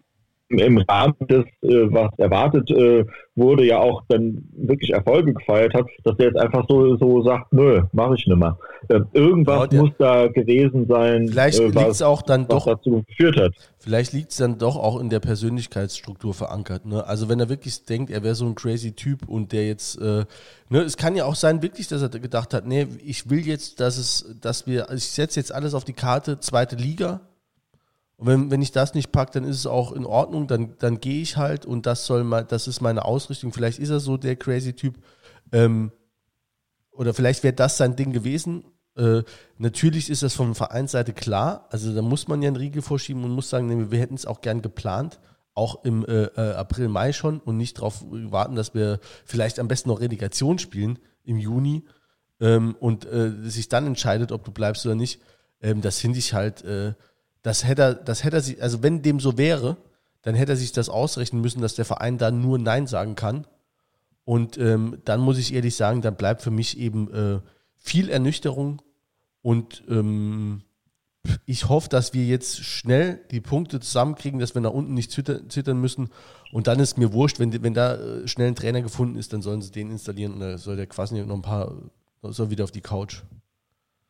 [0.48, 3.04] im Rahmen des, äh, was erwartet äh,
[3.34, 7.52] wurde, ja auch dann wirklich Erfolge gefeiert hat, dass der jetzt einfach so, so sagt,
[7.52, 8.56] nö, mache ich nicht mehr.
[8.88, 13.04] Äh, irgendwas ja, muss da gewesen sein, vielleicht äh, was, auch dann was doch, dazu
[13.08, 13.52] geführt hat.
[13.78, 16.86] Vielleicht liegt es dann doch auch in der Persönlichkeitsstruktur verankert.
[16.86, 17.04] Ne?
[17.04, 20.24] Also wenn er wirklich denkt, er wäre so ein crazy Typ und der jetzt, äh,
[20.70, 23.80] ne, es kann ja auch sein, wirklich, dass er gedacht hat, nee, ich will jetzt,
[23.80, 27.20] dass es, dass wir, ich setze jetzt alles auf die Karte, zweite Liga,
[28.16, 31.00] und wenn, wenn ich das nicht packe, dann ist es auch in Ordnung, dann, dann
[31.00, 33.52] gehe ich halt und das soll mal, das ist meine Ausrichtung.
[33.52, 34.98] Vielleicht ist er so der crazy Typ.
[35.52, 35.92] Ähm,
[36.92, 38.64] oder vielleicht wäre das sein Ding gewesen.
[38.96, 39.22] Äh,
[39.58, 41.68] natürlich ist das von Vereinsseite klar.
[41.70, 44.24] Also da muss man ja einen Riegel vorschieben und muss sagen, nee, wir hätten es
[44.24, 45.20] auch gern geplant.
[45.52, 49.68] Auch im äh, äh, April, Mai schon und nicht darauf warten, dass wir vielleicht am
[49.68, 51.84] besten noch Relegation spielen im Juni
[52.40, 55.20] ähm, und äh, sich dann entscheidet, ob du bleibst oder nicht.
[55.60, 56.94] Ähm, das finde ich halt äh,
[57.46, 59.76] das hätte er, das hätte er sich, also wenn dem so wäre,
[60.22, 63.46] dann hätte er sich das ausrechnen müssen, dass der Verein da nur Nein sagen kann.
[64.24, 67.38] Und ähm, dann muss ich ehrlich sagen, dann bleibt für mich eben äh,
[67.76, 68.82] viel Ernüchterung
[69.42, 70.62] und ähm,
[71.44, 75.80] ich hoffe, dass wir jetzt schnell die Punkte zusammenkriegen, dass wir nach unten nicht zittern
[75.80, 76.08] müssen.
[76.50, 79.42] Und dann ist mir wurscht, wenn, wenn da äh, schnell ein Trainer gefunden ist, dann
[79.42, 81.72] sollen sie den installieren und dann soll der quasi noch ein paar,
[82.22, 83.22] soll wieder auf die Couch.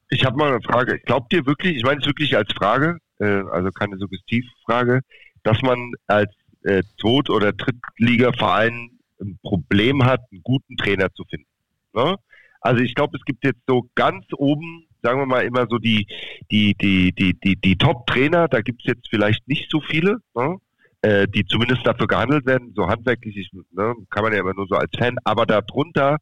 [0.09, 0.99] Ich habe mal eine Frage.
[1.01, 5.01] Glaubt ihr wirklich, ich meine es wirklich als Frage, äh, also keine Suggestivfrage,
[5.43, 6.33] dass man als
[6.63, 8.91] äh, Tod- oder Drittligaverein
[9.21, 11.47] ein Problem hat, einen guten Trainer zu finden?
[11.95, 12.17] Ne?
[12.61, 16.07] Also ich glaube, es gibt jetzt so ganz oben sagen wir mal immer so die,
[16.51, 20.57] die, die, die, die, die Top-Trainer, da gibt es jetzt vielleicht nicht so viele, ne?
[21.03, 24.67] äh, die zumindest dafür gehandelt werden, so handwerklich, ich, ne, kann man ja immer nur
[24.67, 26.19] so als Fan, aber darunter,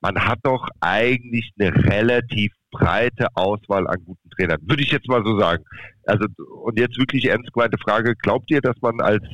[0.00, 5.24] man hat doch eigentlich eine relativ breite Auswahl an guten Trainern, würde ich jetzt mal
[5.24, 5.64] so sagen.
[6.04, 6.26] Also,
[6.62, 9.24] und jetzt wirklich ernst gemeinte Frage, glaubt ihr, dass man als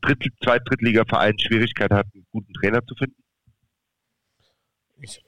[0.00, 3.16] Dritt, Zweit-, Drittliga-Verein Schwierigkeit hat, einen guten Trainer zu finden?
[5.00, 5.20] Ich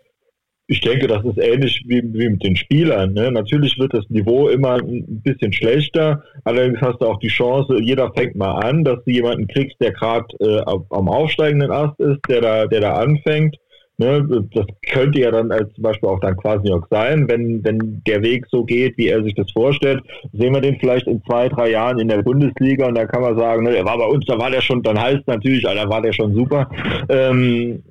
[0.66, 3.12] ich denke, das ist ähnlich wie, wie mit den Spielern.
[3.12, 3.30] Ne?
[3.30, 6.24] Natürlich wird das Niveau immer ein bisschen schlechter.
[6.44, 9.92] Allerdings hast du auch die Chance, jeder fängt mal an, dass du jemanden kriegst, der
[9.92, 13.56] gerade äh, am aufsteigenden Ast ist, der da, der da anfängt.
[13.96, 14.26] Ne?
[14.52, 18.22] Das könnte ja dann als zum Beispiel auch dann quasi auch sein, wenn, wenn der
[18.22, 20.02] Weg so geht, wie er sich das vorstellt.
[20.32, 23.36] Sehen wir den vielleicht in zwei, drei Jahren in der Bundesliga und da kann man
[23.36, 26.02] sagen, ne, er war bei uns, da war der schon, dann heißt natürlich, da war
[26.02, 26.68] der schon super.
[27.08, 27.82] Ähm,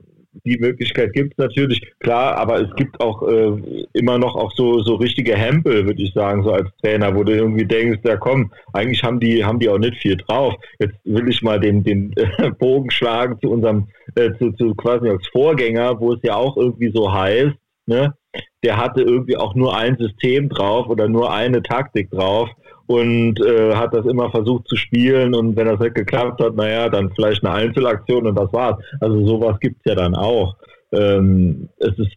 [0.44, 4.82] die Möglichkeit gibt es natürlich, klar, aber es gibt auch äh, immer noch auch so,
[4.82, 8.52] so richtige Hempel, würde ich sagen, so als Trainer, wo du irgendwie denkst, ja komm,
[8.74, 10.56] eigentlich haben die, haben die auch nicht viel drauf.
[10.80, 15.10] Jetzt will ich mal den, den äh, Bogen schlagen zu unserem, äh, zu, zu quasi
[15.10, 17.56] als Vorgänger, wo es ja auch irgendwie so heißt,
[17.86, 18.14] ne,
[18.64, 22.50] der hatte irgendwie auch nur ein System drauf oder nur eine Taktik drauf
[22.94, 26.90] und äh, hat das immer versucht zu spielen und wenn das nicht geklappt hat, naja,
[26.90, 28.78] dann vielleicht eine Einzelaktion und das war's.
[29.02, 30.56] Also sowas gibt's ja dann auch.
[30.91, 32.11] Ähm, es ist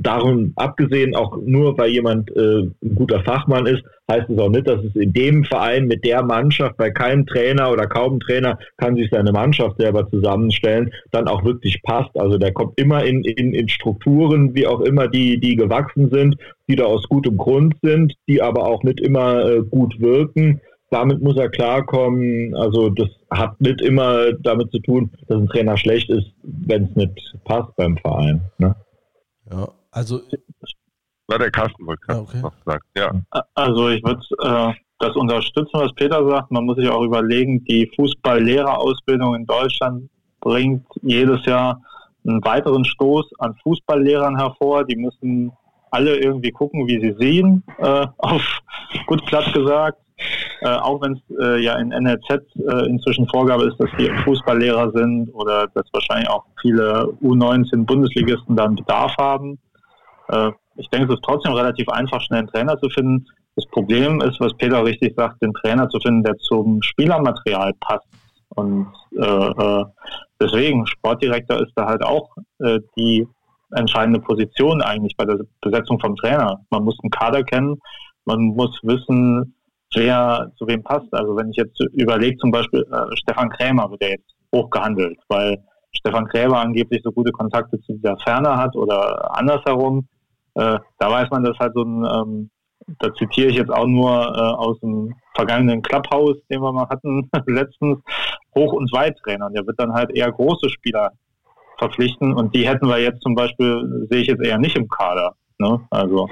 [0.00, 4.68] Darum abgesehen, auch nur weil jemand äh, ein guter Fachmann ist, heißt es auch nicht,
[4.68, 8.94] dass es in dem Verein mit der Mannschaft, bei keinem Trainer oder kaum Trainer kann
[8.94, 12.16] sich seine Mannschaft selber zusammenstellen, dann auch wirklich passt.
[12.18, 16.36] Also der kommt immer in, in, in Strukturen, wie auch immer, die, die gewachsen sind,
[16.68, 20.60] die da aus gutem Grund sind, die aber auch nicht immer äh, gut wirken.
[20.90, 22.54] Damit muss er klarkommen.
[22.54, 26.94] Also das hat nicht immer damit zu tun, dass ein Trainer schlecht ist, wenn es
[26.94, 28.40] nicht passt beim Verein.
[28.58, 28.74] Ne?
[29.50, 29.68] Ja,
[29.98, 30.20] also.
[31.26, 32.40] War der Carsten wollte ah, okay.
[32.40, 32.82] noch sagen.
[32.96, 33.10] Ja.
[33.54, 36.50] Also ich würde äh, das unterstützen, was Peter sagt.
[36.50, 40.08] Man muss sich auch überlegen, die Fußballlehrerausbildung in Deutschland
[40.40, 41.82] bringt jedes Jahr
[42.26, 44.84] einen weiteren Stoß an Fußballlehrern hervor.
[44.84, 45.52] Die müssen
[45.90, 48.42] alle irgendwie gucken, wie sie sehen, äh, auf
[49.06, 49.98] gut platt gesagt.
[50.60, 54.90] Äh, auch wenn es äh, ja in NLZ äh, inzwischen Vorgabe ist, dass die Fußballlehrer
[54.92, 59.58] sind oder dass wahrscheinlich auch viele U19-Bundesligisten dann Bedarf haben.
[60.28, 63.26] Äh, ich denke, es ist trotzdem relativ einfach, schnell einen Trainer zu finden.
[63.56, 68.06] Das Problem ist, was Peter richtig sagt, den Trainer zu finden, der zum Spielermaterial passt.
[68.50, 68.86] Und
[69.16, 69.84] äh, äh,
[70.40, 72.30] deswegen, Sportdirektor ist da halt auch
[72.60, 73.26] äh, die
[73.72, 76.60] entscheidende Position eigentlich bei der Besetzung vom Trainer.
[76.70, 77.78] Man muss einen Kader kennen,
[78.24, 79.54] man muss wissen,
[79.94, 81.12] wer zu wem passt.
[81.12, 85.58] Also wenn ich jetzt überlege, zum Beispiel äh, Stefan Krämer wird ja jetzt hochgehandelt, weil
[85.92, 90.06] Stefan Krämer angeblich so gute Kontakte zu dieser Ferne hat oder andersherum.
[90.58, 92.50] Äh, da weiß man, dass halt so ein, ähm,
[92.98, 97.30] da zitiere ich jetzt auch nur äh, aus dem vergangenen Clubhouse, den wir mal hatten
[97.46, 97.98] letztens,
[98.56, 99.50] Hoch- und Weittrainer.
[99.50, 101.12] Der wird dann halt eher große Spieler
[101.78, 105.36] verpflichten und die hätten wir jetzt zum Beispiel, sehe ich jetzt eher nicht im Kader.
[105.58, 105.80] Ne?
[105.90, 106.28] Also.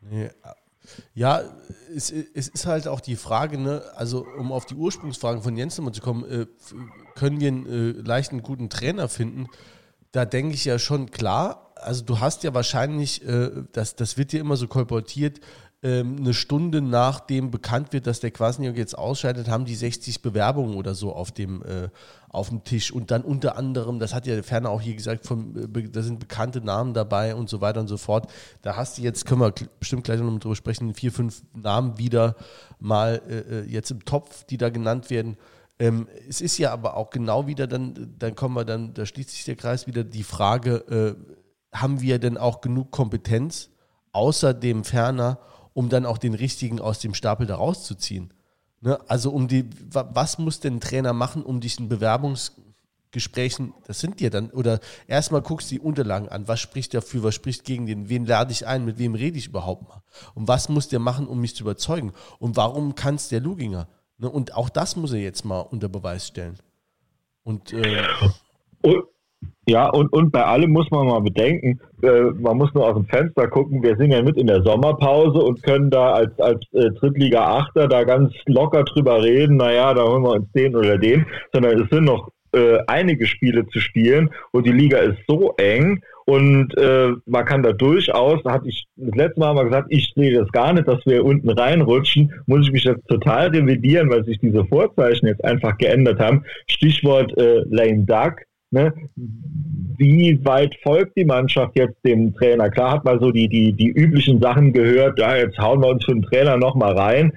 [0.00, 0.30] Nee,
[1.14, 1.42] ja,
[1.94, 5.78] es, es, ist halt auch die Frage, ne, also um auf die Ursprungsfragen von Jens
[5.78, 6.46] nochmal zu kommen, äh,
[7.14, 9.46] können wir einen äh, leichten, guten Trainer finden?
[10.10, 14.32] Da denke ich ja schon klar, also du hast ja wahrscheinlich, äh, das, das wird
[14.32, 15.40] dir immer so kolportiert,
[15.82, 20.76] ähm, eine Stunde nachdem bekannt wird, dass der Quasniok jetzt ausscheidet, haben die 60 Bewerbungen
[20.76, 21.88] oder so auf dem, äh,
[22.28, 22.92] auf dem Tisch.
[22.92, 26.20] Und dann unter anderem, das hat ja Ferner auch hier gesagt, von, äh, da sind
[26.20, 28.30] bekannte Namen dabei und so weiter und so fort.
[28.60, 32.36] Da hast du jetzt, können wir bestimmt gleich noch drüber sprechen, vier, fünf Namen wieder
[32.78, 35.38] mal äh, äh, jetzt im Topf, die da genannt werden.
[35.78, 39.30] Ähm, es ist ja aber auch genau wieder dann, dann kommen wir dann, da schließt
[39.30, 41.39] sich der Kreis wieder die Frage, äh,
[41.72, 43.70] haben wir denn auch genug Kompetenz,
[44.12, 45.38] außer dem Ferner,
[45.72, 48.32] um dann auch den richtigen aus dem Stapel da rauszuziehen?
[48.80, 48.98] Ne?
[49.08, 54.30] Also um die, was muss denn ein Trainer machen, um diesen Bewerbungsgesprächen, das sind dir
[54.30, 58.08] dann, oder erstmal guckst du die Unterlagen an, was spricht dafür, was spricht gegen den,
[58.08, 60.02] wen lade ich ein, mit wem rede ich überhaupt mal?
[60.34, 62.12] Und was muss der machen, um mich zu überzeugen?
[62.38, 63.86] Und warum kann es der Luginger?
[64.18, 64.28] Ne?
[64.28, 66.58] Und auch das muss er jetzt mal unter Beweis stellen.
[67.42, 68.04] Und, äh,
[68.82, 69.04] und
[69.70, 73.06] ja, und, und bei allem muss man mal bedenken, äh, man muss nur aus dem
[73.06, 76.90] Fenster gucken, wir sind ja mit in der Sommerpause und können da als, als äh,
[76.98, 81.80] Drittliga-Achter da ganz locker drüber reden, naja, da holen wir uns den oder den, sondern
[81.80, 86.76] es sind noch äh, einige Spiele zu spielen und die Liga ist so eng und
[86.76, 90.36] äh, man kann da durchaus, da hatte ich das letzte Mal mal gesagt, ich sehe
[90.36, 94.40] das gar nicht, dass wir unten reinrutschen, muss ich mich jetzt total revidieren, weil sich
[94.40, 96.44] diese Vorzeichen jetzt einfach geändert haben.
[96.66, 98.42] Stichwort äh, Lame Duck.
[98.72, 98.94] Ne?
[99.16, 102.70] Wie weit folgt die Mannschaft jetzt dem Trainer?
[102.70, 106.04] Klar hat man so die, die, die üblichen Sachen gehört, ja, jetzt hauen wir uns
[106.04, 107.32] für den Trainer nochmal rein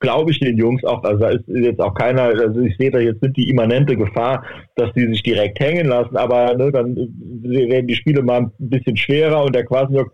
[0.00, 2.98] glaube ich den Jungs auch, also da ist jetzt auch keiner, also ich sehe da
[2.98, 4.44] jetzt nicht die immanente Gefahr,
[4.76, 8.96] dass die sich direkt hängen lassen, aber ne, dann werden die Spiele mal ein bisschen
[8.96, 10.12] schwerer und der Quasniok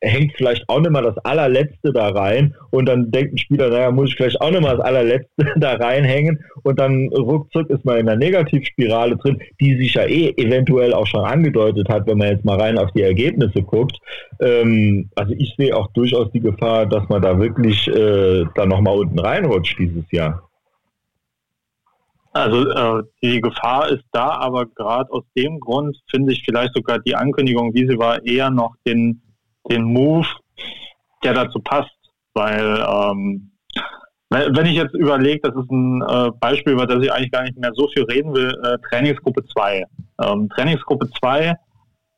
[0.00, 3.90] hängt vielleicht auch nicht mal das allerletzte da rein und dann denkt ein Spieler, naja,
[3.90, 7.98] muss ich vielleicht auch nicht mal das allerletzte da reinhängen und dann ruckzuck ist man
[7.98, 12.28] in einer Negativspirale drin, die sich ja eh eventuell auch schon angedeutet hat, wenn man
[12.28, 13.98] jetzt mal rein auf die Ergebnisse guckt.
[14.40, 18.98] Ähm, also ich sehe auch durchaus die Gefahr, dass man da wirklich äh, da nochmal
[18.98, 20.42] unten reinrutscht dieses Jahr.
[22.32, 27.00] Also äh, die Gefahr ist da, aber gerade aus dem Grund finde ich vielleicht sogar
[27.00, 29.22] die Ankündigung, wie sie war, eher noch den
[29.70, 30.26] den Move,
[31.22, 31.90] der dazu passt.
[32.34, 33.50] Weil, ähm,
[34.30, 37.58] wenn ich jetzt überlege, das ist ein äh, Beispiel, über das ich eigentlich gar nicht
[37.58, 39.84] mehr so viel reden will, äh, Trainingsgruppe 2.
[40.22, 41.54] Ähm, Trainingsgruppe 2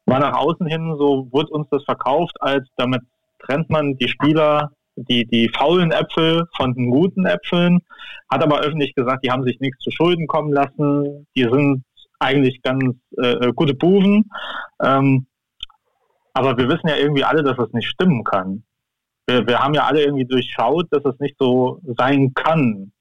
[0.07, 3.03] war nach außen hin, so wurde uns das verkauft, als damit
[3.39, 7.79] trennt man die Spieler, die, die faulen Äpfel von den guten Äpfeln,
[8.29, 11.85] hat aber öffentlich gesagt, die haben sich nichts zu Schulden kommen lassen, die sind
[12.19, 14.31] eigentlich ganz äh, gute Buben.
[14.83, 15.27] Ähm,
[16.41, 18.65] aber wir wissen ja irgendwie alle, dass das nicht stimmen kann.
[19.27, 22.93] Wir, wir haben ja alle irgendwie durchschaut, dass es nicht so sein kann.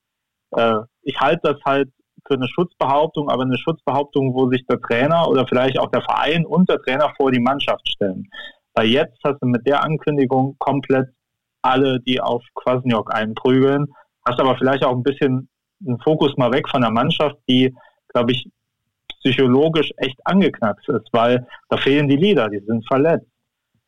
[0.51, 1.89] Äh, ich halte das halt
[2.27, 6.45] für eine Schutzbehauptung, aber eine Schutzbehauptung, wo sich der Trainer oder vielleicht auch der Verein
[6.45, 8.27] und der Trainer vor die Mannschaft stellen.
[8.73, 11.07] Weil jetzt hast du mit der Ankündigung komplett
[11.61, 13.87] alle, die auf Kwasniok einprügeln,
[14.27, 15.47] hast aber vielleicht auch ein bisschen
[15.87, 17.73] einen Fokus mal weg von der Mannschaft, die,
[18.09, 18.49] glaube ich,
[19.19, 23.27] psychologisch echt angeknackst ist, weil da fehlen die Lieder, die sind verletzt.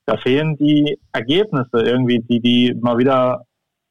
[0.05, 3.45] Da fehlen die Ergebnisse irgendwie, die die mal wieder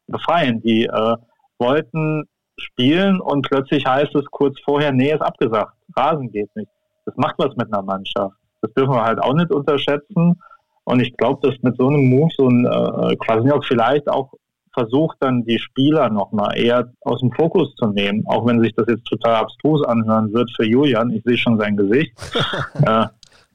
[0.06, 0.60] befreien.
[0.60, 1.16] Die äh,
[1.58, 2.24] wollten
[2.58, 6.70] spielen und plötzlich heißt es kurz vorher, nee, ist abgesagt, Rasen geht nicht.
[7.06, 8.36] Das macht was mit einer Mannschaft.
[8.60, 10.40] Das dürfen wir halt auch nicht unterschätzen.
[10.84, 14.32] Und ich glaube, dass mit so einem Move so ein äh, Kwasniok vielleicht auch
[14.72, 18.86] versucht dann die Spieler nochmal eher aus dem Fokus zu nehmen, auch wenn sich das
[18.88, 21.10] jetzt total abstrus anhören wird für Julian.
[21.10, 22.12] Ich sehe schon sein Gesicht.
[22.74, 23.06] äh,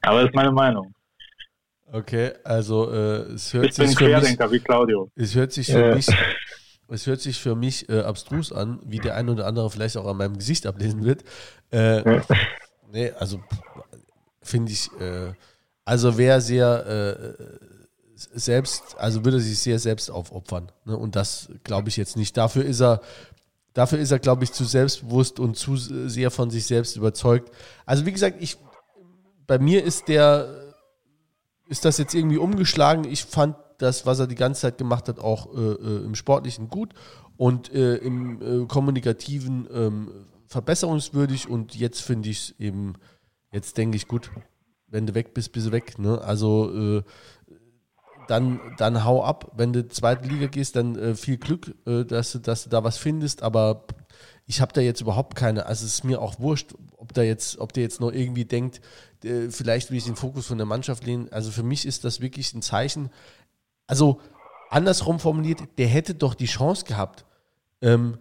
[0.02, 0.94] aber das ist meine Meinung.
[1.92, 5.10] Okay, also äh, es hört ich sich bin Querdenker mich, wie Claudio.
[5.16, 5.96] Es hört sich für äh.
[5.96, 6.08] mich,
[6.90, 10.08] es hört sich für mich äh, abstrus an, wie der ein oder andere vielleicht auch
[10.08, 11.24] an meinem Gesicht ablesen wird.
[11.72, 12.22] Äh,
[12.92, 13.40] nee, also
[14.42, 15.34] finde ich, äh,
[15.86, 17.75] also wer sehr äh,
[18.16, 20.72] selbst, also würde sich sehr selbst aufopfern.
[20.86, 20.98] Ne?
[20.98, 22.38] Und das glaube ich jetzt nicht.
[22.38, 23.02] Dafür ist er,
[23.74, 27.52] dafür ist er, glaube ich, zu selbstbewusst und zu sehr von sich selbst überzeugt.
[27.86, 28.58] Also wie gesagt, ich,
[29.48, 30.74] bei mir ist der,
[31.68, 33.06] ist das jetzt irgendwie umgeschlagen.
[33.06, 36.70] Ich fand das, was er die ganze Zeit gemacht hat, auch äh, äh im Sportlichen
[36.70, 36.94] gut
[37.38, 40.12] und äh, im äh, Kommunikativen ähm,
[40.48, 41.50] verbesserungswürdig.
[41.50, 42.94] Und jetzt finde ich es eben,
[43.52, 44.32] jetzt denke ich, gut,
[44.88, 46.00] wenn du weg bist, bist du weg.
[46.00, 46.22] Ne?
[46.22, 47.04] Also äh,
[48.28, 49.52] dann, dann hau ab.
[49.56, 52.84] Wenn du zweite Liga gehst, dann äh, viel Glück, äh, dass, du, dass du da
[52.84, 53.44] was findest.
[53.44, 53.86] Aber
[54.46, 57.58] ich habe da jetzt überhaupt keine, also es ist mir auch wurscht, ob da jetzt,
[57.60, 58.82] ob der jetzt noch irgendwie denkt,
[59.24, 61.30] äh, vielleicht will ich den Fokus von der Mannschaft lehnen.
[61.32, 63.10] Also für mich ist das wirklich ein Zeichen.
[63.88, 64.20] Also
[64.70, 67.26] andersrum formuliert, der hätte doch die Chance gehabt,
[67.82, 68.20] ähm,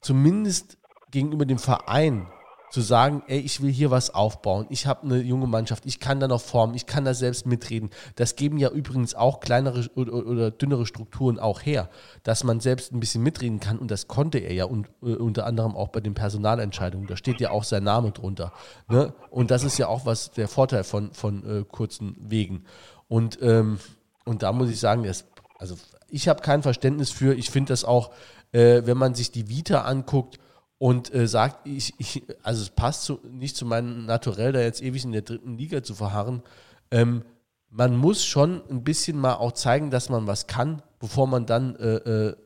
[0.00, 0.78] zumindest
[1.10, 2.28] gegenüber dem Verein
[2.70, 6.20] zu sagen, ey, ich will hier was aufbauen, ich habe eine junge Mannschaft, ich kann
[6.20, 7.90] da noch formen, ich kann da selbst mitreden.
[8.14, 11.90] Das geben ja übrigens auch kleinere oder, oder dünnere Strukturen auch her,
[12.22, 15.46] dass man selbst ein bisschen mitreden kann und das konnte er ja und, äh, unter
[15.46, 17.08] anderem auch bei den Personalentscheidungen.
[17.08, 18.52] Da steht ja auch sein Name drunter.
[18.88, 19.12] Ne?
[19.30, 22.64] Und das ist ja auch was der Vorteil von, von äh, kurzen Wegen.
[23.08, 23.80] Und, ähm,
[24.24, 25.24] und da muss ich sagen, das,
[25.58, 25.74] also
[26.08, 28.10] ich habe kein Verständnis für, ich finde das auch,
[28.52, 30.38] äh, wenn man sich die Vita anguckt,
[30.80, 34.82] und äh, sagt, ich, ich, also es passt zu, nicht zu meinem Naturell, da jetzt
[34.82, 36.42] ewig in der dritten Liga zu verharren.
[36.90, 37.22] Ähm,
[37.68, 41.76] man muss schon ein bisschen mal auch zeigen, dass man was kann, bevor man dann
[41.76, 42.36] äh, äh,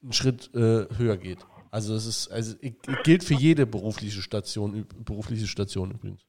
[0.00, 1.38] einen Schritt äh, höher geht.
[1.72, 2.54] Also es ist, also
[3.02, 6.22] gilt für jede berufliche Station, berufliche Station übrigens.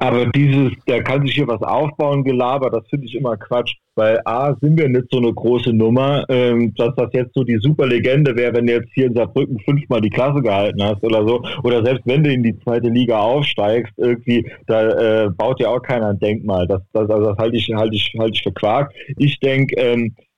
[0.00, 3.74] Aber dieses, der kann sich hier was aufbauen, Gelaber, das finde ich immer Quatsch.
[3.96, 7.58] Weil A, sind wir nicht so eine große Nummer, ähm, dass das jetzt so die
[7.58, 11.24] super Legende wäre, wenn du jetzt hier in Saarbrücken fünfmal die Klasse gehalten hast oder
[11.26, 11.44] so.
[11.62, 15.80] Oder selbst wenn du in die zweite Liga aufsteigst, irgendwie, da äh, baut ja auch
[15.80, 16.66] keiner ein Denkmal.
[16.66, 18.92] Das, das, also das halte ich, halte ich, halte ich für Quark.
[19.16, 20.33] Ich denke, ähm, äh,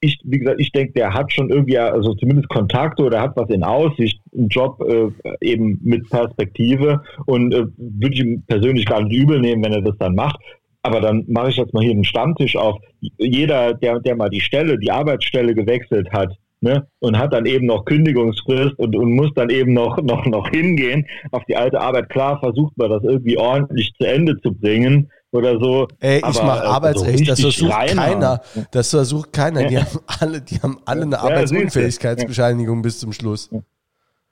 [0.00, 3.48] ich, wie gesagt, ich denke, der hat schon irgendwie, also zumindest Kontakte oder hat was
[3.50, 5.10] in Aussicht, einen Job äh,
[5.40, 9.82] eben mit Perspektive und äh, würde ich ihm persönlich gar nicht übel nehmen, wenn er
[9.82, 10.36] das dann macht.
[10.82, 12.78] Aber dann mache ich jetzt mal hier einen Stammtisch auf.
[13.16, 17.66] Jeder, der, der mal die Stelle, die Arbeitsstelle gewechselt hat, ne, und hat dann eben
[17.66, 22.08] noch Kündigungsfrist und, und muss dann eben noch, noch, noch hingehen auf die alte Arbeit.
[22.08, 25.88] Klar versucht man das irgendwie ordentlich zu Ende zu bringen oder so.
[26.00, 28.02] Ey, ich mache äh, Arbeitsrecht, so das versucht reiner.
[28.02, 28.40] keiner.
[28.70, 29.64] Das versucht keiner.
[29.64, 33.50] Die haben alle, die haben alle eine ja, Arbeitsunfähigkeitsbescheinigung bis zum Schluss.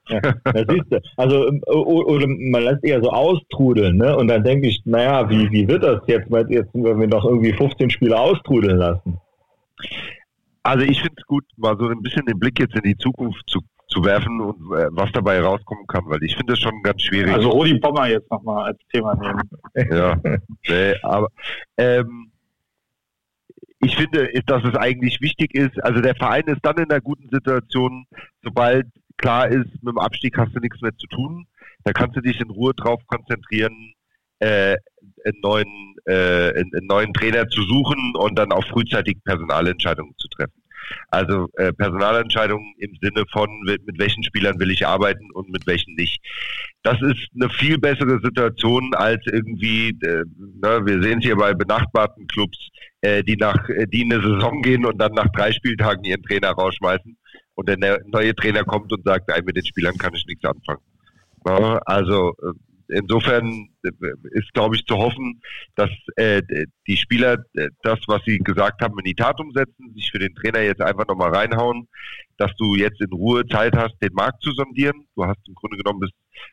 [0.08, 1.00] Ja, das siehst du.
[1.16, 4.16] Also, ähm, oder man lässt eher so austrudeln, ne?
[4.16, 7.52] Und dann denke ich, naja, wie, wie wird das jetzt, jetzt, wenn wir noch irgendwie
[7.52, 9.18] 15 Spiele austrudeln lassen?
[10.62, 13.42] Also ich finde es gut, mal so ein bisschen den Blick jetzt in die Zukunft
[13.48, 13.60] zu
[13.93, 17.32] zu werfen und äh, was dabei rauskommen kann, weil ich finde es schon ganz schwierig.
[17.32, 19.43] Also Rudi Bommer jetzt nochmal als Thema nehmen.
[19.93, 20.16] ja,
[20.69, 21.28] nee, aber
[21.77, 22.32] ähm,
[23.81, 27.28] ich finde, dass es eigentlich wichtig ist, also der Verein ist dann in einer guten
[27.31, 28.06] Situation,
[28.43, 28.86] sobald
[29.19, 31.47] klar ist, mit dem Abstieg hast du nichts mehr zu tun.
[31.85, 33.93] Da kannst du dich in Ruhe drauf konzentrieren,
[34.39, 34.77] äh,
[35.24, 40.22] einen, neuen, äh, einen neuen Trainer zu suchen und dann auch frühzeitig Personalentscheidungen zu treffen.
[41.09, 45.94] Also äh, Personalentscheidungen im Sinne von, mit welchen Spielern will ich arbeiten und mit welchen
[45.94, 46.20] nicht.
[46.82, 51.54] Das ist eine viel bessere Situation als irgendwie, äh, ne, wir sehen es hier bei
[51.54, 52.59] benachbarten Clubs,
[53.02, 56.22] äh, die nach äh, die in eine Saison gehen und dann nach drei Spieltagen ihren
[56.22, 57.16] Trainer rausschmeißen
[57.54, 60.82] und der neue Trainer kommt und sagt, mit den Spielern kann ich nichts anfangen.
[61.46, 62.52] Ja, also äh,
[62.93, 63.90] insofern äh,
[64.32, 65.40] ist, glaube ich, zu hoffen,
[65.74, 66.43] dass äh,
[66.86, 70.35] die Spieler äh, das, was sie gesagt haben, in die Tat umsetzen, sich für den
[70.35, 71.89] Trainer jetzt einfach nochmal reinhauen,
[72.36, 75.06] dass du jetzt in Ruhe Zeit hast, den Markt zu sondieren.
[75.14, 76.10] Du hast im Grunde genommen bis,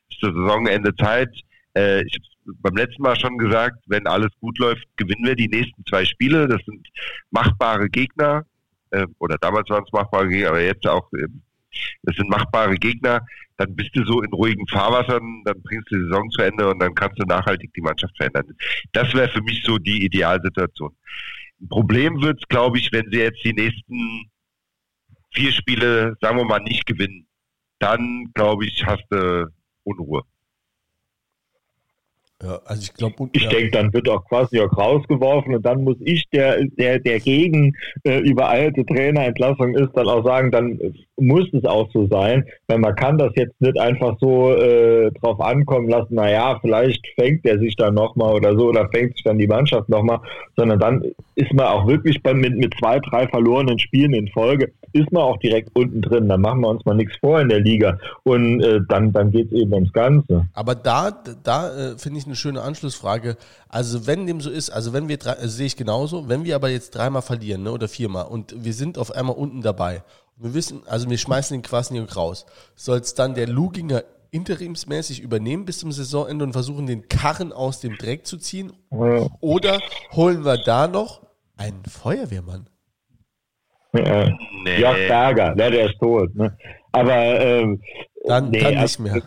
[0.10, 1.34] bis zur Saisonende Zeit.
[1.76, 5.50] Äh, ich habe beim letzten Mal schon gesagt, wenn alles gut läuft, gewinnen wir die
[5.50, 6.48] nächsten zwei Spiele.
[6.48, 6.88] Das sind
[7.32, 8.46] machbare Gegner.
[8.92, 11.10] Äh, oder damals waren es machbare Gegner, aber jetzt auch
[12.04, 13.26] das sind machbare Gegner,
[13.60, 16.80] dann bist du so in ruhigen Fahrwassern, dann bringst du die Saison zu Ende und
[16.80, 18.46] dann kannst du nachhaltig die Mannschaft verändern.
[18.94, 20.96] Das wäre für mich so die Idealsituation.
[21.62, 24.32] Ein Problem wird es, glaube ich, wenn sie jetzt die nächsten
[25.34, 27.28] vier Spiele, sagen wir mal, nicht gewinnen.
[27.80, 29.52] Dann, glaube ich, hast du
[29.84, 30.24] Unruhe.
[32.42, 33.50] Ja, also ich glaube, ich ja.
[33.50, 37.76] denke, dann wird auch quasi auch rausgeworfen und dann muss ich, der, der, der gegen
[38.06, 40.80] äh, übereilte Trainerentlassung ist, dann auch sagen, dann
[41.18, 45.42] muss es auch so sein, weil man kann das jetzt nicht einfach so äh, drauf
[45.42, 49.38] ankommen lassen, naja, vielleicht fängt er sich dann nochmal oder so oder fängt sich dann
[49.38, 50.20] die Mannschaft nochmal,
[50.56, 51.04] sondern dann
[51.36, 55.24] ist man auch wirklich bei, mit, mit zwei, drei verlorenen Spielen in Folge, ist man
[55.24, 56.30] auch direkt unten drin.
[56.30, 59.52] Dann machen wir uns mal nichts vor in der Liga und äh, dann, dann geht
[59.52, 60.48] es eben ums Ganze.
[60.54, 61.12] Aber da,
[61.44, 63.38] da äh, finde ich eine schöne Anschlussfrage.
[63.68, 66.56] Also wenn dem so ist, also wenn wir drei, also sehe ich genauso, wenn wir
[66.56, 70.04] aber jetzt dreimal verlieren ne, oder viermal und wir sind auf einmal unten dabei
[70.40, 72.46] wir wissen, also wir schmeißen den Kwasniok raus.
[72.76, 77.80] Soll es dann der Luginger interimsmäßig übernehmen bis zum Saisonende und versuchen, den Karren aus
[77.82, 78.72] dem Dreck zu ziehen?
[79.42, 79.80] Oder
[80.14, 81.22] holen wir da noch
[81.58, 82.70] einen Feuerwehrmann?
[83.94, 84.80] Ja, nee.
[84.80, 86.36] Jörg Berger, ne, der ist tot.
[86.36, 86.56] Ne?
[86.92, 87.82] Aber ähm,
[88.26, 89.22] dann, nee, dann nicht also, mehr.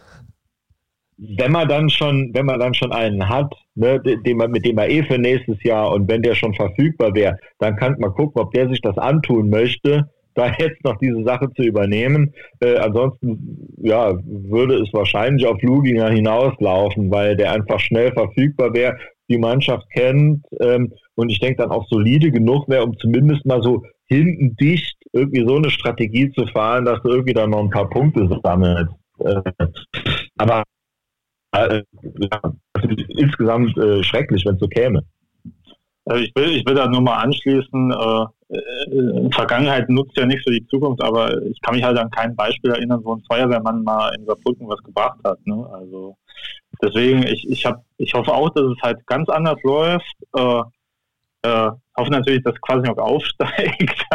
[1.17, 4.79] Wenn man dann schon, wenn man dann schon einen hat, ne, den man, mit dem
[4.79, 8.43] er eh für nächstes Jahr und wenn der schon verfügbar wäre, dann kann man gucken,
[8.43, 12.33] ob der sich das antun möchte da jetzt noch diese Sache zu übernehmen.
[12.61, 18.97] Äh, ansonsten ja, würde es wahrscheinlich auf Luginger hinauslaufen, weil der einfach schnell verfügbar wäre,
[19.29, 23.63] die Mannschaft kennt ähm, und ich denke dann auch solide genug wäre, um zumindest mal
[23.63, 23.83] so
[24.13, 27.89] hinten dicht irgendwie so eine Strategie zu fahren, dass du irgendwie dann noch ein paar
[27.89, 28.95] Punkte sammelst.
[29.19, 29.43] Äh,
[30.39, 30.63] aber
[31.53, 31.83] äh,
[33.09, 35.05] insgesamt äh, schrecklich, wenn es so käme.
[36.05, 40.43] Also ich will, ich will da nur mal anschließen, äh, äh, Vergangenheit nutzt ja nicht
[40.43, 43.85] für die Zukunft, aber ich kann mich halt an kein Beispiel erinnern, wo ein Feuerwehrmann
[43.85, 45.39] mal in Saarbrücken was gebracht hat.
[45.47, 45.65] Ne?
[45.73, 46.17] Also
[46.83, 50.15] deswegen, ich, ich, hab, ich hoffe auch, dass es halt ganz anders läuft.
[50.35, 50.63] Äh,
[51.43, 54.07] äh, hoffe natürlich, dass quasi noch aufsteigt.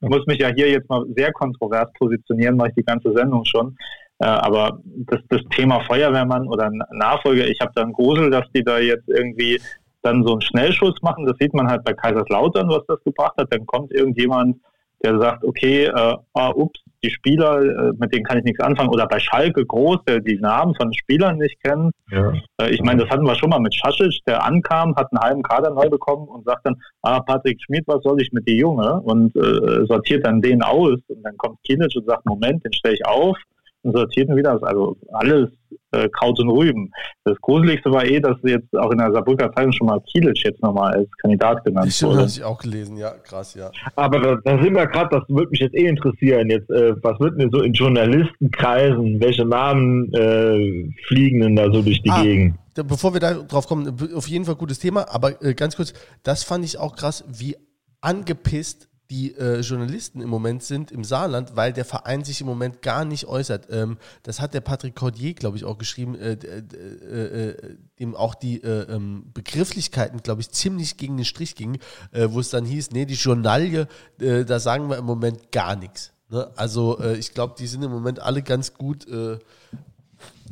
[0.00, 3.76] muss mich ja hier jetzt mal sehr kontrovers positionieren, mache ich die ganze Sendung schon.
[4.18, 8.62] Äh, aber das, das Thema Feuerwehrmann oder Nachfolger, ich habe da einen Grusel, dass die
[8.62, 9.60] da jetzt irgendwie
[10.02, 11.26] dann so einen Schnellschuss machen.
[11.26, 13.52] Das sieht man halt bei Kaiserslautern, was das gebracht hat.
[13.52, 14.56] Dann kommt irgendjemand,
[15.02, 18.90] der sagt, okay, äh, ah, ups, die Spieler, äh, mit denen kann ich nichts anfangen.
[18.90, 21.92] Oder bei Schalke groß, der die Namen von Spielern nicht kennt.
[22.10, 22.32] Ja.
[22.60, 25.42] Äh, ich meine, das hatten wir schon mal mit Schaschic, der ankam, hat einen halben
[25.42, 29.00] Kader neu bekommen und sagt dann, ah, Patrick Schmidt, was soll ich mit die Junge?
[29.00, 30.98] Und äh, sortiert dann den aus.
[31.08, 33.36] Und dann kommt Kilic und sagt, Moment, den stelle ich auf
[33.82, 34.58] und sortiert ihn wieder.
[34.62, 35.50] Also alles
[35.92, 36.90] äh, Kraut und Rüben.
[37.24, 40.62] Das Gruseligste war eh, dass jetzt auch in der Saarbrücker Zeitung schon mal Kielic jetzt
[40.62, 42.16] nochmal als Kandidat genannt ich wurde.
[42.16, 43.70] Das habe ich auch gelesen, ja, krass, ja.
[43.96, 46.50] Aber da, da sind wir gerade, das würde mich jetzt eh interessieren.
[46.50, 51.82] Jetzt, äh, was wird denn so in Journalistenkreisen, welche Namen äh, fliegen denn da so
[51.82, 52.22] durch die ah.
[52.22, 52.56] Gegend?
[52.74, 55.92] Bevor wir da drauf kommen, auf jeden Fall gutes Thema, aber äh, ganz kurz,
[56.22, 57.54] das fand ich auch krass, wie
[58.00, 62.80] angepisst die äh, Journalisten im Moment sind im Saarland, weil der Verein sich im Moment
[62.80, 63.66] gar nicht äußert.
[63.70, 68.34] Ähm, das hat der Patrick Cordier, glaube ich, auch geschrieben, äh, äh, äh, dem auch
[68.34, 71.76] die äh, ähm, Begrifflichkeiten, glaube ich, ziemlich gegen den Strich gingen,
[72.12, 73.86] äh, wo es dann hieß, nee, die Journalie,
[74.16, 76.12] da sagen wir im Moment gar nichts.
[76.30, 76.50] Ne?
[76.56, 79.06] Also ich glaube, die sind im Moment alle ganz gut.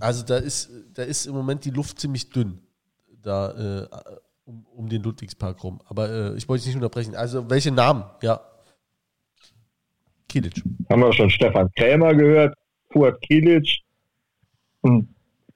[0.01, 2.59] also da ist, da ist im Moment die Luft ziemlich dünn.
[3.23, 3.89] Da
[4.45, 5.81] um, um, den Ludwigspark rum.
[5.87, 7.15] Aber äh, ich wollte dich nicht unterbrechen.
[7.15, 8.05] Also, welche Namen?
[8.23, 8.41] Ja.
[10.31, 10.62] Kilic.
[10.89, 12.55] Haben wir schon Stefan Krämer gehört,
[12.93, 13.69] Fuad Kilic.
[14.85, 15.09] Hm.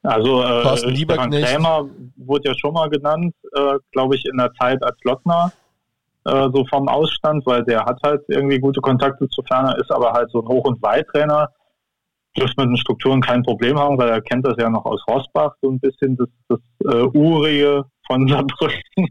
[0.02, 4.82] Also äh, Stefan Krämer wurde ja schon mal genannt, äh, glaube ich, in der Zeit
[4.82, 5.52] als Lockner,
[6.26, 10.12] äh, so vom Ausstand, weil der hat halt irgendwie gute Kontakte zu Ferner, ist aber
[10.12, 11.48] halt so ein Hoch- und Weittrainer.
[12.36, 15.55] Dürfte mit den Strukturen kein Problem haben, weil er kennt das ja noch aus Rosbach,
[15.62, 16.59] so ein bisschen das, das
[16.92, 19.09] äh, urige von Saarbrücken.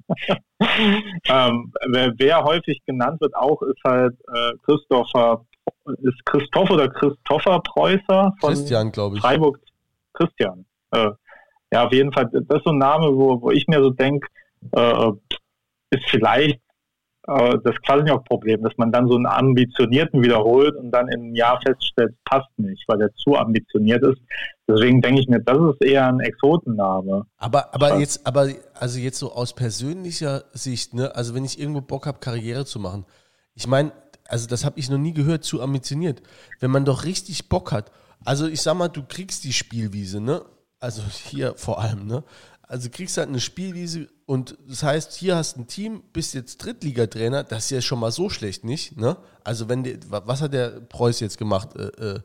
[1.29, 5.45] ähm, wer, wer, häufig genannt wird auch, ist halt äh, Christopher
[6.01, 9.21] ist Christoph oder Christopher Preußer von Christian, glaube ich.
[9.21, 9.59] Freiburg.
[10.13, 10.65] Christian.
[10.91, 11.09] Äh,
[11.71, 14.27] ja, auf jeden Fall, das ist so ein Name, wo, wo ich mir so denke,
[14.71, 15.11] äh,
[15.89, 16.59] ist vielleicht
[17.27, 22.13] äh, das Kwasniok-Problem, dass man dann so einen Ambitionierten wiederholt und dann im Jahr feststellt,
[22.25, 24.21] passt nicht, weil der zu ambitioniert ist.
[24.67, 27.25] Deswegen denke ich mir, das ist eher ein Exotenname.
[27.37, 31.81] Aber, aber jetzt, aber also jetzt so aus persönlicher Sicht, ne, also wenn ich irgendwo
[31.81, 33.05] Bock habe, Karriere zu machen,
[33.55, 33.91] ich meine,
[34.27, 36.21] also das habe ich noch nie gehört, zu ambitioniert.
[36.59, 37.91] Wenn man doch richtig Bock hat,
[38.25, 40.43] also ich sag mal, du kriegst die Spielwiese, ne?
[40.79, 42.23] Also hier vor allem, ne?
[42.61, 47.43] Also kriegst halt eine Spielwiese und das heißt, hier hast ein Team, bist jetzt Drittligatrainer,
[47.43, 49.17] das ist ja schon mal so schlecht nicht, ne?
[49.43, 51.75] Also wenn die, was hat der Preuß jetzt gemacht?
[51.75, 52.19] Äh, äh,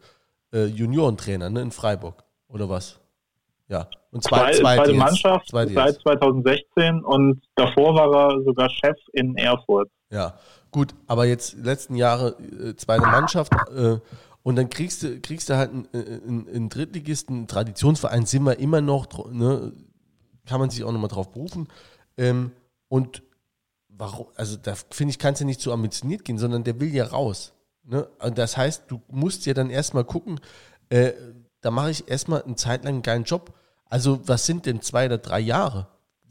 [0.53, 1.61] äh Juniorentrainer, ne?
[1.61, 3.01] In Freiburg oder was?
[3.69, 3.89] Ja.
[4.11, 9.37] Und zwei, zweite, zweite Mannschaft zweite seit 2016 und davor war er sogar Chef in
[9.37, 9.91] Erfurt.
[10.11, 10.39] Ja,
[10.71, 13.99] Gut, aber jetzt letzten Jahre äh, zweite Mannschaft äh,
[14.43, 18.59] und dann kriegst du, kriegst du halt einen, einen, einen Drittligisten, einen Traditionsverein sind wir
[18.59, 19.73] immer noch, ne,
[20.47, 21.69] kann man sich auch nochmal drauf berufen.
[22.17, 22.53] Ähm,
[22.89, 23.23] und
[23.89, 27.05] warum, also da finde ich, kannst du nicht zu ambitioniert gehen, sondern der will ja
[27.05, 27.53] raus.
[27.85, 28.09] Ne?
[28.21, 30.41] Und das heißt, du musst ja dann erstmal gucken,
[30.89, 31.13] äh,
[31.61, 33.55] da mache ich erstmal eine Zeit lang einen geilen Job.
[33.87, 35.89] Also, was sind denn zwei oder drei Jahre?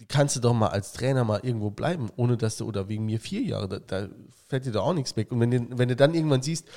[0.08, 3.20] Kannst du doch mal als Trainer mal irgendwo bleiben, ohne dass du, oder wegen mir
[3.20, 4.08] vier Jahre, da, da
[4.48, 5.32] fällt dir da auch nichts weg.
[5.32, 6.68] Und wenn, du, wenn du dann irgendwann siehst,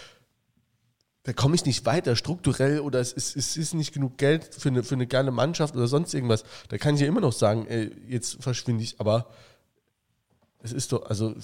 [1.24, 4.70] da komme ich nicht weiter strukturell oder es ist, es ist nicht genug Geld für
[4.70, 7.66] eine, für eine geile Mannschaft oder sonst irgendwas, da kann ich ja immer noch sagen,
[7.68, 9.26] ey, jetzt verschwinde ich, aber
[10.62, 11.34] es ist doch, also,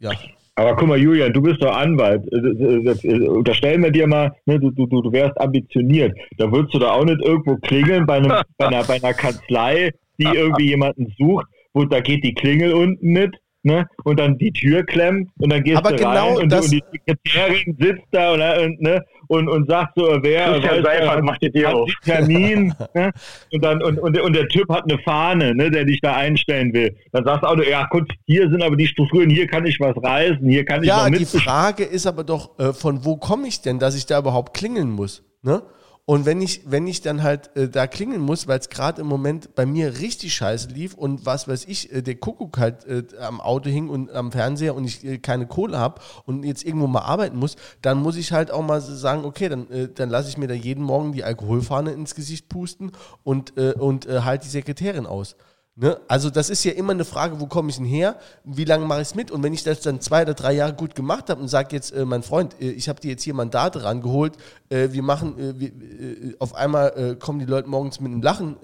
[0.00, 0.10] ja.
[0.56, 2.24] Aber guck mal, Julian, du bist doch Anwalt.
[2.32, 6.16] Unterstellen wir dir mal, ne, du, du, du wärst ambitioniert.
[6.36, 9.92] Da würdest du da auch nicht irgendwo klingeln bei, einem, bei, einer, bei einer Kanzlei
[10.18, 13.36] die irgendwie jemanden sucht, wo da geht die Klingel unten mit.
[13.64, 13.86] Ne?
[14.04, 16.82] Und dann die Tür klemmt und dann gehst Aber du genau rein und, und, die
[16.92, 19.04] Sekretärin sitzt da und, und, ne?
[19.26, 21.90] und, und sagt so, wer Seifert macht die Tür auf.
[22.04, 23.10] Termin ne?
[23.52, 25.72] und, dann, und, und, und der Typ hat eine Fahne, ne?
[25.72, 26.96] der dich da einstellen will.
[27.10, 29.96] Dann sagst du auch, ja gut, hier sind aber die Strukturen, hier kann ich was
[29.96, 33.60] reißen, hier kann ich Ja, die Frage ist aber doch, äh, von wo komme ich
[33.60, 35.24] denn, dass ich da überhaupt klingeln muss?
[35.42, 35.62] Ne?
[36.08, 39.06] Und wenn ich, wenn ich dann halt äh, da klingeln muss, weil es gerade im
[39.06, 43.02] Moment bei mir richtig scheiße lief und was weiß ich, äh, der Kuckuck halt äh,
[43.20, 46.86] am Auto hing und am Fernseher und ich äh, keine Kohle habe und jetzt irgendwo
[46.86, 50.30] mal arbeiten muss, dann muss ich halt auch mal sagen, okay, dann, äh, dann lasse
[50.30, 54.48] ich mir da jeden Morgen die Alkoholfahne ins Gesicht pusten und, äh, und halt die
[54.48, 55.36] Sekretärin aus.
[55.80, 55.96] Ne?
[56.08, 58.16] Also das ist ja immer eine Frage, wo komme ich denn her?
[58.42, 59.30] Wie lange mache ich es mit?
[59.30, 61.92] Und wenn ich das dann zwei oder drei Jahre gut gemacht habe und sage jetzt,
[61.92, 64.32] äh, mein Freund, äh, ich habe dir jetzt hier Mandate rangeholt,
[64.70, 68.22] äh, wir machen, äh, wir, äh, auf einmal äh, kommen die Leute morgens mit einem
[68.22, 68.56] Lachen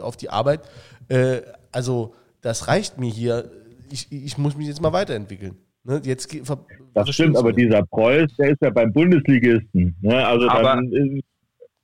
[0.00, 0.60] auf die Arbeit.
[1.72, 3.50] also das reicht mir hier.
[3.90, 5.56] Ich, ich muss mich jetzt mal weiterentwickeln.
[5.84, 6.02] Ne?
[6.04, 6.36] Jetzt,
[6.94, 9.96] das stimmt, aber dieser Preuß, der ist ja beim Bundesligisten.
[10.02, 10.26] Ne?
[10.26, 10.90] Also aber dann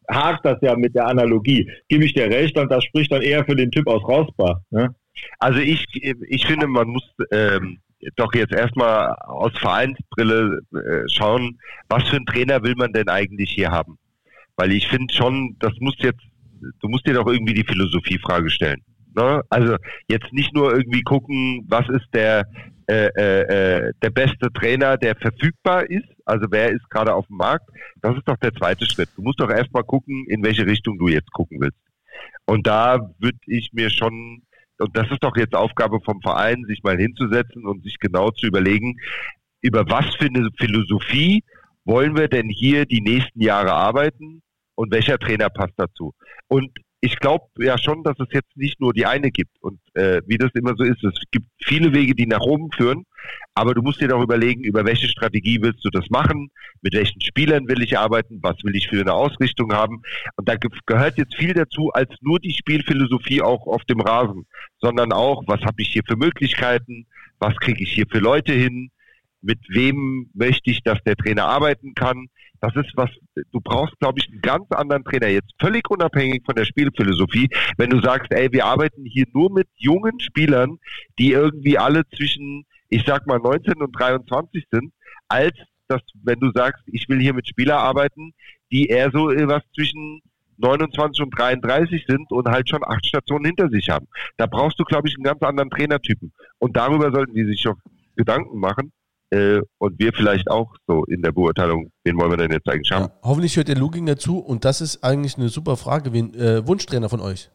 [0.08, 1.70] hakt das ja mit der Analogie.
[1.88, 4.60] Gebe ich dir recht und das spricht dann eher für den Typ aus Rausbach.
[4.70, 4.94] Ne?
[5.38, 7.78] Also ich, ich finde, man muss ähm,
[8.16, 11.58] doch jetzt erstmal aus Vereinsbrille äh, schauen,
[11.88, 13.98] was für einen Trainer will man denn eigentlich hier haben?
[14.56, 16.22] Weil ich finde schon, das muss jetzt,
[16.80, 18.82] du musst dir doch irgendwie die Philosophiefrage stellen.
[19.14, 19.42] Ne?
[19.48, 19.76] Also
[20.08, 22.46] jetzt nicht nur irgendwie gucken, was ist der
[22.86, 23.40] äh, äh,
[23.86, 27.68] äh, der beste Trainer, der verfügbar ist, also wer ist gerade auf dem Markt,
[28.02, 29.08] das ist doch der zweite Schritt.
[29.16, 31.78] Du musst doch erstmal gucken, in welche Richtung du jetzt gucken willst.
[32.46, 34.42] Und da würde ich mir schon,
[34.78, 38.46] und das ist doch jetzt Aufgabe vom Verein, sich mal hinzusetzen und sich genau zu
[38.46, 38.98] überlegen,
[39.62, 41.42] über was für eine Philosophie
[41.86, 44.42] wollen wir denn hier die nächsten Jahre arbeiten
[44.74, 46.12] und welcher Trainer passt dazu.
[46.48, 46.70] Und
[47.04, 49.60] ich glaube ja schon, dass es jetzt nicht nur die eine gibt.
[49.60, 53.04] Und äh, wie das immer so ist, es gibt viele Wege, die nach oben führen.
[53.54, 56.50] Aber du musst dir doch überlegen, über welche Strategie willst du das machen,
[56.80, 60.00] mit welchen Spielern will ich arbeiten, was will ich für eine Ausrichtung haben.
[60.36, 60.56] Und da
[60.86, 64.46] gehört jetzt viel dazu, als nur die Spielphilosophie auch auf dem Rasen,
[64.80, 67.06] sondern auch, was habe ich hier für Möglichkeiten,
[67.38, 68.90] was kriege ich hier für Leute hin,
[69.42, 72.28] mit wem möchte ich, dass der Trainer arbeiten kann.
[72.64, 76.54] Das ist was, du brauchst, glaube ich, einen ganz anderen Trainer, jetzt völlig unabhängig von
[76.54, 80.78] der Spielphilosophie, wenn du sagst, ey, wir arbeiten hier nur mit jungen Spielern,
[81.18, 84.94] die irgendwie alle zwischen, ich sag mal, 19 und 23 sind,
[85.28, 85.52] als
[85.88, 88.32] dass, wenn du sagst, ich will hier mit Spielern arbeiten,
[88.72, 90.22] die eher so was zwischen
[90.56, 94.06] 29 und 33 sind und halt schon acht Stationen hinter sich haben.
[94.38, 96.32] Da brauchst du, glaube ich, einen ganz anderen Trainertypen.
[96.60, 97.76] Und darüber sollten die sich schon
[98.16, 98.90] Gedanken machen.
[99.30, 102.90] Äh, und wir vielleicht auch so in der Beurteilung, wen wollen wir denn jetzt eigentlich
[102.92, 103.06] haben?
[103.06, 106.12] Ja, hoffentlich hört der Luginger zu und das ist eigentlich eine super Frage.
[106.12, 107.50] Wen, äh, Wunschtrainer von euch?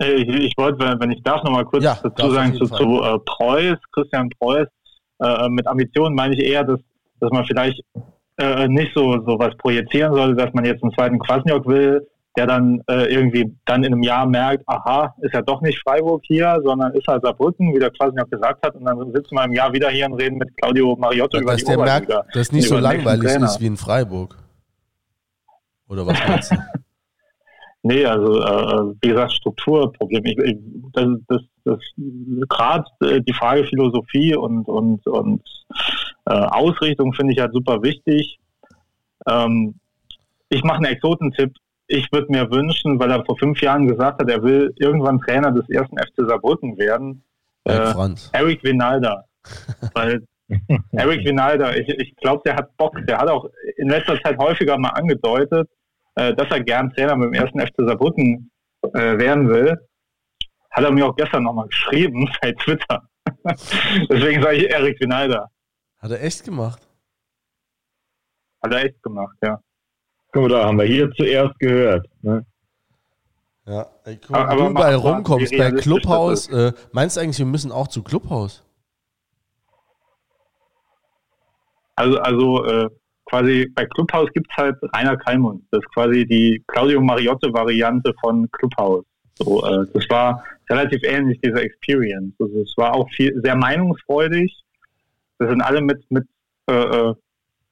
[0.00, 3.02] Äh, ich, ich wollte, wenn ich darf, noch mal kurz ja, dazu sagen zu, zu
[3.02, 4.66] äh, Preuß, Christian Preuß.
[5.20, 6.80] Äh, mit Ambitionen meine ich eher, dass,
[7.20, 7.80] dass man vielleicht
[8.38, 12.46] äh, nicht so, so was projizieren soll, dass man jetzt einen zweiten Kwasniok will, der
[12.46, 16.58] dann äh, irgendwie dann in einem Jahr merkt, aha, ist ja doch nicht Freiburg hier,
[16.64, 19.52] sondern ist halt Saarbrücken, wie der quasi auch gesagt hat, und dann sitzen wir im
[19.52, 22.78] Jahr wieder hier und reden mit Claudio Mariotto über die der merkt, dass nicht so
[22.78, 24.36] langweilig ist wie in Freiburg.
[25.88, 26.56] Oder was meinst du?
[27.82, 30.24] nee, also äh, wie gesagt, Strukturproblem.
[30.24, 30.56] Ich, ich,
[30.92, 31.78] das, das, das
[32.48, 35.42] gerade äh, die Frage Philosophie und, und, und
[36.26, 38.40] äh, Ausrichtung finde ich halt super wichtig.
[39.28, 39.76] Ähm,
[40.48, 41.54] ich mache einen Exotentipp
[41.86, 45.52] ich würde mir wünschen, weil er vor fünf Jahren gesagt hat, er will irgendwann Trainer
[45.52, 47.24] des ersten FC Saarbrücken werden.
[47.64, 47.92] Äh,
[48.32, 49.24] Eric Vinalda.
[49.94, 50.24] weil
[50.92, 52.94] Eric Vinalda, ich, ich glaube, der hat Bock.
[53.06, 55.68] Der hat auch in letzter Zeit häufiger mal angedeutet,
[56.14, 58.50] äh, dass er gern Trainer dem ersten FC Saarbrücken
[58.82, 59.76] äh, werden will.
[60.70, 63.08] Hat er mir auch gestern nochmal geschrieben bei Twitter.
[64.10, 65.50] Deswegen sage ich Eric Vinalda.
[65.98, 66.86] Hat er echt gemacht?
[68.62, 69.60] Hat er echt gemacht, ja.
[70.34, 72.06] Guck mal, da haben wir hier zuerst gehört.
[72.22, 72.44] Ne?
[73.66, 77.70] Ja, ey, guck, aber, du überall rumkommst, bei Clubhaus, äh, meinst du eigentlich, wir müssen
[77.70, 78.64] auch zu Clubhaus?
[81.94, 82.88] Also, also äh,
[83.26, 85.62] quasi bei Clubhaus gibt es halt Rainer Kalmund.
[85.70, 89.04] Das ist quasi die Claudio Mariotte-Variante von Clubhaus.
[89.38, 92.34] So, äh, das war relativ ähnlich, diese Experience.
[92.40, 94.52] Also, es war auch viel, sehr meinungsfreudig.
[95.38, 96.24] Wir sind alle mit, mit
[96.68, 97.14] äh, äh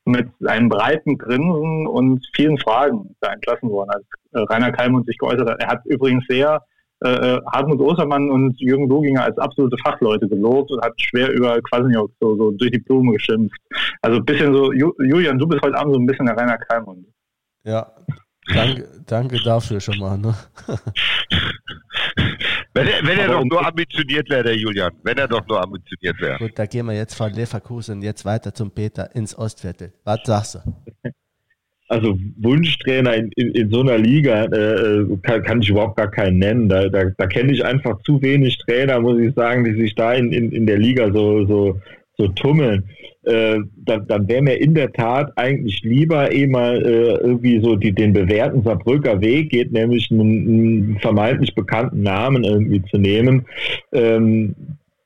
[0.04, 5.18] mit einem breiten Grinsen und vielen Fragen da entlassen worden, als äh, Rainer Kalmund sich
[5.18, 5.60] geäußert hat.
[5.60, 6.60] Er hat übrigens sehr
[7.04, 11.60] äh, äh, Hartmut Ostermann und Jürgen Luginger als absolute Fachleute gelobt und hat schwer über
[11.62, 13.56] Quasniok so, so durch die Blume geschimpft.
[14.02, 17.06] Also ein bisschen so, Julian, du bist heute Abend so ein bisschen der Rainer Kalmund.
[17.64, 17.90] Ja,
[18.54, 20.16] danke, danke dafür schon mal.
[20.16, 20.34] Ne?
[22.82, 24.92] Wenn er, wenn er doch nur ambitioniert wäre, der Julian.
[25.04, 26.38] Wenn er doch nur ambitioniert wäre.
[26.38, 29.92] Gut, da gehen wir jetzt von Leverkusen jetzt weiter zum Peter ins Ostviertel.
[30.04, 31.10] Was sagst du?
[31.88, 36.38] Also Wunschtrainer in, in, in so einer Liga äh, kann, kann, ich überhaupt gar keinen
[36.38, 36.68] nennen.
[36.68, 40.14] Da, da, da kenne ich einfach zu wenig Trainer, muss ich sagen, die sich da
[40.14, 41.80] in, in, in der Liga so, so,
[42.23, 42.85] so tummeln
[43.24, 47.77] äh, dann, dann wäre mir in der Tat eigentlich lieber eh mal äh, irgendwie so
[47.77, 53.47] die, den bewährten Saarbrücker Weg geht, nämlich einen, einen vermeintlich bekannten Namen irgendwie zu nehmen.
[53.93, 54.55] Ähm,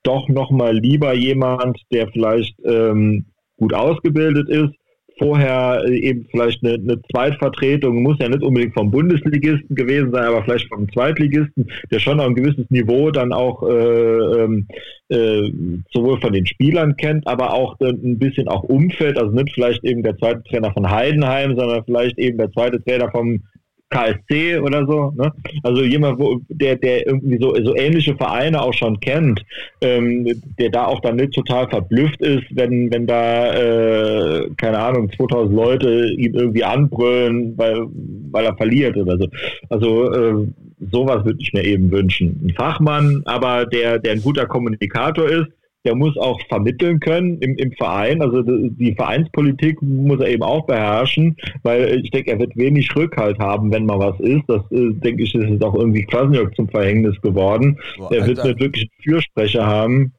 [0.03, 3.27] doch nochmal lieber jemand, der vielleicht ähm,
[3.59, 4.73] gut ausgebildet ist,
[5.19, 10.25] vorher äh, eben vielleicht eine, eine Zweitvertretung, muss ja nicht unbedingt vom Bundesligisten gewesen sein,
[10.25, 14.67] aber vielleicht vom Zweitligisten, der schon auf ein gewisses Niveau dann auch äh, ähm,
[15.09, 15.51] äh,
[15.93, 20.03] sowohl von den Spielern kennt, aber auch ein bisschen auch Umfeld, also nicht vielleicht eben
[20.03, 23.43] der zweite Trainer von Heidenheim, sondern vielleicht eben der zweite Trainer vom
[23.91, 25.13] KSC oder so.
[25.17, 25.33] Ne?
[25.63, 29.45] Also jemand, wo, der, der irgendwie so, so ähnliche Vereine auch schon kennt,
[29.81, 30.27] ähm,
[30.59, 35.55] der da auch dann nicht total verblüfft ist, wenn, wenn da, äh, keine Ahnung, 2000
[35.55, 37.87] Leute ihn irgendwie anbrüllen, weil,
[38.33, 39.29] weil er verliert oder so.
[39.69, 40.47] Also äh,
[40.91, 42.41] sowas würde ich mir eben wünschen.
[42.45, 45.47] Ein Fachmann, aber der, der ein guter Kommunikator ist,
[45.87, 48.21] der muss auch vermitteln können im, im Verein.
[48.21, 53.39] Also die Vereinspolitik muss er eben auch beherrschen, weil ich denke, er wird wenig Rückhalt
[53.39, 54.43] haben, wenn mal was ist.
[54.49, 57.79] Das äh, denke ich, ist auch irgendwie Kwasniok zum Verhängnis geworden.
[57.97, 60.13] Boah, er wird nicht wirklich einen Fürsprecher haben.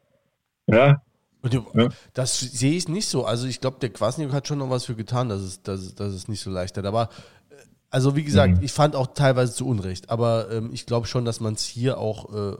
[0.68, 1.02] Ja,
[1.73, 1.89] ja.
[2.14, 3.26] Das sehe ich nicht so.
[3.26, 6.14] Also ich glaube, der Kwasniok hat schon noch was für getan, dass es, dass, dass
[6.14, 6.85] es nicht so leicht hat.
[6.85, 7.10] Aber
[7.49, 7.56] äh,
[7.89, 8.64] also wie gesagt, mhm.
[8.64, 10.10] ich fand auch teilweise zu Unrecht.
[10.10, 12.57] Aber ähm, ich glaube schon, dass man es hier auch, äh,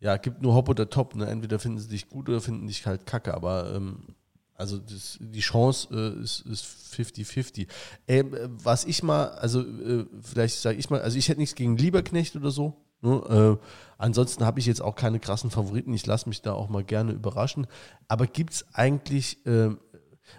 [0.00, 1.14] ja, gibt nur Hop oder Top.
[1.14, 1.26] Ne?
[1.26, 3.34] Entweder finden sie dich gut oder finden dich halt kacke.
[3.34, 4.14] Aber ähm,
[4.54, 6.44] also das, die Chance äh, ist
[6.92, 7.66] 50-50.
[8.08, 11.76] Ähm, was ich mal, also äh, vielleicht sage ich mal, also ich hätte nichts gegen
[11.76, 12.74] Lieberknecht oder so.
[13.02, 13.58] Ne?
[13.60, 13.66] Äh,
[13.98, 15.92] ansonsten habe ich jetzt auch keine krassen Favoriten.
[15.92, 17.66] Ich lasse mich da auch mal gerne überraschen.
[18.08, 19.70] Aber gibt es eigentlich, äh,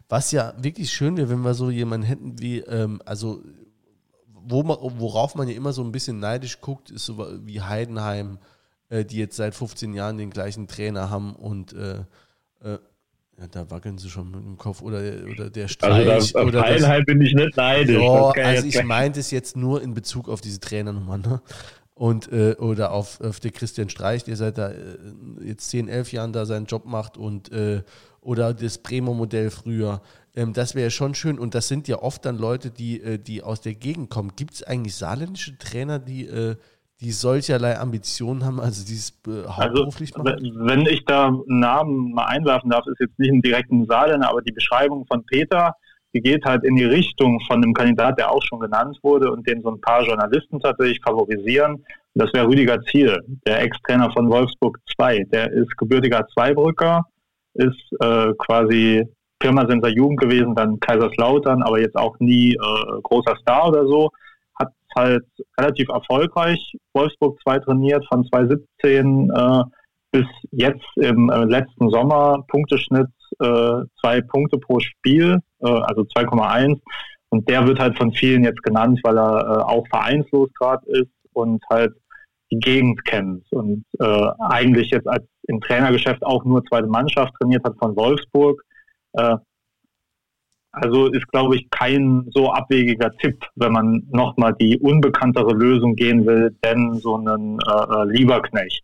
[0.10, 3.42] was ja wirklich schön wäre, wenn wir so jemanden hätten wie, ähm, also
[4.50, 8.40] wo man, worauf man ja immer so ein bisschen neidisch guckt, ist so wie Heidenheim,
[8.89, 11.99] äh, die jetzt seit 15 Jahren den gleichen Trainer haben und äh,
[12.64, 12.80] äh,
[13.39, 14.99] ja, da wackeln sie schon mit dem Kopf oder,
[15.31, 16.09] oder der Streich.
[16.09, 18.01] Also da, oder bin ich nicht neidisch.
[18.01, 21.19] Ja, also ich meinte es jetzt nur in Bezug auf diese Trainernummer.
[21.19, 21.41] Ne?
[21.97, 24.97] und äh, oder auf, auf der Christian Streich, der seit da, äh,
[25.41, 27.81] jetzt 10, 11 Jahren da seinen Job macht und äh,
[28.22, 30.01] oder das Bremer Modell früher.
[30.35, 33.41] Ähm, das wäre schon schön und das sind ja oft dann Leute, die, äh, die
[33.41, 34.34] aus der Gegend kommen.
[34.35, 36.55] Gibt es eigentlich saarländische Trainer, die, äh,
[36.99, 40.68] die solcherlei Ambitionen haben, also dieses äh, hauptberuflich also, machen?
[40.68, 44.41] Wenn ich da einen Namen mal einwerfen darf, ist jetzt nicht ein direkten Saarländer, aber
[44.41, 45.76] die Beschreibung von Peter,
[46.14, 49.48] die geht halt in die Richtung von einem Kandidat, der auch schon genannt wurde und
[49.48, 51.84] den so ein paar Journalisten tatsächlich favorisieren.
[52.15, 55.26] Das wäre Rüdiger Ziel, der Ex-Trainer von Wolfsburg 2.
[55.32, 57.03] Der ist gebürtiger Zweibrücker,
[57.53, 59.06] ist äh, quasi
[59.38, 64.10] Pirmasensor Jugend gewesen, dann Kaiserslautern, aber jetzt auch nie äh, großer Star oder so.
[64.98, 65.24] Halt
[65.60, 69.64] relativ erfolgreich Wolfsburg 2 trainiert, von 2017 äh,
[70.11, 73.07] bis jetzt im äh, letzten Sommer Punkteschnitt
[73.40, 76.80] äh, Punkte pro Spiel, äh, also 2,1.
[77.30, 81.11] Und der wird halt von vielen jetzt genannt, weil er äh, auch vereinslos gerade ist
[81.34, 81.94] und halt
[82.52, 87.64] die Gegend kennt und äh, eigentlich jetzt als im Trainergeschäft auch nur zweite Mannschaft trainiert
[87.65, 88.64] hat von Wolfsburg.
[90.72, 96.26] Also ist, glaube ich, kein so abwegiger Tipp, wenn man nochmal die unbekanntere Lösung gehen
[96.26, 98.84] will, denn so einen äh, äh Lieberknecht.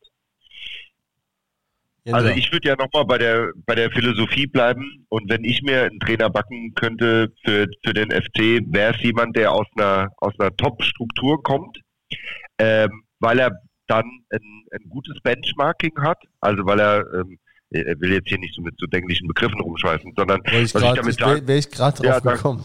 [2.12, 5.06] Also ich würde ja nochmal bei der bei der Philosophie bleiben.
[5.08, 9.38] Und wenn ich mir einen Trainer backen könnte für, für den FC, wäre es jemand,
[9.38, 11.80] der aus einer aus einer Top-Struktur kommt,
[12.58, 13.52] ähm, weil er
[13.88, 17.38] dann ein, ein gutes Benchmarking hat, also weil er ähm,
[17.74, 20.94] er will jetzt hier nicht so mit so denklichen Begriffen rumschweifen, sondern ich was ich
[20.94, 22.64] damit sage, wäre ich gerade drauf ja, gekommen.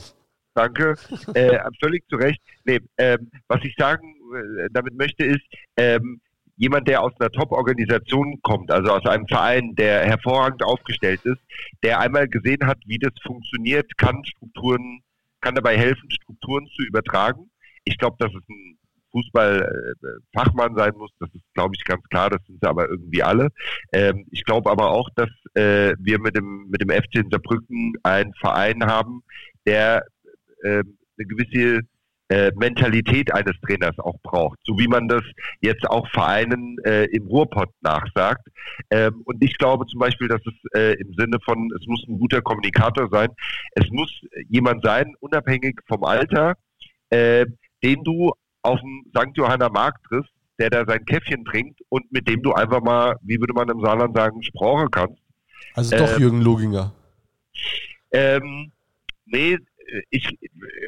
[0.55, 0.97] Danke,
[1.35, 2.41] äh, völlig zu Recht.
[2.65, 5.45] Nee, ähm, was ich sagen äh, damit möchte ist,
[5.77, 6.21] ähm,
[6.57, 11.41] jemand, der aus einer Top-Organisation kommt, also aus einem Verein, der hervorragend aufgestellt ist,
[11.83, 15.01] der einmal gesehen hat, wie das funktioniert, kann Strukturen,
[15.41, 17.51] kann dabei helfen, Strukturen zu übertragen.
[17.85, 18.78] Ich glaube, dass es ein
[19.13, 23.49] Fußballfachmann sein muss, das ist, glaube ich, ganz klar, das sind sie aber irgendwie alle.
[23.93, 28.35] Ähm, ich glaube aber auch, dass äh, wir mit dem, mit dem FC Hinterbrücken einen
[28.35, 29.23] Verein haben,
[29.67, 30.05] der
[30.63, 30.83] äh,
[31.19, 31.83] eine gewisse
[32.31, 35.23] äh, Mentalität eines Trainers auch braucht, so wie man das
[35.61, 38.47] jetzt auch Vereinen äh, im Ruhrpott nachsagt.
[38.91, 42.19] Ähm, und ich glaube zum Beispiel, dass es äh, im Sinne von, es muss ein
[42.19, 43.29] guter Kommunikator sein,
[43.73, 44.13] es muss
[44.49, 46.55] jemand sein, unabhängig vom Alter,
[47.11, 47.47] äh,
[47.83, 48.33] den du
[48.63, 49.37] auf dem St.
[49.37, 53.39] Johanna Markt triffst, der da sein Käffchen trinkt und mit dem du einfach mal, wie
[53.39, 55.23] würde man im Saarland sagen, sprachen kannst.
[55.75, 56.93] Also doch ähm, Jürgen Loginger.
[58.11, 58.73] Ähm,
[59.27, 59.59] nee,
[60.11, 60.29] ich.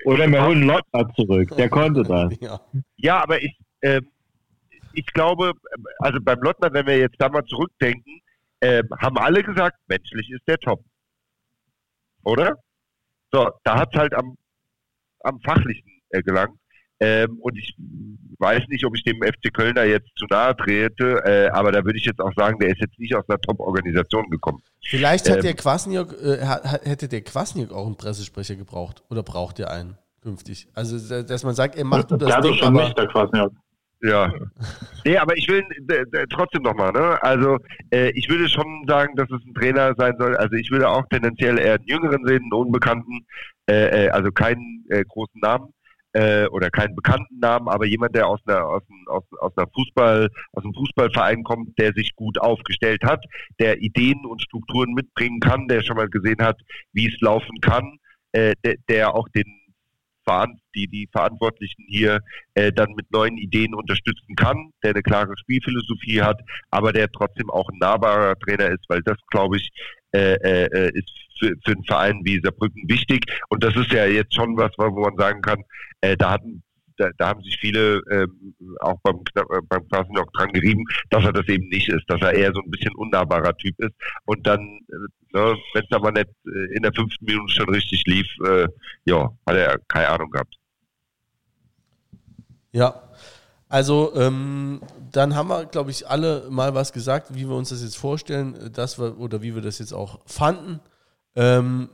[0.05, 2.35] Oder wir holen Lottner zurück, der konnte das.
[2.41, 2.61] Ja,
[2.97, 4.01] ja aber ich, äh,
[4.93, 5.53] ich glaube,
[5.99, 8.21] also beim Lottner, wenn wir jetzt da mal zurückdenken,
[8.61, 10.85] äh, haben alle gesagt, menschlich ist der top.
[12.25, 12.59] Oder?
[13.33, 14.37] So, da hat es halt am,
[15.21, 16.59] am Fachlichen äh, gelangt.
[17.01, 17.75] Ähm, und ich
[18.39, 21.99] weiß nicht, ob ich dem FC Kölner jetzt zu nahe trete, äh, aber da würde
[21.99, 24.63] ich jetzt auch sagen, der ist jetzt nicht aus einer Top-Organisation gekommen.
[24.85, 26.39] Vielleicht hat ähm, der Kwasniok, äh,
[26.83, 30.69] hätte der Kwasniok auch einen Pressesprecher gebraucht oder braucht der einen künftig?
[30.75, 33.53] Also, dass man sagt, er macht das das Ding, schon nicht, der Kwasniok.
[34.03, 34.33] Ja.
[35.05, 35.63] nee, aber ich will
[36.31, 37.23] trotzdem nochmal, ne?
[37.23, 37.59] Also
[37.91, 40.37] äh, ich würde schon sagen, dass es ein Trainer sein soll.
[40.37, 43.27] Also ich würde auch tendenziell eher einen Jüngeren sehen, einen Unbekannten,
[43.69, 45.75] äh, äh also keinen äh, großen Namen
[46.13, 50.29] äh, oder keinen bekannten Namen, aber jemand, der aus einer, aus, aus, aus einer Fußball,
[50.53, 53.25] aus einem Fußballverein kommt, der sich gut aufgestellt hat,
[53.59, 56.61] der Ideen und Strukturen mitbringen kann, der schon mal gesehen hat,
[56.93, 57.99] wie es laufen kann,
[58.33, 59.60] äh, der, der auch den
[60.75, 62.21] die, die Verantwortlichen hier
[62.55, 66.41] äh, dann mit neuen Ideen unterstützen kann, der eine klare Spielphilosophie hat,
[66.71, 69.69] aber der trotzdem auch ein nahbarer Trainer ist, weil das, glaube ich,
[70.13, 73.25] äh, äh, ist für, für einen Verein wie Saarbrücken wichtig.
[73.49, 75.63] Und das ist ja jetzt schon was, wo man sagen kann,
[76.01, 76.63] äh, da hatten
[77.01, 81.33] da, da haben sich viele ähm, auch beim, äh, beim Klassenjock dran gerieben, dass er
[81.33, 83.95] das eben nicht ist, dass er eher so ein bisschen unnahbarer Typ ist.
[84.27, 88.05] Und dann, äh, ne, wenn es aber nicht äh, in der fünften Minute schon richtig
[88.07, 88.69] lief, äh,
[89.05, 90.55] ja, hat er keine Ahnung gehabt.
[92.73, 93.03] Ja,
[93.69, 97.83] also ähm, dann haben wir, glaube ich, alle mal was gesagt, wie wir uns das
[97.83, 100.81] jetzt vorstellen, dass wir oder wie wir das jetzt auch fanden.
[101.35, 101.89] Ähm,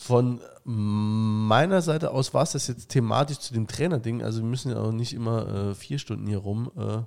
[0.00, 4.22] von meiner Seite aus war es das jetzt thematisch zu dem Trainerding.
[4.22, 7.02] Also wir müssen ja auch nicht immer äh, vier Stunden hier rum äh,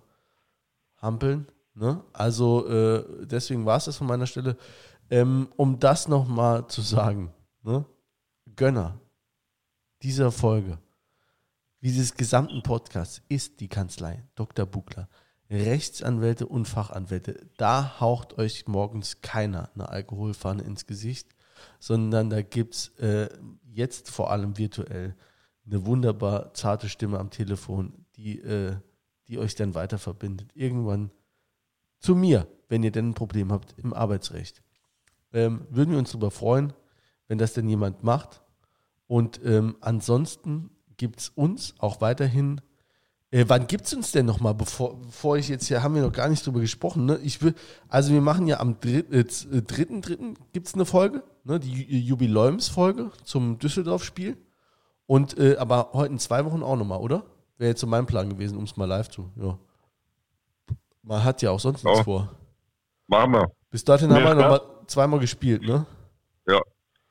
[1.02, 1.48] hampeln.
[1.74, 2.04] Ne?
[2.14, 4.58] Also äh, deswegen war es das von meiner Stelle.
[5.10, 7.34] Ähm, um das nochmal zu sagen,
[7.64, 7.84] ne?
[8.56, 9.00] Gönner
[10.04, 10.78] dieser Folge,
[11.82, 14.68] dieses gesamten Podcasts ist die Kanzlei Dr.
[14.68, 15.10] Bugler.
[15.50, 17.50] Rechtsanwälte und Fachanwälte.
[17.58, 21.34] Da haucht euch morgens keiner eine Alkoholfahne ins Gesicht
[21.80, 23.30] sondern da gibt es äh,
[23.72, 25.16] jetzt vor allem virtuell
[25.66, 28.76] eine wunderbar zarte Stimme am Telefon, die, äh,
[29.28, 30.52] die euch dann weiter verbindet.
[30.54, 31.12] Irgendwann
[32.00, 34.62] zu mir, wenn ihr denn ein Problem habt im Arbeitsrecht.
[35.32, 36.74] Ähm, würden wir uns darüber freuen,
[37.28, 38.44] wenn das denn jemand macht.
[39.08, 42.62] Und ähm, ansonsten gibt es uns auch weiterhin
[43.34, 46.14] äh, wann gibt es uns denn nochmal, bevor, bevor ich jetzt hier, haben wir noch
[46.14, 47.18] gar nicht drüber gesprochen, ne?
[47.24, 47.56] Ich will,
[47.90, 49.12] also wir machen ja am 3.3.
[49.12, 51.60] Äh, äh gibt es eine Folge, ne?
[51.60, 54.38] die Jubiläumsfolge zum Düsseldorf-Spiel.
[55.08, 57.24] Und äh, aber heute in zwei Wochen auch nochmal, oder?
[57.58, 59.32] Wäre jetzt so mein Plan gewesen, um es mal live zu.
[59.36, 59.58] Ja.
[61.02, 62.04] Man hat ja auch sonst nichts oh.
[62.04, 62.30] vor.
[63.08, 63.52] Machen wir.
[63.72, 65.88] Bis dahin ja, haben wir nochmal zweimal gespielt, ne?
[66.48, 66.60] Ja.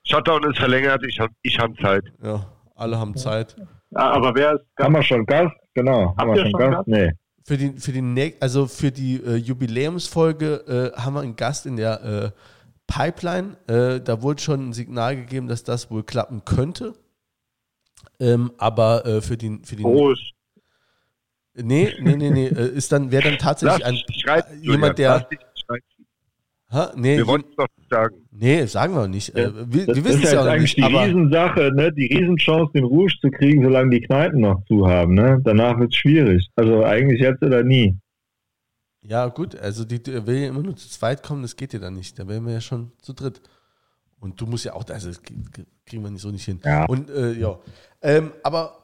[0.05, 2.05] Shutdown ist verlängert, ich habe ich hab Zeit.
[2.23, 2.47] Ja,
[2.77, 3.57] alle haben Zeit.
[3.95, 4.65] Aber wer ist.
[4.79, 5.55] Haben wir schon Gast?
[5.75, 6.15] Genau.
[6.17, 6.89] Haben wir schon Gast?
[6.89, 7.13] Nee.
[7.45, 11.77] Für die, für die, also für die äh, Jubiläumsfolge äh, haben wir einen Gast in
[11.77, 12.31] der äh,
[12.87, 13.57] Pipeline.
[13.67, 16.95] Äh, da wurde schon ein Signal gegeben, dass das wohl klappen könnte.
[18.21, 20.33] Ähm, aber äh, für die, für die Groß.
[21.55, 22.47] Nee, nee, nee, nee.
[22.47, 23.99] Äh, ist dann, wäre dann tatsächlich ein,
[24.61, 25.29] jemand, der.
[26.73, 26.93] Ha?
[26.97, 28.17] Nee, wir wollen es doch sagen.
[28.31, 29.37] Nee, sagen wir nicht.
[29.37, 30.89] Ja, äh, wir, wir wissen es ja auch eigentlich nicht.
[30.89, 31.93] Die Riesensache, ne?
[31.93, 35.15] die Riesenchance, den Rouge zu kriegen, solange die Kneipen noch zu haben.
[35.15, 35.39] Ne?
[35.45, 36.49] Danach wird es schwierig.
[36.57, 37.99] Also eigentlich jetzt oder nie.
[39.03, 41.79] Ja, gut, also die, die will ja immer nur zu zweit kommen, das geht ja
[41.79, 42.19] dann nicht.
[42.19, 43.43] Da wären wir ja schon zu dritt.
[44.21, 46.61] Und du musst ja auch, also das kriegen wir nicht so nicht hin.
[46.65, 46.87] Ja.
[46.87, 47.59] Und äh, ja.
[48.01, 48.79] Ähm, aber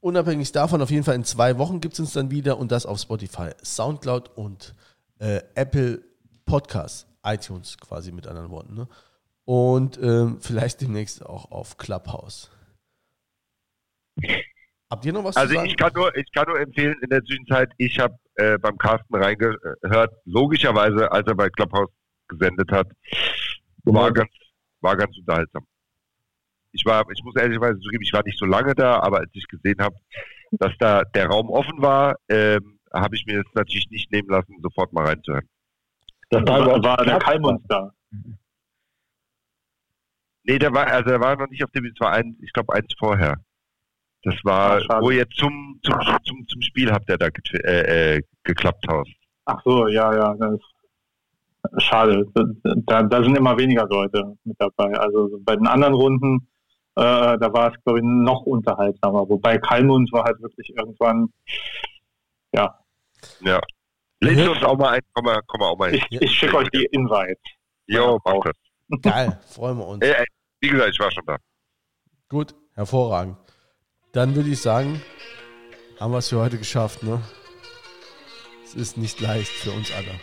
[0.00, 2.84] unabhängig davon, auf jeden Fall in zwei Wochen gibt es uns dann wieder und das
[2.84, 4.74] auf Spotify, Soundcloud und
[5.20, 6.02] äh, Apple
[6.44, 8.74] Podcasts iTunes quasi mit anderen Worten.
[8.74, 8.88] Ne?
[9.44, 12.50] Und ähm, vielleicht demnächst auch auf Clubhouse.
[14.90, 15.68] Habt ihr noch was also zu sagen?
[15.68, 19.14] Ich kann, nur, ich kann nur empfehlen, in der Zwischenzeit, ich habe äh, beim Carsten
[19.14, 21.90] reingehört, logischerweise, als er bei Clubhouse
[22.28, 22.88] gesendet hat,
[23.84, 24.30] war ganz,
[24.80, 25.66] war ganz unterhaltsam.
[26.72, 29.46] Ich war, ich muss ehrlicherweise zugeben, ich war nicht so lange da, aber als ich
[29.48, 29.96] gesehen habe,
[30.52, 34.56] dass da der Raum offen war, ähm, habe ich mir jetzt natürlich nicht nehmen lassen,
[34.62, 35.48] sofort mal reinzuhören.
[36.32, 37.92] Das war, war der Kalmunds da.
[40.44, 42.72] Nee, der war, also der war noch nicht auf dem, es war ein, ich glaube,
[42.72, 43.36] eins vorher.
[44.22, 45.94] Das war, Ach, wo ihr zum, zum,
[46.24, 49.12] zum, zum Spiel habt ihr da ge äh, äh, geklappt hast.
[49.44, 50.54] Ach so, ja, ja, das
[51.72, 52.24] ist schade.
[52.86, 54.96] Da, da sind immer weniger Leute mit dabei.
[54.98, 56.48] Also bei den anderen Runden,
[56.96, 59.28] äh, da war es, glaube ich, noch unterhaltsamer.
[59.28, 61.28] Wobei Kalmund war halt wirklich irgendwann,
[62.54, 62.78] ja.
[63.40, 63.60] Ja.
[64.22, 66.68] Lest uns auch mal ein, komm mal, komm mal auch mal Ich, ich schicke euch
[66.70, 67.40] die Invite.
[67.86, 68.54] Jo, mach das.
[69.02, 70.04] Geil, freuen wir uns.
[70.04, 70.26] Ey, ey,
[70.60, 71.36] wie gesagt, ich war schon da.
[72.28, 73.36] Gut, hervorragend.
[74.12, 75.02] Dann würde ich sagen,
[75.98, 77.20] haben wir es für heute geschafft, ne?
[78.64, 80.20] Es ist nicht leicht für uns alle.